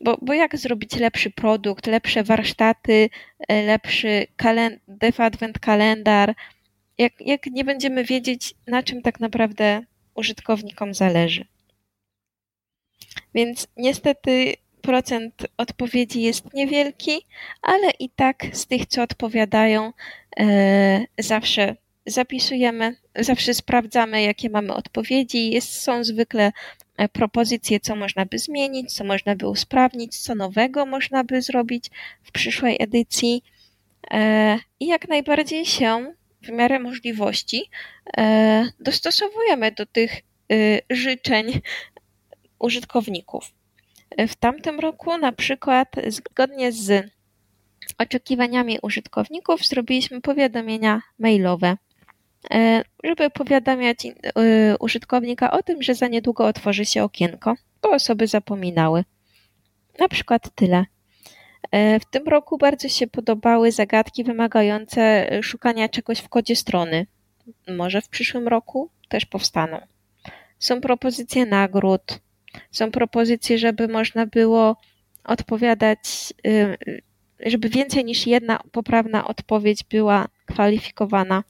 Bo, 0.00 0.18
bo 0.22 0.32
jak 0.32 0.56
zrobić 0.56 0.96
lepszy 0.96 1.30
produkt, 1.30 1.86
lepsze 1.86 2.22
warsztaty, 2.24 3.10
e, 3.48 3.62
lepszy 3.62 4.26
kalend- 4.36 4.78
Advent 5.18 5.58
kalendar, 5.58 6.34
jak, 6.98 7.12
jak 7.20 7.46
nie 7.46 7.64
będziemy 7.64 8.04
wiedzieć, 8.04 8.54
na 8.66 8.82
czym 8.82 9.02
tak 9.02 9.20
naprawdę 9.20 9.82
użytkownikom 10.14 10.94
zależy. 10.94 11.44
Więc 13.34 13.66
niestety 13.76 14.54
procent 14.80 15.46
odpowiedzi 15.56 16.22
jest 16.22 16.54
niewielki, 16.54 17.26
ale 17.62 17.90
i 17.98 18.10
tak 18.10 18.46
z 18.52 18.66
tych, 18.66 18.86
co 18.86 19.02
odpowiadają, 19.02 19.92
e, 20.40 21.04
zawsze 21.18 21.76
zapisujemy, 22.06 22.96
zawsze 23.18 23.54
sprawdzamy, 23.54 24.22
jakie 24.22 24.50
mamy 24.50 24.74
odpowiedzi. 24.74 25.50
Jest, 25.50 25.82
są 25.82 26.04
zwykle 26.04 26.52
e, 26.96 27.08
propozycje, 27.08 27.80
co 27.80 27.96
można 27.96 28.26
by 28.26 28.38
zmienić, 28.38 28.92
co 28.92 29.04
można 29.04 29.36
by 29.36 29.48
usprawnić, 29.48 30.18
co 30.18 30.34
nowego 30.34 30.86
można 30.86 31.24
by 31.24 31.42
zrobić 31.42 31.90
w 32.22 32.32
przyszłej 32.32 32.76
edycji. 32.80 33.42
E, 34.10 34.58
I 34.80 34.86
jak 34.86 35.08
najbardziej 35.08 35.66
się 35.66 36.14
w 36.42 36.48
miarę 36.48 36.78
możliwości 36.78 37.70
dostosowujemy 38.80 39.72
do 39.72 39.86
tych 39.86 40.22
życzeń 40.90 41.60
użytkowników. 42.60 43.52
W 44.18 44.36
tamtym 44.36 44.80
roku 44.80 45.18
na 45.18 45.32
przykład 45.32 45.88
zgodnie 46.08 46.72
z 46.72 47.10
oczekiwaniami 47.98 48.78
użytkowników 48.82 49.66
zrobiliśmy 49.66 50.20
powiadomienia 50.20 51.02
mailowe, 51.18 51.76
e, 52.50 52.82
żeby 53.04 53.30
powiadamiać 53.30 54.06
e, 54.06 54.10
użytkownika 54.78 55.50
o 55.50 55.62
tym, 55.62 55.82
że 55.82 55.94
za 55.94 56.08
niedługo 56.08 56.46
otworzy 56.46 56.84
się 56.84 57.04
okienko, 57.04 57.54
bo 57.82 57.90
osoby 57.90 58.26
zapominały. 58.26 59.04
Na 59.98 60.08
przykład 60.08 60.54
tyle. 60.54 60.84
E, 61.70 62.00
w 62.00 62.04
tym 62.04 62.28
roku 62.28 62.58
bardzo 62.58 62.88
się 62.88 63.06
podobały 63.06 63.72
zagadki 63.72 64.24
wymagające 64.24 65.30
szukania 65.42 65.88
czegoś 65.88 66.18
w 66.18 66.28
kodzie 66.28 66.56
strony. 66.56 67.06
Może 67.68 68.00
w 68.02 68.08
przyszłym 68.08 68.48
roku 68.48 68.90
też 69.08 69.26
powstaną. 69.26 69.80
Są 70.58 70.80
propozycje 70.80 71.46
nagród, 71.46 72.20
są 72.70 72.90
propozycje, 72.90 73.58
żeby 73.58 73.88
można 73.88 74.26
było 74.26 74.76
odpowiadać, 75.24 76.34
y, 76.46 76.76
żeby 77.46 77.68
więcej 77.68 78.04
niż 78.04 78.26
jedna 78.26 78.60
poprawna 78.72 79.28
odpowiedź 79.28 79.84
była 79.84 80.28
kwalifikowana. 80.46 81.44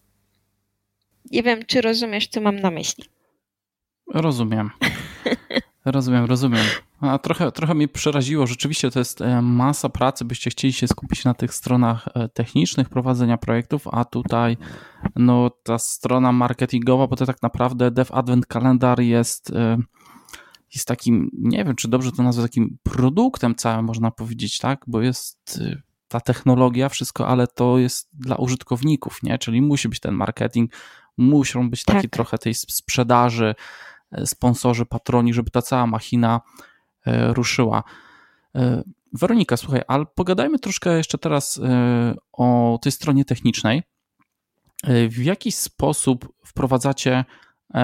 Nie 1.30 1.42
wiem, 1.42 1.60
czy 1.66 1.80
rozumiesz, 1.80 2.28
co 2.28 2.40
mam 2.40 2.56
na 2.56 2.70
myśli. 2.70 3.04
Rozumiem. 4.14 4.70
Rozumiem, 5.84 6.24
rozumiem. 6.24 6.64
A 7.00 7.18
trochę, 7.18 7.52
trochę 7.52 7.74
mnie 7.74 7.88
przeraziło. 7.88 8.46
Rzeczywiście 8.46 8.90
to 8.90 8.98
jest 8.98 9.20
e, 9.20 9.42
masa 9.42 9.88
pracy, 9.88 10.24
byście 10.24 10.50
chcieli 10.50 10.72
się 10.72 10.88
skupić 10.88 11.24
na 11.24 11.34
tych 11.34 11.54
stronach 11.54 12.08
e, 12.14 12.28
technicznych 12.28 12.88
prowadzenia 12.88 13.38
projektów, 13.38 13.88
a 13.92 14.04
tutaj 14.04 14.56
no, 15.16 15.50
ta 15.62 15.78
strona 15.78 16.32
marketingowa, 16.32 17.06
bo 17.06 17.16
to 17.16 17.26
tak 17.26 17.42
naprawdę 17.42 17.90
Dev 17.90 18.14
Advent 18.14 18.46
Kalendar 18.46 19.00
jest 19.00 19.50
e, 19.50 19.78
jest 20.74 20.88
takim, 20.88 21.30
nie 21.32 21.64
wiem 21.64 21.76
czy 21.76 21.88
dobrze 21.88 22.12
to 22.12 22.22
nazwać, 22.22 22.50
takim 22.50 22.78
produktem 22.82 23.54
całym, 23.54 23.84
można 23.84 24.10
powiedzieć, 24.10 24.58
tak? 24.58 24.84
Bo 24.86 25.00
jest 25.00 25.58
y, 25.60 25.82
ta 26.08 26.20
technologia, 26.20 26.88
wszystko, 26.88 27.28
ale 27.28 27.46
to 27.46 27.78
jest 27.78 28.08
dla 28.12 28.36
użytkowników, 28.36 29.22
nie? 29.22 29.38
Czyli 29.38 29.62
musi 29.62 29.88
być 29.88 30.00
ten 30.00 30.14
marketing, 30.14 30.72
muszą 31.16 31.70
być 31.70 31.84
takie 31.84 32.00
tak. 32.00 32.10
trochę 32.10 32.38
tej 32.38 32.54
sprzedaży, 32.54 33.54
e, 34.12 34.26
sponsorzy, 34.26 34.86
patroni, 34.86 35.34
żeby 35.34 35.50
ta 35.50 35.62
cała 35.62 35.86
machina 35.86 36.40
e, 37.06 37.34
ruszyła. 37.34 37.82
Weronika, 39.12 39.56
słuchaj, 39.56 39.82
ale 39.88 40.06
pogadajmy 40.14 40.58
troszkę 40.58 40.96
jeszcze 40.96 41.18
teraz 41.18 41.60
o 42.32 42.78
tej 42.82 42.92
stronie 42.92 43.24
technicznej. 43.24 43.82
W 45.08 45.22
jaki 45.22 45.52
sposób 45.52 46.32
wprowadzacie 46.46 47.24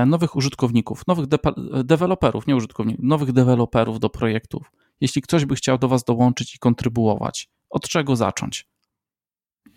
nowych 0.06 0.36
użytkowników, 0.36 1.06
nowych 1.06 1.26
de 1.26 1.38
deweloperów, 1.84 2.46
nie 2.46 2.56
użytkowników, 2.56 3.04
nowych 3.04 3.32
deweloperów 3.32 4.00
do 4.00 4.10
projektów. 4.10 4.72
jeśli 5.00 5.22
ktoś 5.22 5.44
by 5.44 5.54
chciał 5.54 5.78
do 5.78 5.88
Was 5.88 6.04
dołączyć 6.04 6.54
i 6.54 6.58
kontrybuować? 6.58 7.48
Od 7.70 7.88
czego 7.88 8.16
zacząć? 8.16 8.66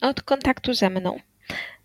Od 0.01 0.21
kontaktu 0.21 0.73
ze 0.73 0.89
mną. 0.89 1.17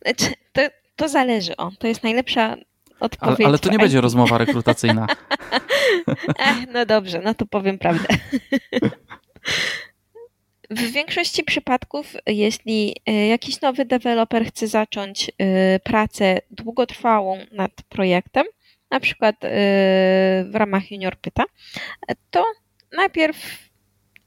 Znaczy, 0.03 0.35
to, 0.53 0.63
to 0.97 1.09
zależy. 1.09 1.57
O, 1.57 1.71
to 1.79 1.87
jest 1.87 2.03
najlepsza 2.03 2.57
odpowiedź. 3.01 3.41
Ale, 3.41 3.49
ale 3.49 3.59
to 3.59 3.71
nie 3.71 3.79
będzie 3.79 4.01
rozmowa 4.01 4.39
rekrutacyjna. 4.39 5.07
Ech, 6.39 6.69
no 6.73 6.87
dobrze, 6.87 7.21
no 7.25 7.35
to 7.35 7.47
powiem 7.47 7.79
prawdę. 7.79 8.07
W 10.75 10.93
większości 10.93 11.45
przypadków, 11.45 12.13
jeśli 12.27 12.97
e, 13.07 13.27
jakiś 13.27 13.61
nowy 13.61 13.85
deweloper 13.85 14.47
chce 14.47 14.67
zacząć 14.67 15.31
e, 15.39 15.81
pracę 15.81 16.39
długotrwałą 16.51 17.39
nad 17.53 17.73
projektem, 17.89 18.45
na 18.91 19.01
przykład 19.01 19.45
e, 19.45 19.49
w 20.45 20.55
ramach 20.55 20.91
Junior 20.91 21.17
Pyta, 21.17 21.45
to 22.31 22.45
najpierw 22.93 23.69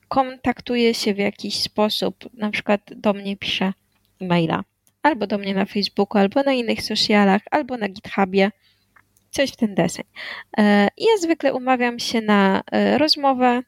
kontaktuje 0.08 0.94
się 0.94 1.14
w 1.14 1.18
jakiś 1.18 1.62
sposób, 1.62 2.30
na 2.34 2.52
przykład 2.52 2.82
do 2.96 3.14
mnie 3.14 3.38
pisze 3.38 3.74
maila, 4.22 4.64
albo 5.04 5.28
do 5.28 5.38
mnie 5.38 5.56
na 5.56 5.66
Facebooku, 5.66 6.22
albo 6.22 6.44
na 6.44 6.54
innych 6.54 6.82
socialach, 6.82 7.42
albo 7.52 7.78
na 7.78 7.90
GitHubie, 7.90 8.52
coś 9.30 9.52
w 9.52 9.56
ten 9.56 9.76
deseń. 9.76 10.06
Ja 10.98 11.18
zwykle 11.22 11.54
umawiam 11.54 12.00
się 12.00 12.22
na 12.22 12.64
rozmowę 12.98 13.62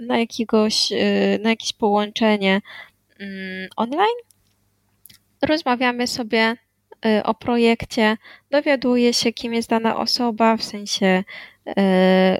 na 0.00 0.18
jakiegoś, 0.18 0.92
y, 0.92 1.38
na 1.42 1.50
jakieś 1.50 1.72
połączenie 1.72 2.60
mm, 3.18 3.68
online. 3.76 4.18
Rozmawiamy 5.42 6.06
sobie 6.06 6.56
y, 7.06 7.22
o 7.22 7.34
projekcie, 7.34 8.16
dowiaduję 8.50 9.14
się, 9.14 9.32
kim 9.32 9.54
jest 9.54 9.68
dana 9.68 9.96
osoba, 9.96 10.56
w 10.56 10.64
sensie 10.64 11.24
y, 11.68 11.72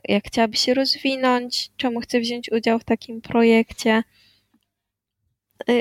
jak 0.08 0.24
chciałaby 0.26 0.56
się 0.56 0.74
rozwinąć, 0.74 1.70
czemu 1.76 2.00
chce 2.00 2.20
wziąć 2.20 2.50
udział 2.52 2.78
w 2.78 2.84
takim 2.84 3.20
projekcie. 3.20 4.02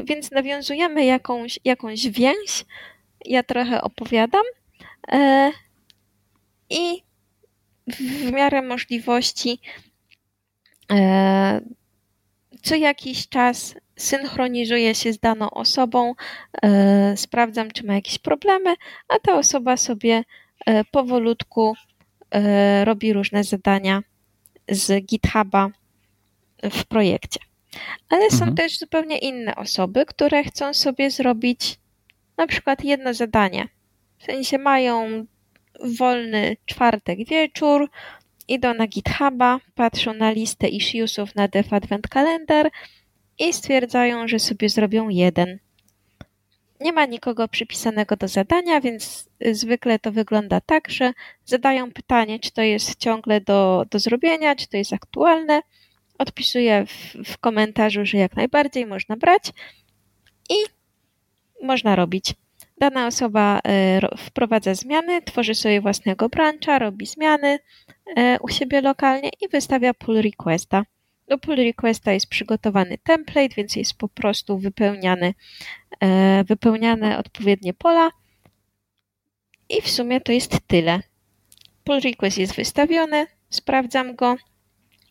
Więc 0.03 0.31
nawiązujemy 0.31 1.05
jakąś, 1.05 1.59
jakąś 1.65 2.07
więź, 2.07 2.65
ja 3.25 3.43
trochę 3.43 3.81
opowiadam 3.81 4.43
i 6.69 7.03
w 7.87 8.31
miarę 8.31 8.61
możliwości 8.61 9.59
co 12.61 12.75
jakiś 12.75 13.29
czas 13.29 13.75
synchronizuję 13.95 14.95
się 14.95 15.13
z 15.13 15.19
daną 15.19 15.49
osobą, 15.49 16.13
e, 16.63 17.17
sprawdzam, 17.17 17.71
czy 17.71 17.85
ma 17.85 17.93
jakieś 17.93 18.19
problemy, 18.19 18.75
a 19.07 19.19
ta 19.19 19.37
osoba 19.37 19.77
sobie 19.77 20.23
e, 20.65 20.83
powolutku 20.83 21.75
robi 22.83 23.13
różne 23.13 23.43
zadania 23.43 24.03
z 24.69 25.05
GitHuba 25.05 25.69
w 26.63 26.85
projekcie. 26.85 27.39
Ale 28.09 28.29
są 28.29 28.35
mhm. 28.35 28.55
też 28.55 28.77
zupełnie 28.79 29.17
inne 29.17 29.55
osoby, 29.55 30.05
które 30.05 30.43
chcą 30.43 30.73
sobie 30.73 31.11
zrobić 31.11 31.79
na 32.37 32.47
przykład 32.47 32.83
jedno 32.83 33.13
zadanie. 33.13 33.67
W 34.17 34.23
sensie 34.23 34.57
mają 34.57 35.25
wolny 35.97 36.57
czwartek 36.65 37.27
wieczór, 37.27 37.89
idą 38.47 38.73
na 38.73 38.87
GitHuba, 38.87 39.59
patrzą 39.75 40.13
na 40.13 40.31
listę 40.31 40.67
issuesów 40.67 41.35
na 41.35 41.47
Dev 41.47 41.75
Advent 41.75 42.07
Calendar 42.07 42.71
i 43.39 43.53
stwierdzają, 43.53 44.27
że 44.27 44.39
sobie 44.39 44.69
zrobią 44.69 45.09
jeden. 45.09 45.59
Nie 46.79 46.93
ma 46.93 47.05
nikogo 47.05 47.47
przypisanego 47.47 48.15
do 48.15 48.27
zadania, 48.27 48.81
więc 48.81 49.29
zwykle 49.51 49.99
to 49.99 50.11
wygląda 50.11 50.61
tak, 50.61 50.89
że 50.89 51.13
zadają 51.45 51.91
pytanie, 51.91 52.39
czy 52.39 52.51
to 52.51 52.61
jest 52.61 52.95
ciągle 52.95 53.41
do, 53.41 53.85
do 53.89 53.99
zrobienia, 53.99 54.55
czy 54.55 54.67
to 54.67 54.77
jest 54.77 54.93
aktualne. 54.93 55.61
Odpisuję 56.17 56.85
w, 56.85 57.15
w 57.31 57.37
komentarzu, 57.37 58.05
że 58.05 58.17
jak 58.17 58.35
najbardziej 58.35 58.85
można 58.85 59.17
brać 59.17 59.43
i 60.49 60.55
można 61.65 61.95
robić. 61.95 62.33
Dana 62.77 63.07
osoba 63.07 63.59
e, 63.67 63.99
wprowadza 64.17 64.75
zmiany, 64.75 65.21
tworzy 65.21 65.55
sobie 65.55 65.81
własnego 65.81 66.29
brancha, 66.29 66.79
robi 66.79 67.05
zmiany 67.05 67.59
e, 68.17 68.39
u 68.39 68.49
siebie 68.49 68.81
lokalnie 68.81 69.29
i 69.41 69.47
wystawia 69.47 69.93
pull 69.93 70.21
requesta. 70.21 70.83
Do 71.27 71.37
pull 71.37 71.55
requesta 71.55 72.13
jest 72.13 72.27
przygotowany 72.27 72.97
template, 72.97 73.55
więc 73.57 73.75
jest 73.75 73.93
po 73.97 74.07
prostu 74.07 74.57
wypełniany, 74.57 75.33
e, 75.99 76.43
wypełniane 76.43 77.17
odpowiednie 77.17 77.73
pola 77.73 78.09
i 79.69 79.81
w 79.81 79.89
sumie 79.89 80.21
to 80.21 80.31
jest 80.31 80.57
tyle. 80.67 80.99
Pull 81.83 81.99
request 81.99 82.37
jest 82.37 82.55
wystawiony, 82.55 83.27
sprawdzam 83.49 84.15
go, 84.15 84.35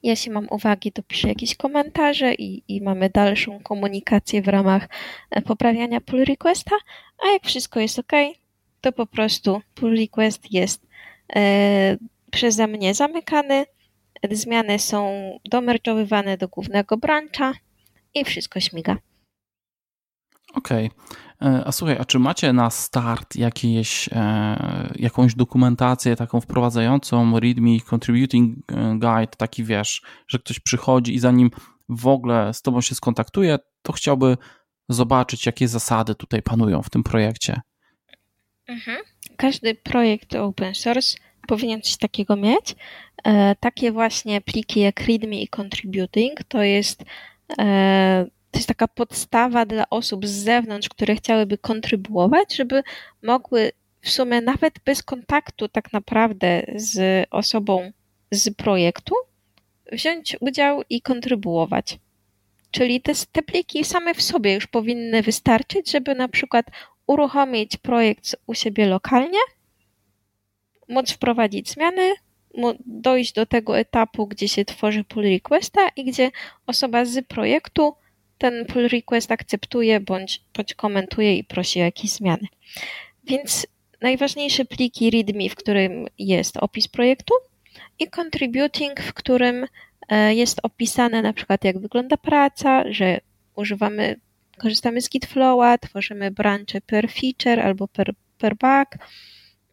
jeśli 0.02 0.30
mam 0.30 0.46
uwagi, 0.50 0.92
to 0.92 1.02
piszę 1.02 1.28
jakieś 1.28 1.56
komentarze 1.56 2.34
i, 2.34 2.62
i 2.68 2.80
mamy 2.80 3.10
dalszą 3.10 3.60
komunikację 3.60 4.42
w 4.42 4.48
ramach 4.48 4.88
e, 5.30 5.42
poprawiania 5.42 6.00
pull 6.00 6.24
requesta, 6.24 6.76
a 7.24 7.32
jak 7.32 7.44
wszystko 7.44 7.80
jest 7.80 7.98
ok, 7.98 8.12
to 8.80 8.92
po 8.92 9.06
prostu 9.06 9.62
pull 9.74 9.96
request 9.96 10.52
jest 10.52 10.86
e, 11.36 11.96
przeze 12.30 12.66
mnie 12.66 12.94
zamykany, 12.94 13.64
zmiany 14.30 14.78
są 14.78 15.12
domerczowywane 15.44 16.36
do 16.36 16.48
głównego 16.48 16.96
brancha 16.96 17.52
i 18.14 18.24
wszystko 18.24 18.60
śmiga. 18.60 18.96
Okej. 20.54 20.86
Okay. 20.86 21.12
E, 21.42 21.64
a 21.64 21.72
słuchaj, 21.72 21.96
a 22.00 22.04
czy 22.04 22.18
macie 22.18 22.52
na 22.52 22.70
start 22.70 23.36
jakieś, 23.36 24.08
e, 24.12 24.92
jakąś 24.96 25.34
dokumentację 25.34 26.16
taką 26.16 26.40
wprowadzającą 26.40 27.40
README 27.40 27.80
Contributing 27.90 28.58
e, 28.72 28.90
Guide, 28.90 29.36
taki 29.36 29.64
wiesz, 29.64 30.02
że 30.28 30.38
ktoś 30.38 30.60
przychodzi 30.60 31.14
i 31.14 31.18
zanim 31.18 31.50
w 31.88 32.06
ogóle 32.06 32.54
z 32.54 32.62
tobą 32.62 32.80
się 32.80 32.94
skontaktuje, 32.94 33.58
to 33.82 33.92
chciałby 33.92 34.36
zobaczyć, 34.88 35.46
jakie 35.46 35.68
zasady 35.68 36.14
tutaj 36.14 36.42
panują 36.42 36.82
w 36.82 36.90
tym 36.90 37.02
projekcie? 37.02 37.60
Mhm. 38.66 38.98
Każdy 39.36 39.74
projekt 39.74 40.34
open 40.34 40.74
source 40.74 41.18
powinien 41.48 41.82
coś 41.82 41.96
takiego 41.96 42.36
mieć. 42.36 42.76
Takie 43.60 43.92
właśnie 43.92 44.40
pliki 44.40 44.80
jak 44.80 45.00
README 45.00 45.36
i 45.36 45.48
Contributing 45.48 46.44
to 46.48 46.62
jest 46.62 47.04
to 48.52 48.58
jest 48.58 48.68
taka 48.68 48.88
podstawa 48.88 49.66
dla 49.66 49.90
osób 49.90 50.26
z 50.26 50.30
zewnątrz, 50.30 50.88
które 50.88 51.16
chciałyby 51.16 51.58
kontrybuować, 51.58 52.56
żeby 52.56 52.82
mogły 53.22 53.72
w 54.00 54.10
sumie 54.10 54.40
nawet 54.40 54.74
bez 54.84 55.02
kontaktu 55.02 55.68
tak 55.68 55.92
naprawdę 55.92 56.62
z 56.76 57.26
osobą 57.30 57.92
z 58.30 58.54
projektu 58.54 59.14
wziąć 59.92 60.36
udział 60.40 60.82
i 60.90 61.00
kontrybuować. 61.00 61.98
Czyli 62.70 63.00
te, 63.00 63.12
te 63.32 63.42
pliki 63.42 63.84
same 63.84 64.14
w 64.14 64.22
sobie 64.22 64.54
już 64.54 64.66
powinny 64.66 65.22
wystarczyć, 65.22 65.90
żeby 65.90 66.14
na 66.14 66.28
przykład 66.28 66.66
uruchomić 67.06 67.76
projekt 67.76 68.36
u 68.46 68.54
siebie 68.54 68.86
lokalnie, 68.86 69.38
móc 70.88 71.12
wprowadzić 71.12 71.70
zmiany, 71.70 72.14
dojść 72.86 73.32
do 73.32 73.46
tego 73.46 73.78
etapu, 73.78 74.26
gdzie 74.26 74.48
się 74.48 74.64
tworzy 74.64 75.04
pull 75.04 75.22
requesta 75.22 75.88
i 75.96 76.04
gdzie 76.04 76.30
osoba 76.66 77.04
z 77.04 77.26
projektu 77.26 77.94
ten 78.42 78.66
pull 78.66 78.88
request 78.88 79.32
akceptuje 79.32 80.00
bądź, 80.00 80.40
bądź 80.54 80.74
komentuje 80.74 81.36
i 81.36 81.44
prosi 81.44 81.80
o 81.80 81.84
jakieś 81.84 82.10
zmiany. 82.10 82.46
Więc 83.24 83.66
najważniejsze 84.00 84.64
pliki 84.64 85.10
README, 85.10 85.48
w 85.48 85.54
którym 85.54 86.06
jest 86.18 86.56
opis 86.56 86.88
projektu 86.88 87.34
i 87.98 88.08
contributing, 88.20 89.00
w 89.00 89.12
którym 89.14 89.66
e, 90.08 90.34
jest 90.34 90.60
opisane 90.62 91.22
na 91.22 91.32
przykład 91.32 91.64
jak 91.64 91.78
wygląda 91.78 92.16
praca, 92.16 92.92
że 92.92 93.20
używamy, 93.54 94.16
korzystamy 94.58 95.00
z 95.00 95.10
Gitflowa, 95.10 95.78
tworzymy 95.78 96.30
branche 96.30 96.80
per 96.80 97.10
feature 97.10 97.60
albo 97.60 97.88
per, 97.88 98.14
per 98.38 98.56
bug, 98.56 99.06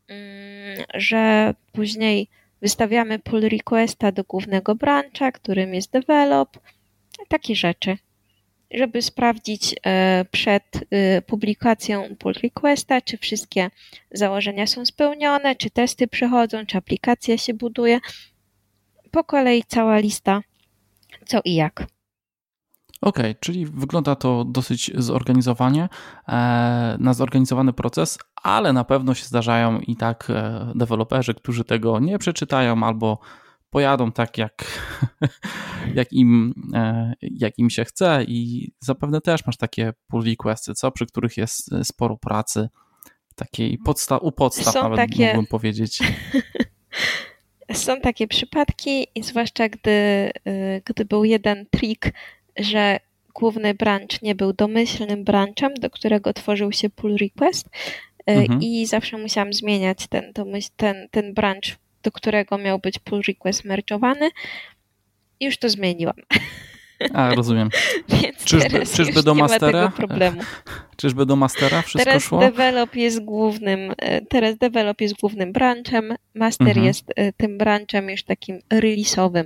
mm, 0.08 0.86
że 0.94 1.54
później 1.72 2.28
wystawiamy 2.62 3.20
pull 3.20 3.42
requesta 3.42 4.12
do 4.12 4.24
głównego 4.24 4.76
brancha, 4.76 5.32
którym 5.32 5.74
jest 5.74 5.92
develop, 5.92 6.60
takie 7.28 7.56
rzeczy 7.56 7.98
żeby 8.72 9.02
sprawdzić 9.02 9.76
e, 9.86 10.26
przed 10.32 10.64
e, 10.92 11.22
publikacją 11.22 12.16
pull 12.20 12.34
requesta, 12.44 13.02
czy 13.02 13.18
wszystkie 13.18 13.70
założenia 14.12 14.68
są 14.68 14.86
spełnione, 14.86 15.56
czy 15.56 15.70
testy 15.70 16.08
przechodzą, 16.08 16.66
czy 16.66 16.78
aplikacja 16.78 17.38
się 17.38 17.54
buduje. 17.54 18.00
Po 19.12 19.24
kolei 19.24 19.64
cała 19.68 19.98
lista, 19.98 20.42
co 21.26 21.42
i 21.46 21.56
jak. 21.56 21.88
Okej, 23.02 23.32
okay, 23.32 23.36
czyli 23.40 23.66
wygląda 23.66 24.16
to 24.16 24.46
dosyć 24.46 24.92
zorganizowanie, 24.96 25.90
e, 26.28 26.32
na 27.00 27.14
zorganizowany 27.14 27.74
proces, 27.74 28.20
ale 28.44 28.74
na 28.74 28.84
pewno 28.84 29.14
się 29.14 29.26
zdarzają 29.26 29.80
i 29.80 29.96
tak 29.96 30.32
deweloperzy, 30.76 31.34
którzy 31.34 31.64
tego 31.64 32.00
nie 32.00 32.20
przeczytają 32.20 32.84
albo 32.84 33.20
pojadą 33.70 34.12
tak, 34.12 34.38
jak, 34.38 34.66
jak, 35.96 36.14
im, 36.14 36.54
e, 36.74 37.14
jak 37.22 37.60
im 37.60 37.70
się 37.70 37.86
chce 37.86 38.24
i 38.28 38.72
zapewne 38.80 39.22
też 39.22 39.46
masz 39.46 39.58
takie 39.58 39.94
pull 40.08 40.24
requesty, 40.24 40.74
co? 40.74 40.92
Przy 40.92 41.06
których 41.06 41.38
jest 41.38 41.74
e, 41.74 41.86
sporo 41.86 42.18
pracy, 42.18 42.70
takiej 43.36 43.78
podsta 43.78 44.18
u 44.18 44.32
podstaw 44.32 44.74
Są 44.74 44.84
nawet 44.84 44.98
takie... 44.98 45.26
mógłbym 45.26 45.48
powiedzieć. 45.48 46.00
są 47.74 48.02
takie 48.02 48.28
przypadki, 48.28 49.08
i 49.16 49.24
zwłaszcza 49.24 49.70
gdy, 49.70 49.92
y, 50.48 50.82
gdy 50.86 51.06
był 51.06 51.24
jeden 51.24 51.66
trik, 51.72 52.14
że 52.58 53.00
główny 53.34 53.74
branch 53.74 54.22
nie 54.22 54.36
był 54.36 54.54
domyślnym 54.54 55.24
branchem, 55.24 55.74
do 55.74 55.90
którego 55.90 56.34
tworzył 56.34 56.72
się 56.72 56.90
pull 56.90 57.18
request 57.18 57.70
mhm. 58.26 58.62
i 58.62 58.86
zawsze 58.86 59.18
musiałam 59.18 59.54
zmieniać 59.54 60.08
ten, 60.08 60.34
domyśl, 60.34 60.70
ten, 60.76 61.08
ten 61.12 61.34
branch, 61.34 61.78
do 62.04 62.12
którego 62.12 62.58
miał 62.58 62.80
być 62.80 63.00
pull 63.00 63.22
request 63.28 63.66
merge'owany. 63.66 64.30
Już 65.40 65.58
to 65.58 65.70
zmieniłam. 65.70 66.16
A, 67.14 67.36
rozumiem. 67.36 67.70
Więc 68.10 68.46
czyżby, 68.46 68.70
teraz 68.70 68.92
czyżby 68.92 69.24
do 69.24 69.36
mastera? 69.36 69.90
problemu. 69.90 70.42
Czyżby 70.98 71.26
do 71.26 71.36
mastera 71.36 71.82
wszystko 71.82 72.06
teraz 72.06 72.24
szło? 72.24 72.40
Develop 72.40 72.96
jest 72.96 73.24
głównym, 73.24 73.94
e, 73.98 74.22
teraz 74.22 74.58
develop 74.58 75.02
jest 75.02 75.16
głównym 75.16 75.54
branchem, 75.54 76.16
master 76.34 76.68
mhm. 76.68 76.86
jest 76.86 77.06
e, 77.16 77.34
tym 77.34 77.58
branchem 77.58 78.10
już 78.10 78.24
takim 78.24 78.60
release'owym. 78.74 79.44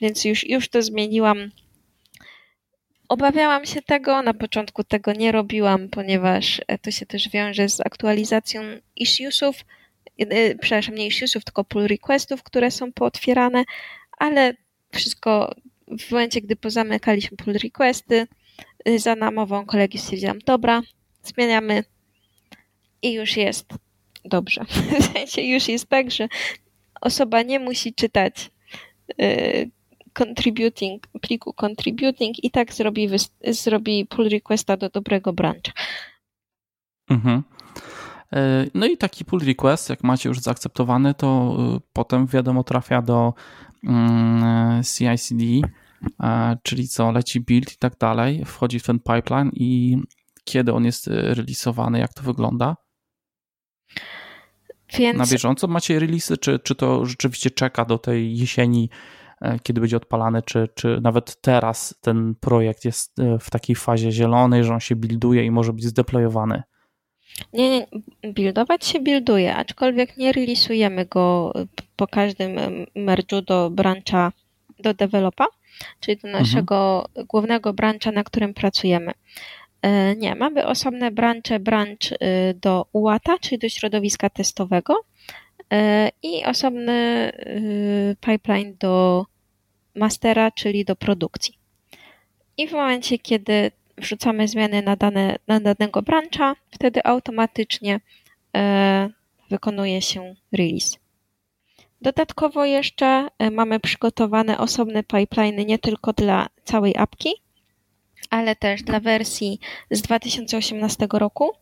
Więc 0.00 0.24
już, 0.24 0.48
już 0.48 0.68
to 0.68 0.82
zmieniłam. 0.82 1.50
Obawiałam 3.08 3.66
się 3.66 3.82
tego, 3.82 4.22
na 4.22 4.34
początku 4.34 4.84
tego 4.84 5.12
nie 5.12 5.32
robiłam, 5.32 5.88
ponieważ 5.88 6.60
e, 6.66 6.78
to 6.78 6.90
się 6.90 7.06
też 7.06 7.28
wiąże 7.28 7.68
z 7.68 7.80
aktualizacją 7.80 8.62
issuesów, 8.96 9.56
przepraszam, 10.60 10.94
nie 10.94 11.06
issuesów, 11.06 11.44
tylko 11.44 11.64
pull 11.64 11.86
requestów, 11.86 12.42
które 12.42 12.70
są 12.70 12.92
pootwierane, 12.92 13.64
ale 14.18 14.54
wszystko 14.92 15.54
w 15.98 16.10
momencie, 16.10 16.40
gdy 16.40 16.56
pozamykaliśmy 16.56 17.36
pull 17.36 17.54
requesty, 17.54 18.26
y, 18.88 18.98
za 18.98 19.16
namową 19.16 19.66
kolegi 19.66 19.98
stwierdziłam, 19.98 20.38
dobra, 20.38 20.82
zmieniamy 21.22 21.84
i 23.02 23.12
już 23.12 23.36
jest 23.36 23.66
dobrze. 24.24 24.64
W 25.00 25.12
sensie 25.12 25.42
już 25.42 25.68
jest 25.68 25.86
tak, 25.86 26.10
że 26.10 26.28
osoba 27.00 27.42
nie 27.42 27.58
musi 27.58 27.94
czytać 27.94 28.50
y, 29.22 29.70
contributing, 30.12 31.06
pliku 31.20 31.54
contributing 31.64 32.44
i 32.44 32.50
tak 32.50 32.74
zrobi, 32.74 33.08
zrobi 33.46 34.06
pull 34.06 34.28
requesta 34.28 34.76
do 34.76 34.88
dobrego 34.88 35.32
brancha. 35.32 35.72
Mhm. 37.10 37.42
E, 38.32 38.66
no 38.74 38.86
i 38.86 38.96
taki 38.96 39.24
pull 39.24 39.40
request, 39.40 39.90
jak 39.90 40.04
macie 40.04 40.28
już 40.28 40.40
zaakceptowany, 40.40 41.14
to 41.14 41.56
y, 41.76 41.80
potem 41.92 42.26
wiadomo 42.26 42.64
trafia 42.64 43.02
do 43.02 43.34
mm, 43.84 44.82
CI/CD 44.82 45.44
E, 46.22 46.56
czyli 46.62 46.88
co, 46.88 47.12
leci 47.12 47.40
build 47.40 47.72
i 47.72 47.76
tak 47.76 47.98
dalej, 47.98 48.44
wchodzi 48.44 48.80
w 48.80 48.82
ten 48.82 48.98
pipeline 48.98 49.50
i 49.54 49.98
kiedy 50.44 50.72
on 50.72 50.84
jest 50.84 51.08
e, 51.08 51.34
releasowany, 51.34 51.98
jak 51.98 52.14
to 52.14 52.22
wygląda? 52.22 52.76
Więc... 54.98 55.18
Na 55.18 55.26
bieżąco 55.26 55.66
macie 55.66 55.98
releasy, 55.98 56.36
czy, 56.36 56.58
czy 56.58 56.74
to 56.74 57.06
rzeczywiście 57.06 57.50
czeka 57.50 57.84
do 57.84 57.98
tej 57.98 58.38
jesieni, 58.38 58.90
e, 59.40 59.58
kiedy 59.58 59.80
będzie 59.80 59.96
odpalany, 59.96 60.42
czy, 60.42 60.68
czy 60.74 61.00
nawet 61.02 61.40
teraz 61.40 61.94
ten 62.00 62.34
projekt 62.34 62.84
jest 62.84 63.16
w 63.40 63.50
takiej 63.50 63.76
fazie 63.76 64.12
zielonej, 64.12 64.64
że 64.64 64.74
on 64.74 64.80
się 64.80 64.96
builduje 64.96 65.44
i 65.44 65.50
może 65.50 65.72
być 65.72 65.84
zdeployowany? 65.84 66.62
Nie, 67.52 67.70
nie, 67.70 67.86
buildować 68.32 68.86
się 68.86 69.00
builduje, 69.00 69.56
aczkolwiek 69.56 70.16
nie 70.16 70.32
releasujemy 70.32 71.06
go 71.06 71.52
po 71.96 72.06
każdym 72.06 72.56
merge'u 72.96 73.42
do 73.42 73.70
brancha, 73.70 74.32
do 74.78 74.94
developa, 74.94 75.46
czyli 76.00 76.16
do 76.16 76.28
mhm. 76.28 76.44
naszego 76.44 77.04
mhm. 77.08 77.26
głównego 77.26 77.72
brancha, 77.72 78.12
na 78.12 78.24
którym 78.24 78.54
pracujemy. 78.54 79.12
E, 79.82 80.16
nie, 80.16 80.34
mamy 80.34 80.66
osobne 80.66 81.10
brancze, 81.10 81.60
branch 81.60 82.12
y, 82.12 82.16
do 82.54 82.86
UATA, 82.92 83.38
czyli 83.38 83.58
do 83.58 83.68
środowiska 83.68 84.30
testowego 84.30 85.04
e, 85.72 86.10
i 86.22 86.44
osobny 86.44 87.32
y, 87.46 88.16
pipeline 88.20 88.76
do 88.80 89.26
mastera, 89.94 90.50
czyli 90.50 90.84
do 90.84 90.96
produkcji. 90.96 91.58
I 92.56 92.68
w 92.68 92.72
momencie, 92.72 93.18
kiedy 93.18 93.70
wrzucamy 93.98 94.48
zmiany 94.48 94.82
na, 94.82 94.96
dane, 94.96 95.38
na 95.48 95.60
danego 95.60 96.02
brancha, 96.02 96.56
wtedy 96.70 97.04
automatycznie 97.04 98.00
e, 98.56 99.10
wykonuje 99.50 100.02
się 100.02 100.34
release. 100.52 101.02
Dodatkowo 102.02 102.64
jeszcze 102.64 103.28
e, 103.38 103.50
mamy 103.50 103.80
przygotowane 103.80 104.58
osobne 104.58 105.02
pipeline 105.02 105.66
nie 105.66 105.78
tylko 105.78 106.12
dla 106.12 106.48
całej 106.64 106.96
apki, 106.96 107.30
ale 108.30 108.56
też 108.56 108.82
dla 108.82 109.00
wersji 109.00 109.60
z 109.90 110.02
2018 110.02 111.08
roku, 111.12 111.52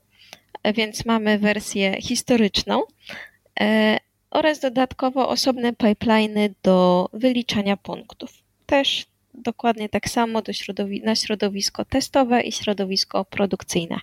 e, 0.63 0.73
więc 0.73 1.05
mamy 1.05 1.39
wersję 1.39 2.03
historyczną 2.03 2.83
e, 3.61 3.99
oraz 4.31 4.61
dodatkowo 4.61 5.29
osobne 5.29 5.73
pipeline 5.73 6.55
do 6.63 7.09
wyliczania 7.13 7.77
punktów. 7.77 8.33
Też 8.67 9.07
dokładnie 9.41 9.89
tak 9.89 10.09
samo 10.09 10.43
do 10.43 10.53
środowi 10.53 11.03
na 11.03 11.15
środowisko 11.15 11.85
testowe 11.85 12.41
i 12.43 12.53
środowisko 12.53 13.25
produkcyjne. 13.25 14.01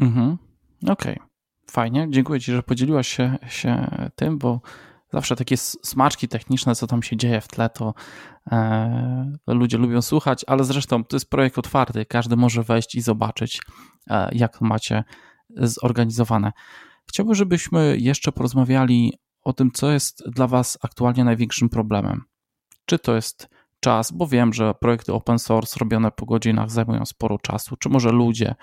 Mhm. 0.00 0.38
Okej, 0.82 1.14
okay. 1.14 1.28
fajnie. 1.70 2.06
Dziękuję 2.10 2.40
Ci, 2.40 2.52
że 2.52 2.62
podzieliłaś 2.62 3.08
się, 3.08 3.38
się 3.48 3.90
tym, 4.16 4.38
bo 4.38 4.60
zawsze 5.12 5.36
takie 5.36 5.56
smaczki 5.56 6.28
techniczne, 6.28 6.74
co 6.74 6.86
tam 6.86 7.02
się 7.02 7.16
dzieje 7.16 7.40
w 7.40 7.48
tle, 7.48 7.70
to 7.70 7.94
e, 8.52 9.32
ludzie 9.46 9.78
lubią 9.78 10.02
słuchać, 10.02 10.44
ale 10.46 10.64
zresztą 10.64 11.04
to 11.04 11.16
jest 11.16 11.30
projekt 11.30 11.58
otwarty, 11.58 12.04
każdy 12.04 12.36
może 12.36 12.62
wejść 12.62 12.94
i 12.94 13.00
zobaczyć, 13.00 13.60
e, 14.10 14.28
jak 14.32 14.60
macie 14.60 15.04
zorganizowane. 15.56 16.52
Chciałbym, 17.08 17.34
żebyśmy 17.34 17.96
jeszcze 17.98 18.32
porozmawiali 18.32 19.12
o 19.42 19.52
tym, 19.52 19.70
co 19.70 19.90
jest 19.90 20.30
dla 20.30 20.46
Was 20.46 20.78
aktualnie 20.82 21.24
największym 21.24 21.68
problemem. 21.68 22.22
Czy 22.86 22.98
to 22.98 23.14
jest 23.14 23.48
czas, 23.80 24.12
bo 24.12 24.26
wiem, 24.26 24.52
że 24.52 24.74
projekty 24.74 25.12
open 25.12 25.38
source 25.38 25.76
robione 25.80 26.10
po 26.10 26.26
godzinach 26.26 26.70
zajmują 26.70 27.06
sporo 27.06 27.38
czasu, 27.38 27.76
czy 27.76 27.88
może 27.88 28.12
ludzie, 28.12 28.54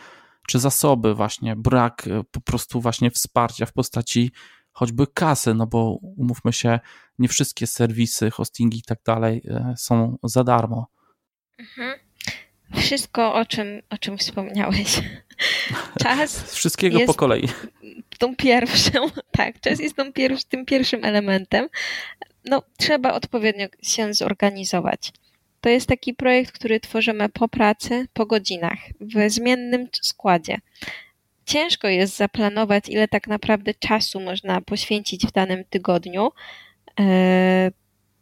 czy 0.47 0.59
zasoby, 0.59 1.13
właśnie 1.13 1.55
brak 1.55 2.07
e, 2.07 2.23
po 2.31 2.41
prostu 2.41 2.81
właśnie 2.81 3.11
wsparcia 3.11 3.65
w 3.65 3.73
postaci 3.73 4.31
choćby 4.71 5.07
kasy, 5.13 5.53
no 5.53 5.67
bo 5.67 5.97
umówmy 6.01 6.53
się, 6.53 6.79
nie 7.19 7.27
wszystkie 7.27 7.67
serwisy, 7.67 8.31
hostingi 8.31 8.77
i 8.77 8.83
tak 8.83 8.99
dalej 9.05 9.41
e, 9.47 9.73
są 9.77 10.17
za 10.23 10.43
darmo. 10.43 10.87
Mhm. 11.59 11.99
Wszystko, 12.75 13.33
o 13.33 13.45
czym, 13.45 13.81
o 13.89 13.97
czym 13.97 14.17
wspomniałeś. 14.17 15.01
Czas. 16.03 16.53
Wszystkiego 16.53 16.99
po 17.05 17.13
kolei. 17.13 17.49
Tą 18.19 18.35
pierwszą, 18.35 19.09
tak, 19.31 19.59
czas 19.59 19.79
jest 19.79 19.95
tą 19.95 20.13
pier 20.13 20.43
tym 20.43 20.65
pierwszym 20.65 21.05
elementem. 21.05 21.67
No, 22.47 22.63
trzeba 22.77 23.13
odpowiednio 23.13 23.67
się 23.81 24.13
zorganizować. 24.13 25.11
To 25.61 25.69
jest 25.69 25.87
taki 25.87 26.13
projekt, 26.13 26.51
który 26.51 26.79
tworzymy 26.79 27.29
po 27.29 27.47
pracy, 27.47 28.07
po 28.13 28.25
godzinach, 28.25 28.79
w 29.01 29.29
zmiennym 29.29 29.87
składzie 30.01 30.57
ciężko 31.47 31.87
jest 31.87 32.17
zaplanować, 32.17 32.89
ile 32.89 33.07
tak 33.07 33.27
naprawdę 33.27 33.73
czasu 33.73 34.19
można 34.19 34.61
poświęcić 34.61 35.27
w 35.27 35.31
danym 35.31 35.63
tygodniu. 35.69 36.31
E, 36.99 37.71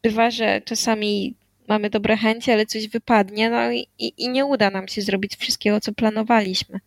bywa, 0.03 0.31
że 0.31 0.61
czasami 0.61 1.35
mamy 1.67 1.89
dobre 1.89 2.17
chęci, 2.17 2.51
ale 2.51 2.65
coś 2.65 2.87
wypadnie, 2.87 3.49
no 3.49 3.71
i, 3.71 3.87
i 3.99 4.29
nie 4.29 4.45
uda 4.45 4.69
nam 4.69 4.87
się 4.87 5.01
zrobić 5.01 5.35
wszystkiego, 5.35 5.81
co 5.81 5.93
planowaliśmy. 5.93 6.79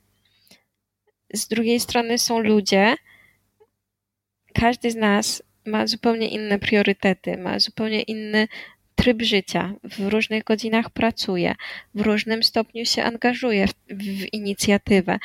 Z 1.34 1.48
drugiej 1.48 1.80
strony 1.80 2.18
są 2.18 2.38
ludzie, 2.38 2.94
każdy 4.54 4.90
z 4.90 4.96
nas 4.96 5.42
ma 5.68 5.86
zupełnie 5.86 6.28
inne 6.28 6.58
priorytety, 6.58 7.36
ma 7.36 7.58
zupełnie 7.58 8.02
inny 8.02 8.48
tryb 8.94 9.22
życia, 9.22 9.74
w 9.84 10.08
różnych 10.08 10.44
godzinach 10.44 10.90
pracuje, 10.90 11.54
w 11.94 12.00
różnym 12.00 12.42
stopniu 12.42 12.84
się 12.84 13.02
angażuje 13.02 13.66
w, 13.66 13.72
w 13.90 14.34
inicjatywę. 14.34 15.18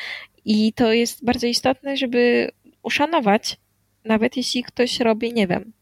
I 0.46 0.74
to 0.74 0.94
jest 0.94 1.26
bardzo 1.26 1.48
istotne, 1.48 1.98
żeby 1.98 2.52
uszanować, 2.84 3.58
nawet 4.06 4.38
jeśli 4.38 4.64
ktoś 4.64 5.00
robi, 5.00 5.34
nie 5.34 5.48
wiem, 5.48 5.74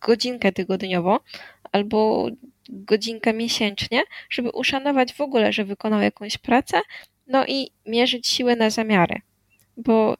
godzinkę 0.00 0.52
tygodniowo 0.52 1.20
albo 1.72 2.28
godzinkę 2.68 3.32
miesięcznie, 3.32 4.02
żeby 4.30 4.50
uszanować 4.50 5.12
w 5.12 5.20
ogóle, 5.20 5.52
że 5.52 5.64
wykonał 5.64 6.00
jakąś 6.00 6.38
pracę, 6.38 6.80
no 7.26 7.46
i 7.46 7.70
mierzyć 7.86 8.28
siłę 8.28 8.56
na 8.56 8.70
zamiary. 8.70 9.20
Bo 9.76 10.16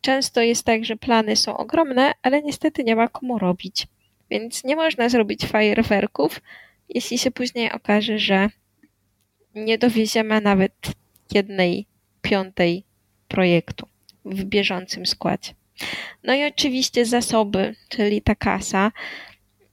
często 0.00 0.40
jest 0.40 0.64
tak, 0.64 0.84
że 0.84 0.96
plany 0.96 1.36
są 1.36 1.56
ogromne, 1.56 2.12
ale 2.22 2.42
niestety 2.42 2.84
nie 2.84 2.96
ma 2.96 3.08
komu 3.08 3.38
robić. 3.38 3.86
Więc 4.30 4.64
nie 4.64 4.76
można 4.76 5.08
zrobić 5.08 5.44
fajerwerków, 5.46 6.40
jeśli 6.88 7.18
się 7.18 7.30
później 7.30 7.72
okaże, 7.72 8.18
że 8.18 8.48
nie 9.54 9.78
dowieziemy 9.78 10.40
nawet 10.40 10.72
jednej 11.34 11.86
piątej 12.22 12.84
projektu 13.28 13.88
w 14.24 14.44
bieżącym 14.44 15.06
składzie. 15.06 15.52
No 16.22 16.34
i 16.34 16.44
oczywiście 16.44 17.06
zasoby, 17.06 17.74
czyli 17.88 18.22
ta 18.22 18.34
kasa. 18.34 18.92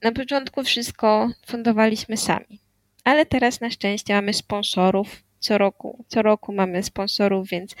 Na 0.02 0.12
początku 0.12 0.64
wszystko 0.64 1.30
fundowaliśmy 1.46 2.16
sami, 2.16 2.60
ale 3.04 3.26
teraz 3.26 3.60
na 3.60 3.70
szczęście 3.70 4.14
mamy 4.14 4.32
sponsorów. 4.32 5.22
Co 5.38 5.58
roku, 5.58 6.04
co 6.08 6.22
roku 6.22 6.52
mamy 6.52 6.82
sponsorów, 6.82 7.48
więc 7.48 7.74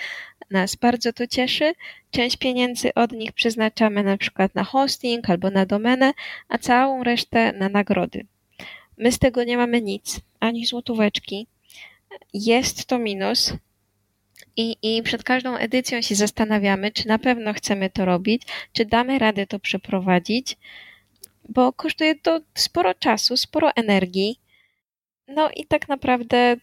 nas 0.50 0.76
bardzo 0.76 1.12
to 1.12 1.26
cieszy. 1.26 1.72
Część 2.10 2.36
pieniędzy 2.36 2.94
od 2.94 3.12
nich 3.12 3.32
przeznaczamy 3.32 4.02
na 4.02 4.16
przykład 4.16 4.54
na 4.54 4.64
hosting 4.64 5.30
albo 5.30 5.50
na 5.50 5.66
domenę, 5.66 6.12
a 6.48 6.58
całą 6.58 7.04
resztę 7.04 7.52
na 7.52 7.68
nagrody. 7.68 8.26
My 8.98 9.12
z 9.12 9.18
tego 9.18 9.44
nie 9.44 9.56
mamy 9.56 9.82
nic, 9.82 10.20
ani 10.40 10.66
złotóweczki. 10.66 11.46
Jest 12.34 12.86
to 12.86 12.98
minus, 12.98 13.52
i, 14.56 14.76
I 14.82 15.02
przed 15.02 15.24
każdą 15.24 15.56
edycją 15.56 16.02
się 16.02 16.14
zastanawiamy, 16.14 16.92
czy 16.92 17.08
na 17.08 17.18
pewno 17.18 17.52
chcemy 17.52 17.90
to 17.90 18.04
robić, 18.04 18.42
czy 18.72 18.84
damy 18.84 19.18
radę 19.18 19.46
to 19.46 19.58
przeprowadzić, 19.58 20.56
bo 21.48 21.72
kosztuje 21.72 22.14
to 22.14 22.40
sporo 22.54 22.94
czasu, 22.94 23.36
sporo 23.36 23.70
energii. 23.76 24.40
No 25.28 25.50
i 25.56 25.66
tak 25.66 25.88
naprawdę 25.88 26.56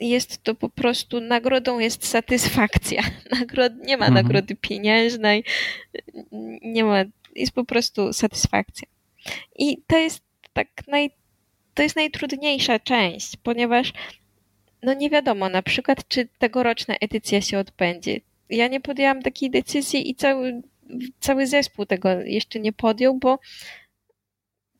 jest 0.00 0.42
to 0.42 0.54
po 0.54 0.68
prostu 0.68 1.20
nagrodą 1.20 1.78
jest 1.78 2.06
satysfakcja. 2.06 3.02
Nagrod, 3.40 3.72
nie 3.76 3.96
ma 3.96 4.06
mhm. 4.06 4.24
nagrody 4.24 4.56
pieniężnej, 4.56 5.44
nie 6.62 6.84
ma, 6.84 7.04
jest 7.36 7.52
po 7.52 7.64
prostu 7.64 8.12
satysfakcja. 8.12 8.88
I 9.58 9.82
to 9.86 9.98
jest 9.98 10.22
tak 10.52 10.68
naj, 10.88 11.10
to 11.74 11.82
jest 11.82 11.96
najtrudniejsza 11.96 12.78
część, 12.78 13.36
ponieważ 13.36 13.92
no 14.82 14.94
nie 14.94 15.10
wiadomo 15.10 15.48
na 15.48 15.62
przykład, 15.62 16.08
czy 16.08 16.28
tegoroczna 16.38 16.94
edycja 17.00 17.40
się 17.40 17.58
odbędzie. 17.58 18.20
Ja 18.50 18.68
nie 18.68 18.80
podjęłam 18.80 19.22
takiej 19.22 19.50
decyzji 19.50 20.10
i 20.10 20.14
cały, 20.14 20.62
cały 21.20 21.46
zespół 21.46 21.86
tego 21.86 22.08
jeszcze 22.20 22.60
nie 22.60 22.72
podjął, 22.72 23.18
bo 23.18 23.38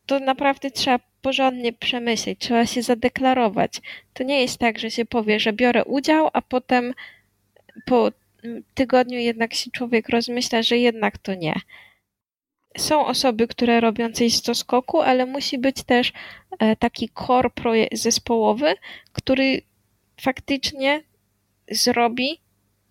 to 0.05 0.19
naprawdę 0.19 0.71
trzeba 0.71 1.10
porządnie 1.21 1.73
przemyśleć, 1.73 2.39
trzeba 2.39 2.65
się 2.65 2.81
zadeklarować. 2.81 3.81
To 4.13 4.23
nie 4.23 4.41
jest 4.41 4.57
tak, 4.57 4.79
że 4.79 4.91
się 4.91 5.05
powie, 5.05 5.39
że 5.39 5.53
biorę 5.53 5.85
udział, 5.85 6.29
a 6.33 6.41
potem 6.41 6.93
po 7.85 8.11
tygodniu 8.73 9.19
jednak 9.19 9.53
się 9.53 9.71
człowiek 9.71 10.09
rozmyśla, 10.09 10.63
że 10.63 10.77
jednak 10.77 11.17
to 11.17 11.35
nie. 11.35 11.53
Są 12.77 13.05
osoby, 13.05 13.47
które 13.47 13.79
robią 13.79 14.11
coś 14.11 14.33
z 14.33 14.57
skoku, 14.57 15.01
ale 15.01 15.25
musi 15.25 15.57
być 15.57 15.83
też 15.83 16.13
e, 16.59 16.75
taki 16.75 17.09
core 17.27 17.49
zespołowy, 17.91 18.73
który 19.13 19.61
faktycznie 20.21 21.03
zrobi, 21.71 22.39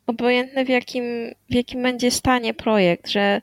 obojętne 0.07 0.64
w 0.64 0.68
jakim, 0.68 1.05
w 1.51 1.55
jakim 1.55 1.83
będzie 1.83 2.11
stanie 2.11 2.55
projekt, 2.55 3.09
że 3.09 3.41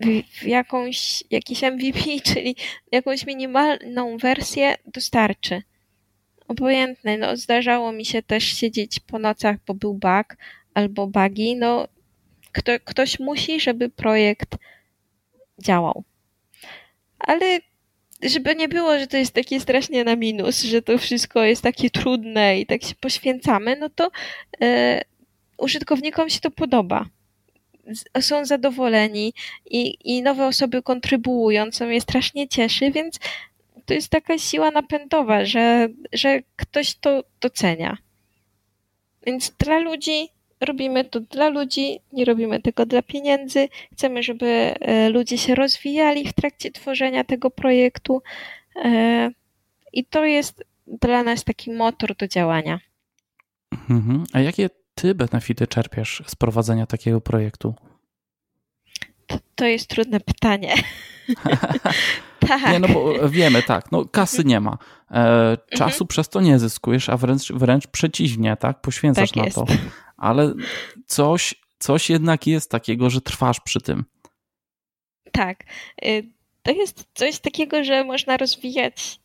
w, 0.00 0.42
jakąś, 0.42 1.24
jakiś 1.30 1.62
MVP, 1.62 2.00
czyli 2.34 2.56
jakąś 2.92 3.26
minimalną 3.26 4.18
wersję 4.18 4.74
dostarczy. 4.86 5.62
Obojętne, 6.48 7.18
no 7.18 7.36
zdarzało 7.36 7.92
mi 7.92 8.04
się 8.04 8.22
też 8.22 8.44
siedzieć 8.44 9.00
po 9.00 9.18
nocach, 9.18 9.56
bo 9.66 9.74
był 9.74 9.94
bug 9.94 10.36
albo 10.74 11.06
bugi, 11.06 11.56
no 11.56 11.88
kto, 12.52 12.72
ktoś 12.84 13.20
musi, 13.20 13.60
żeby 13.60 13.88
projekt 13.88 14.56
działał. 15.58 16.04
Ale 17.18 17.60
żeby 18.22 18.56
nie 18.56 18.68
było, 18.68 18.98
że 18.98 19.06
to 19.06 19.16
jest 19.16 19.34
takie 19.34 19.60
strasznie 19.60 20.04
na 20.04 20.16
minus, 20.16 20.62
że 20.62 20.82
to 20.82 20.98
wszystko 20.98 21.44
jest 21.44 21.62
takie 21.62 21.90
trudne 21.90 22.60
i 22.60 22.66
tak 22.66 22.82
się 22.82 22.94
poświęcamy, 22.94 23.76
no 23.76 23.88
to 23.88 24.10
e, 24.60 25.00
użytkownikom 25.58 26.30
się 26.30 26.40
to 26.40 26.50
podoba. 26.50 27.06
Są 28.20 28.44
zadowoleni 28.44 29.32
i, 29.66 29.96
i 30.04 30.22
nowe 30.22 30.46
osoby 30.46 30.82
kontrybuują, 30.82 31.70
co 31.70 31.86
mnie 31.86 32.00
strasznie 32.00 32.48
cieszy, 32.48 32.90
więc 32.90 33.18
to 33.86 33.94
jest 33.94 34.08
taka 34.08 34.38
siła 34.38 34.70
napędowa, 34.70 35.44
że, 35.44 35.88
że 36.12 36.40
ktoś 36.56 36.94
to 36.94 37.24
docenia. 37.40 37.96
Więc 39.26 39.50
dla 39.58 39.78
ludzi 39.78 40.28
robimy 40.60 41.04
to 41.04 41.20
dla 41.20 41.48
ludzi, 41.48 42.00
nie 42.12 42.24
robimy 42.24 42.62
tego 42.62 42.86
dla 42.86 43.02
pieniędzy. 43.02 43.68
Chcemy, 43.92 44.22
żeby 44.22 44.46
e, 44.46 45.08
ludzie 45.10 45.38
się 45.38 45.54
rozwijali 45.54 46.28
w 46.28 46.32
trakcie 46.32 46.70
tworzenia 46.70 47.24
tego 47.24 47.50
projektu. 47.50 48.22
E, 48.84 49.30
I 49.92 50.04
to 50.04 50.24
jest 50.24 50.64
dla 50.86 51.22
nas 51.22 51.44
taki 51.44 51.70
motor 51.70 52.16
do 52.16 52.28
działania. 52.28 52.80
Mhm. 53.90 54.24
A 54.32 54.40
jakie 54.40 54.70
ty 55.00 55.14
benefity 55.14 55.66
czerpiesz 55.66 56.22
z 56.26 56.34
prowadzenia 56.34 56.86
takiego 56.86 57.20
projektu? 57.20 57.74
To, 59.26 59.38
to 59.54 59.64
jest 59.64 59.88
trudne 59.88 60.20
pytanie. 60.20 60.74
tak. 62.48 62.72
Nie, 62.72 62.78
no 62.78 62.88
bo 62.88 63.28
wiemy, 63.28 63.62
tak, 63.62 63.92
no 63.92 64.04
kasy 64.04 64.44
nie 64.44 64.60
ma. 64.60 64.78
E, 65.10 65.56
czasu 65.70 66.04
mhm. 66.04 66.06
przez 66.06 66.28
to 66.28 66.40
nie 66.40 66.58
zyskujesz, 66.58 67.08
a 67.08 67.16
wręcz, 67.16 67.52
wręcz 67.52 67.86
przeciwnie, 67.86 68.56
tak? 68.56 68.80
Poświęcasz 68.80 69.30
tak 69.30 69.44
na 69.44 69.50
to 69.50 69.66
ale 70.18 70.54
coś, 71.06 71.54
coś 71.78 72.10
jednak 72.10 72.46
jest 72.46 72.70
takiego, 72.70 73.10
że 73.10 73.20
trwasz 73.20 73.60
przy 73.60 73.80
tym. 73.80 74.04
Tak. 75.32 75.64
Y, 76.04 76.32
to 76.62 76.72
jest 76.72 77.04
coś 77.14 77.38
takiego, 77.38 77.84
że 77.84 78.04
można 78.04 78.36
rozwijać 78.36 79.20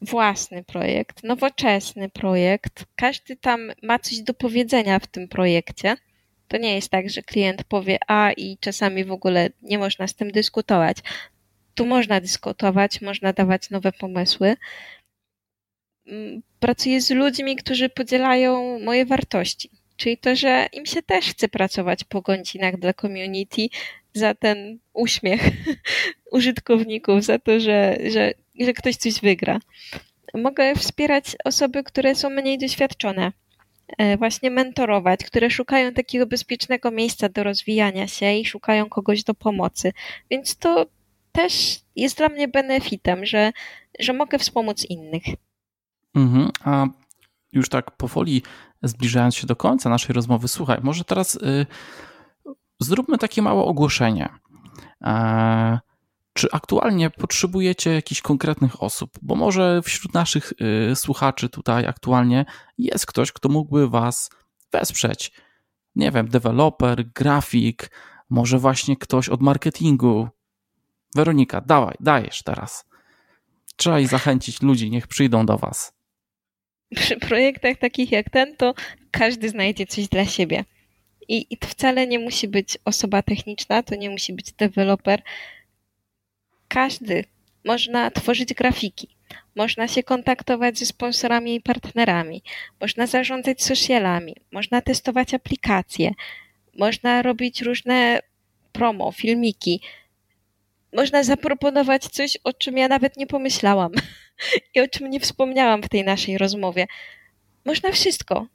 własny 0.00 0.64
projekt, 0.64 1.22
nowoczesny 1.22 2.08
projekt. 2.08 2.84
Każdy 2.96 3.36
tam 3.36 3.72
ma 3.82 3.98
coś 3.98 4.18
do 4.18 4.34
powiedzenia 4.34 4.98
w 4.98 5.06
tym 5.06 5.28
projekcie. 5.28 5.96
To 6.48 6.56
nie 6.56 6.74
jest 6.74 6.88
tak, 6.88 7.10
że 7.10 7.22
klient 7.22 7.64
powie 7.64 7.98
A 8.06 8.32
i 8.32 8.58
czasami 8.60 9.04
w 9.04 9.12
ogóle 9.12 9.50
nie 9.62 9.78
można 9.78 10.08
z 10.08 10.14
tym 10.14 10.30
dyskutować. 10.30 10.96
Tu 11.74 11.86
można 11.86 12.20
dyskutować, 12.20 13.00
można 13.00 13.32
dawać 13.32 13.70
nowe 13.70 13.92
pomysły. 13.92 14.56
Mm, 16.06 16.42
pracuję 16.60 17.00
z 17.00 17.10
ludźmi, 17.10 17.56
którzy 17.56 17.88
podzielają 17.88 18.78
moje 18.78 19.06
wartości 19.06 19.70
Czyli 19.96 20.18
to, 20.18 20.36
że 20.36 20.66
im 20.72 20.86
się 20.86 21.02
też 21.02 21.24
chce 21.24 21.48
pracować 21.48 22.04
po 22.04 22.22
godzinach 22.22 22.78
dla 22.78 22.92
community 22.92 23.66
za 24.12 24.34
ten 24.34 24.78
uśmiech 24.92 25.40
użytkowników, 26.32 27.24
za 27.24 27.38
to, 27.38 27.60
że, 27.60 27.98
że, 28.10 28.34
że 28.60 28.72
ktoś 28.72 28.96
coś 28.96 29.20
wygra. 29.20 29.58
Mogę 30.34 30.74
wspierać 30.74 31.36
osoby, 31.44 31.84
które 31.84 32.14
są 32.14 32.30
mniej 32.30 32.58
doświadczone, 32.58 33.32
e, 33.98 34.16
właśnie 34.16 34.50
mentorować, 34.50 35.24
które 35.24 35.50
szukają 35.50 35.92
takiego 35.92 36.26
bezpiecznego 36.26 36.90
miejsca 36.90 37.28
do 37.28 37.44
rozwijania 37.44 38.06
się 38.06 38.32
i 38.32 38.44
szukają 38.44 38.88
kogoś 38.88 39.24
do 39.24 39.34
pomocy. 39.34 39.92
Więc 40.30 40.56
to 40.56 40.86
też 41.32 41.80
jest 41.96 42.16
dla 42.16 42.28
mnie 42.28 42.48
benefitem, 42.48 43.26
że, 43.26 43.52
że 43.98 44.12
mogę 44.12 44.38
wspomóc 44.38 44.84
innych. 44.84 45.24
Mhm. 46.14 46.50
A 46.64 46.86
już 47.52 47.68
tak 47.68 47.90
powoli 47.90 48.42
zbliżając 48.82 49.34
się 49.36 49.46
do 49.46 49.56
końca 49.56 49.90
naszej 49.90 50.14
rozmowy, 50.14 50.48
słuchaj, 50.48 50.78
może 50.82 51.04
teraz 51.04 51.34
y, 51.34 51.66
zróbmy 52.80 53.18
takie 53.18 53.42
małe 53.42 53.62
ogłoszenie. 53.62 54.28
E, 55.04 55.78
czy 56.34 56.48
aktualnie 56.52 57.10
potrzebujecie 57.10 57.94
jakichś 57.94 58.20
konkretnych 58.20 58.82
osób? 58.82 59.10
Bo 59.22 59.34
może 59.34 59.82
wśród 59.82 60.14
naszych 60.14 60.52
y, 60.92 60.96
słuchaczy 60.96 61.48
tutaj 61.48 61.86
aktualnie 61.86 62.44
jest 62.78 63.06
ktoś, 63.06 63.32
kto 63.32 63.48
mógłby 63.48 63.88
Was 63.88 64.30
wesprzeć. 64.72 65.32
Nie 65.94 66.10
wiem, 66.10 66.28
deweloper, 66.28 67.04
grafik, 67.14 67.90
może 68.30 68.58
właśnie 68.58 68.96
ktoś 68.96 69.28
od 69.28 69.40
marketingu. 69.40 70.28
Weronika, 71.14 71.60
dawaj, 71.60 71.94
dajesz 72.00 72.42
teraz. 72.42 72.84
Trzeba 73.76 74.00
i 74.00 74.06
zachęcić 74.06 74.62
ludzi, 74.62 74.90
niech 74.90 75.06
przyjdą 75.06 75.46
do 75.46 75.58
Was 75.58 75.94
przy 76.94 77.16
projektach 77.16 77.76
takich 77.78 78.12
jak 78.12 78.30
ten, 78.30 78.56
to 78.56 78.74
każdy 79.10 79.48
znajdzie 79.48 79.86
coś 79.86 80.08
dla 80.08 80.24
siebie. 80.24 80.64
I, 81.28 81.46
I 81.50 81.56
to 81.56 81.68
wcale 81.68 82.06
nie 82.06 82.18
musi 82.18 82.48
być 82.48 82.78
osoba 82.84 83.22
techniczna, 83.22 83.82
to 83.82 83.94
nie 83.94 84.10
musi 84.10 84.32
być 84.32 84.52
deweloper. 84.52 85.22
Każdy 86.74 87.24
można 87.64 88.10
tworzyć 88.10 88.54
grafiki, 88.54 89.08
można 89.56 89.88
się 89.88 90.02
kontaktować 90.02 90.78
ze 90.78 90.86
sponsorami 90.86 91.54
i 91.54 91.60
partnerami, 91.60 92.42
można 92.80 93.06
zarządzać 93.06 93.62
socialami, 93.62 94.36
można 94.52 94.80
testować 94.82 95.34
aplikacje, 95.34 96.12
można 96.78 97.22
robić 97.22 97.62
różne 97.62 98.20
promo, 98.72 99.12
filmiki. 99.12 99.80
Można 100.92 101.22
zaproponować 101.22 102.04
coś, 102.04 102.38
o 102.44 102.52
czym 102.52 102.76
ja 102.76 102.88
nawet 102.88 103.16
nie 103.16 103.26
pomyślałam. 103.26 103.92
i 104.74 104.80
o 104.80 104.88
czym 104.88 105.10
nie 105.10 105.20
wspomniałam 105.20 105.82
w 105.82 105.88
tej 105.88 106.04
naszej 106.04 106.38
rozmowie. 106.38 106.86
Można 107.64 107.92
wszystko. 107.92 108.46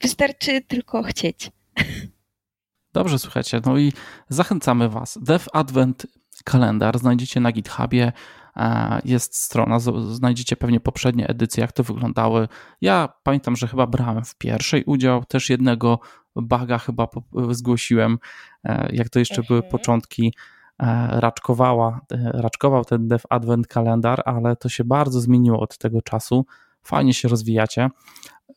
Wystarczy 0.00 0.60
tylko 0.60 1.02
chcieć. 1.02 1.50
Dobrze, 2.92 3.18
słuchajcie, 3.18 3.60
no 3.66 3.78
i 3.78 3.92
zachęcamy 4.28 4.88
Was. 4.88 5.18
Dev 5.22 5.46
Advent 5.52 6.06
kalendar 6.44 6.98
znajdziecie 6.98 7.40
na 7.40 7.52
GitHubie. 7.52 8.12
E, 8.56 9.00
jest 9.04 9.36
strona, 9.36 9.78
znajdziecie 10.12 10.56
pewnie 10.56 10.80
poprzednie 10.80 11.28
edycje, 11.28 11.60
jak 11.60 11.72
to 11.72 11.82
wyglądały. 11.82 12.48
Ja 12.80 13.08
pamiętam, 13.22 13.56
że 13.56 13.68
chyba 13.68 13.86
brałem 13.86 14.24
w 14.24 14.34
pierwszej 14.34 14.84
udział, 14.84 15.24
też 15.24 15.50
jednego 15.50 16.00
baga 16.36 16.78
chyba 16.78 17.08
zgłosiłem, 17.50 18.18
e, 18.64 18.88
jak 18.92 19.08
to 19.08 19.18
jeszcze 19.18 19.42
były 19.42 19.58
mhm. 19.58 19.70
początki. 19.70 20.34
E, 20.82 21.20
raczkowała, 21.20 22.00
raczkował 22.32 22.84
ten 22.84 23.08
Dev 23.08 23.24
Advent 23.30 23.66
kalendar, 23.66 24.22
ale 24.24 24.56
to 24.56 24.68
się 24.68 24.84
bardzo 24.84 25.20
zmieniło 25.20 25.60
od 25.60 25.78
tego 25.78 26.02
czasu. 26.02 26.46
Fajnie 26.82 27.14
się 27.14 27.28
rozwijacie, 27.28 27.88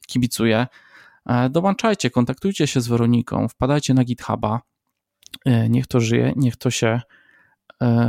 kibicuję. 0.08 0.68
Dołączajcie, 1.50 2.10
kontaktujcie 2.10 2.68
się 2.68 2.82
z 2.82 2.88
Weroniką, 2.88 3.48
wpadajcie 3.48 3.94
na 3.94 4.04
GitHuba. 4.04 4.62
Niech 5.70 5.88
to 5.88 6.00
żyje, 6.00 6.34
niech 6.36 6.56
to 6.56 6.72
się 6.72 7.02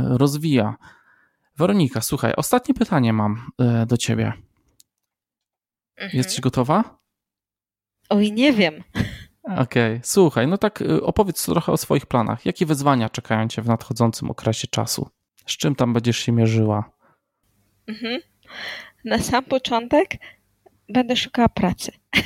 rozwija. 0.07 0.75
Weronika, 1.57 2.01
słuchaj, 2.01 2.33
ostatnie 2.37 2.73
pytanie 2.73 3.13
mam 3.13 3.51
do 3.87 3.97
ciebie. 3.97 4.33
Mhm. 5.95 6.17
Jesteś 6.17 6.41
gotowa? 6.41 6.99
Oj, 8.09 8.31
nie 8.31 8.53
wiem. 8.53 8.83
Okej, 9.43 9.61
okay. 9.93 9.99
słuchaj, 10.03 10.47
no 10.47 10.57
tak 10.57 10.83
opowiedz 11.01 11.45
trochę 11.45 11.71
o 11.71 11.77
swoich 11.77 12.05
planach. 12.05 12.45
Jakie 12.45 12.65
wyzwania 12.65 13.09
czekają 13.09 13.47
cię 13.47 13.61
w 13.61 13.67
nadchodzącym 13.67 14.31
okresie 14.31 14.67
czasu? 14.67 15.09
Z 15.45 15.57
czym 15.57 15.75
tam 15.75 15.93
będziesz 15.93 16.17
się 16.17 16.31
mierzyła? 16.31 16.91
Mhm. 17.87 18.21
Na 19.05 19.19
sam 19.19 19.43
początek 19.43 20.17
będę 20.89 21.15
szukała 21.15 21.49
pracy. 21.49 21.91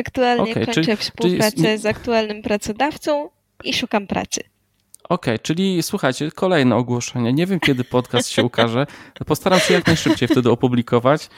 Aktualnie 0.00 0.52
okay, 0.52 0.64
kończę 0.64 0.82
czyli, 0.82 0.96
współpracę 0.96 1.56
czyli... 1.56 1.78
z 1.78 1.86
aktualnym 1.86 2.42
pracodawcą 2.42 3.30
i 3.64 3.74
szukam 3.74 4.06
pracy. 4.06 4.40
Okej, 5.12 5.34
okay, 5.34 5.38
czyli 5.38 5.82
słuchajcie, 5.82 6.30
kolejne 6.30 6.76
ogłoszenie. 6.76 7.32
Nie 7.32 7.46
wiem, 7.46 7.60
kiedy 7.60 7.84
podcast 7.84 8.28
się 8.28 8.42
ukaże. 8.42 8.86
Postaram 9.26 9.60
się 9.60 9.74
jak 9.74 9.86
najszybciej 9.86 10.28
wtedy 10.28 10.50
opublikować. 10.50 11.28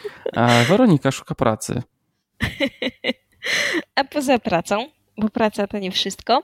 Weronika 0.69 1.11
szuka 1.11 1.35
pracy. 1.35 1.83
A 3.95 4.05
poza 4.05 4.39
pracą, 4.39 4.87
bo 5.19 5.29
praca 5.29 5.67
to 5.67 5.79
nie 5.79 5.91
wszystko, 5.91 6.43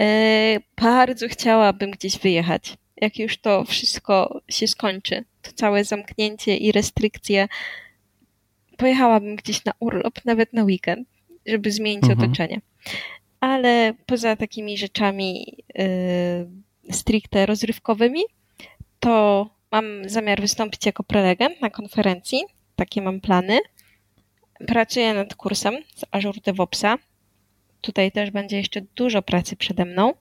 e, 0.00 0.58
bardzo 0.80 1.28
chciałabym 1.28 1.90
gdzieś 1.90 2.18
wyjechać. 2.18 2.76
Jak 2.96 3.18
już 3.18 3.38
to 3.38 3.64
wszystko 3.64 4.40
się 4.48 4.68
skończy, 4.68 5.24
to 5.42 5.52
całe 5.52 5.84
zamknięcie 5.84 6.56
i 6.56 6.72
restrykcje, 6.72 7.48
pojechałabym 8.76 9.36
gdzieś 9.36 9.64
na 9.64 9.72
urlop, 9.80 10.24
nawet 10.24 10.52
na 10.52 10.64
weekend 10.64 11.08
żeby 11.48 11.72
zmienić 11.72 12.04
mhm. 12.04 12.18
otoczenie. 12.18 12.60
Ale 13.40 13.94
poza 14.06 14.36
takimi 14.36 14.78
rzeczami 14.78 15.56
yy, 15.74 16.92
stricte 16.92 17.46
rozrywkowymi, 17.46 18.22
to 19.00 19.46
mam 19.72 20.08
zamiar 20.08 20.40
wystąpić 20.40 20.86
jako 20.86 21.04
prelegent 21.04 21.60
na 21.60 21.70
konferencji. 21.70 22.40
Takie 22.76 23.02
mam 23.02 23.20
plany. 23.20 23.58
Pracuję 24.66 25.14
nad 25.14 25.34
kursem 25.34 25.74
z 25.94 26.04
Azure 26.10 26.40
DevOpsa. 26.44 26.98
Tutaj 27.80 28.12
też 28.12 28.30
będzie 28.30 28.56
jeszcze 28.56 28.80
dużo 28.80 29.22
pracy 29.22 29.56
przede 29.56 29.84
mną. 29.84 30.14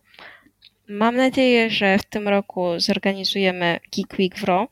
Mam 0.90 1.16
nadzieję, 1.16 1.70
że 1.70 1.98
w 1.98 2.04
tym 2.06 2.28
roku 2.28 2.80
zorganizujemy 2.80 3.80
Geek 3.96 4.20
Week 4.20 4.40
w 4.40 4.44
RO 4.44 4.68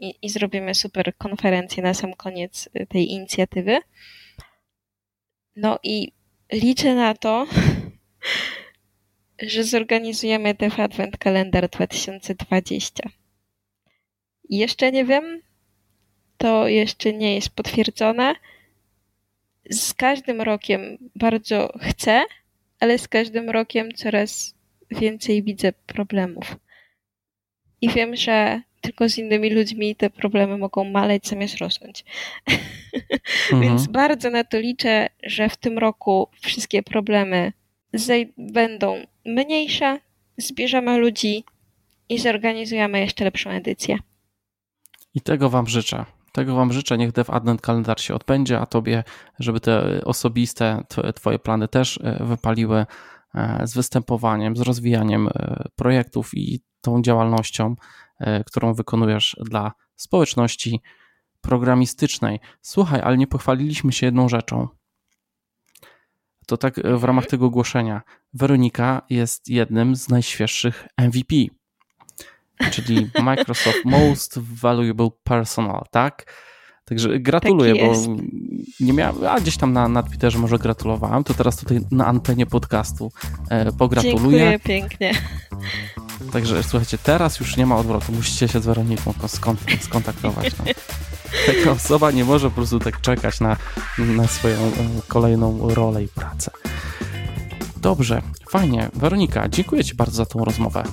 i, 0.00 0.14
i 0.22 0.28
zrobimy 0.28 0.74
super 0.74 1.16
konferencję 1.16 1.82
na 1.82 1.94
sam 1.94 2.14
koniec 2.14 2.68
tej 2.88 3.10
inicjatywy. 3.10 3.78
No 5.56 5.78
i 5.82 6.12
liczę 6.52 6.94
na 6.94 7.14
to, 7.14 7.46
że 9.42 9.64
zorganizujemy 9.64 10.54
Dev 10.54 10.82
Advent 10.82 11.16
Kalendar 11.16 11.68
2020. 11.68 13.10
Jeszcze 14.50 14.92
nie 14.92 15.04
wiem, 15.04 15.42
to 16.36 16.68
jeszcze 16.68 17.12
nie 17.12 17.34
jest 17.34 17.50
potwierdzone. 17.50 18.34
Z 19.70 19.94
każdym 19.94 20.40
rokiem 20.40 20.98
bardzo 21.16 21.72
chcę, 21.80 22.24
ale 22.80 22.98
z 22.98 23.08
każdym 23.08 23.50
rokiem 23.50 23.92
coraz 23.92 24.54
więcej 24.90 25.42
widzę 25.42 25.72
problemów. 25.72 26.56
I 27.80 27.88
wiem, 27.88 28.16
że 28.16 28.60
tylko 28.80 29.08
z 29.08 29.18
innymi 29.18 29.50
ludźmi 29.50 29.96
te 29.96 30.10
problemy 30.10 30.58
mogą 30.58 30.84
maleć 30.84 31.28
zamiast 31.28 31.56
rosnąć. 31.56 32.04
Mhm. 33.52 33.62
Więc 33.62 33.86
bardzo 33.86 34.30
na 34.30 34.44
to 34.44 34.58
liczę, 34.58 35.08
że 35.22 35.48
w 35.48 35.56
tym 35.56 35.78
roku 35.78 36.28
wszystkie 36.40 36.82
problemy 36.82 37.52
będą 38.38 38.96
mniejsze, 39.26 40.00
zbierzemy 40.38 40.98
ludzi 40.98 41.44
i 42.08 42.18
zorganizujemy 42.18 43.00
jeszcze 43.00 43.24
lepszą 43.24 43.50
edycję. 43.50 43.98
I 45.14 45.20
tego 45.20 45.50
Wam 45.50 45.66
życzę. 45.66 46.04
Tego 46.32 46.54
Wam 46.54 46.72
życzę. 46.72 46.98
Niech 46.98 47.12
Dev 47.12 47.32
Advent 47.32 47.60
kalendar 47.60 48.00
się 48.00 48.14
odbędzie, 48.14 48.60
a 48.60 48.66
Tobie, 48.66 49.04
żeby 49.38 49.60
te 49.60 50.04
osobiste 50.04 50.84
Twoje 51.14 51.38
plany 51.38 51.68
też 51.68 52.00
e, 52.02 52.24
wypaliły 52.24 52.86
e, 53.34 53.66
z 53.66 53.74
występowaniem, 53.74 54.56
z 54.56 54.60
rozwijaniem 54.60 55.28
e, 55.28 55.64
projektów 55.76 56.30
i 56.34 56.60
tą 56.80 57.02
działalnością, 57.02 57.74
którą 58.46 58.74
wykonujesz 58.74 59.36
dla 59.40 59.72
społeczności 59.96 60.80
programistycznej. 61.40 62.40
Słuchaj, 62.60 63.00
ale 63.00 63.16
nie 63.16 63.26
pochwaliliśmy 63.26 63.92
się 63.92 64.06
jedną 64.06 64.28
rzeczą. 64.28 64.68
To 66.48 66.56
tak 66.56 66.78
e, 66.78 66.82
w 66.82 67.04
ramach 67.04 67.24
mhm. 67.24 67.30
tego 67.30 67.46
ogłoszenia. 67.46 68.02
Weronika 68.34 69.02
jest 69.10 69.48
jednym 69.48 69.96
z 69.96 70.08
najświeższych 70.08 70.88
MVP, 70.98 71.34
czyli 72.70 73.10
Microsoft 73.22 73.84
Most 73.84 74.38
Valuable 74.38 75.08
Personal, 75.24 75.84
tak? 75.90 76.32
Także 76.84 77.20
gratuluję, 77.20 77.74
tak 77.74 77.84
bo 77.84 78.16
nie 78.80 78.92
miałem, 78.92 79.26
a 79.26 79.40
gdzieś 79.40 79.56
tam 79.56 79.72
na, 79.72 79.88
na 79.88 80.02
Twitterze 80.02 80.38
może 80.38 80.58
gratulowałem, 80.58 81.24
to 81.24 81.34
teraz 81.34 81.56
tutaj 81.56 81.80
na 81.90 82.06
antenie 82.06 82.46
podcastu 82.46 83.12
e, 83.50 83.72
pogratuluję. 83.72 84.38
Dziękuję 84.38 84.58
pięknie. 84.58 85.12
Także 86.32 86.62
słuchajcie, 86.62 86.98
teraz 86.98 87.40
już 87.40 87.56
nie 87.56 87.66
ma 87.66 87.76
odwrotu, 87.76 88.12
musicie 88.12 88.48
się 88.48 88.60
z 88.60 88.66
Weroniką 88.66 89.14
skont 89.26 89.60
skontaktować. 89.80 90.58
No. 90.58 90.64
Taka 91.46 91.70
osoba 91.70 92.10
nie 92.10 92.24
może 92.24 92.48
po 92.48 92.56
prostu 92.56 92.78
tak 92.78 93.00
czekać 93.00 93.40
na, 93.40 93.56
na 93.98 94.26
swoją 94.26 94.56
e, 94.56 94.70
kolejną 95.08 95.74
rolę 95.74 96.04
i 96.04 96.08
pracę. 96.08 96.50
Dobrze, 97.76 98.22
fajnie. 98.50 98.90
Weronika, 98.94 99.48
dziękuję 99.48 99.84
Ci 99.84 99.94
bardzo 99.94 100.16
za 100.16 100.26
tą 100.26 100.44
rozmowę. 100.44 100.84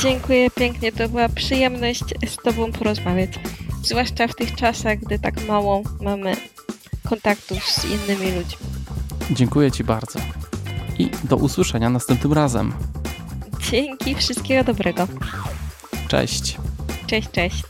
Dziękuję 0.00 0.50
pięknie, 0.50 0.92
to 0.92 1.08
była 1.08 1.28
przyjemność 1.28 2.04
z 2.26 2.36
Tobą 2.36 2.72
porozmawiać. 2.72 3.30
Zwłaszcza 3.82 4.28
w 4.28 4.34
tych 4.34 4.54
czasach, 4.54 4.98
gdy 4.98 5.18
tak 5.18 5.46
mało 5.48 5.82
mamy 6.00 6.36
kontaktów 7.08 7.64
z 7.64 7.84
innymi 7.84 8.32
ludźmi. 8.36 8.66
Dziękuję 9.30 9.72
Ci 9.72 9.84
bardzo. 9.84 10.20
I 10.98 11.10
do 11.24 11.36
usłyszenia 11.36 11.90
następnym 11.90 12.32
razem. 12.32 12.72
Dzięki, 13.70 14.14
wszystkiego 14.14 14.64
dobrego. 14.64 15.08
Cześć. 16.08 16.56
Cześć, 17.06 17.30
cześć. 17.30 17.64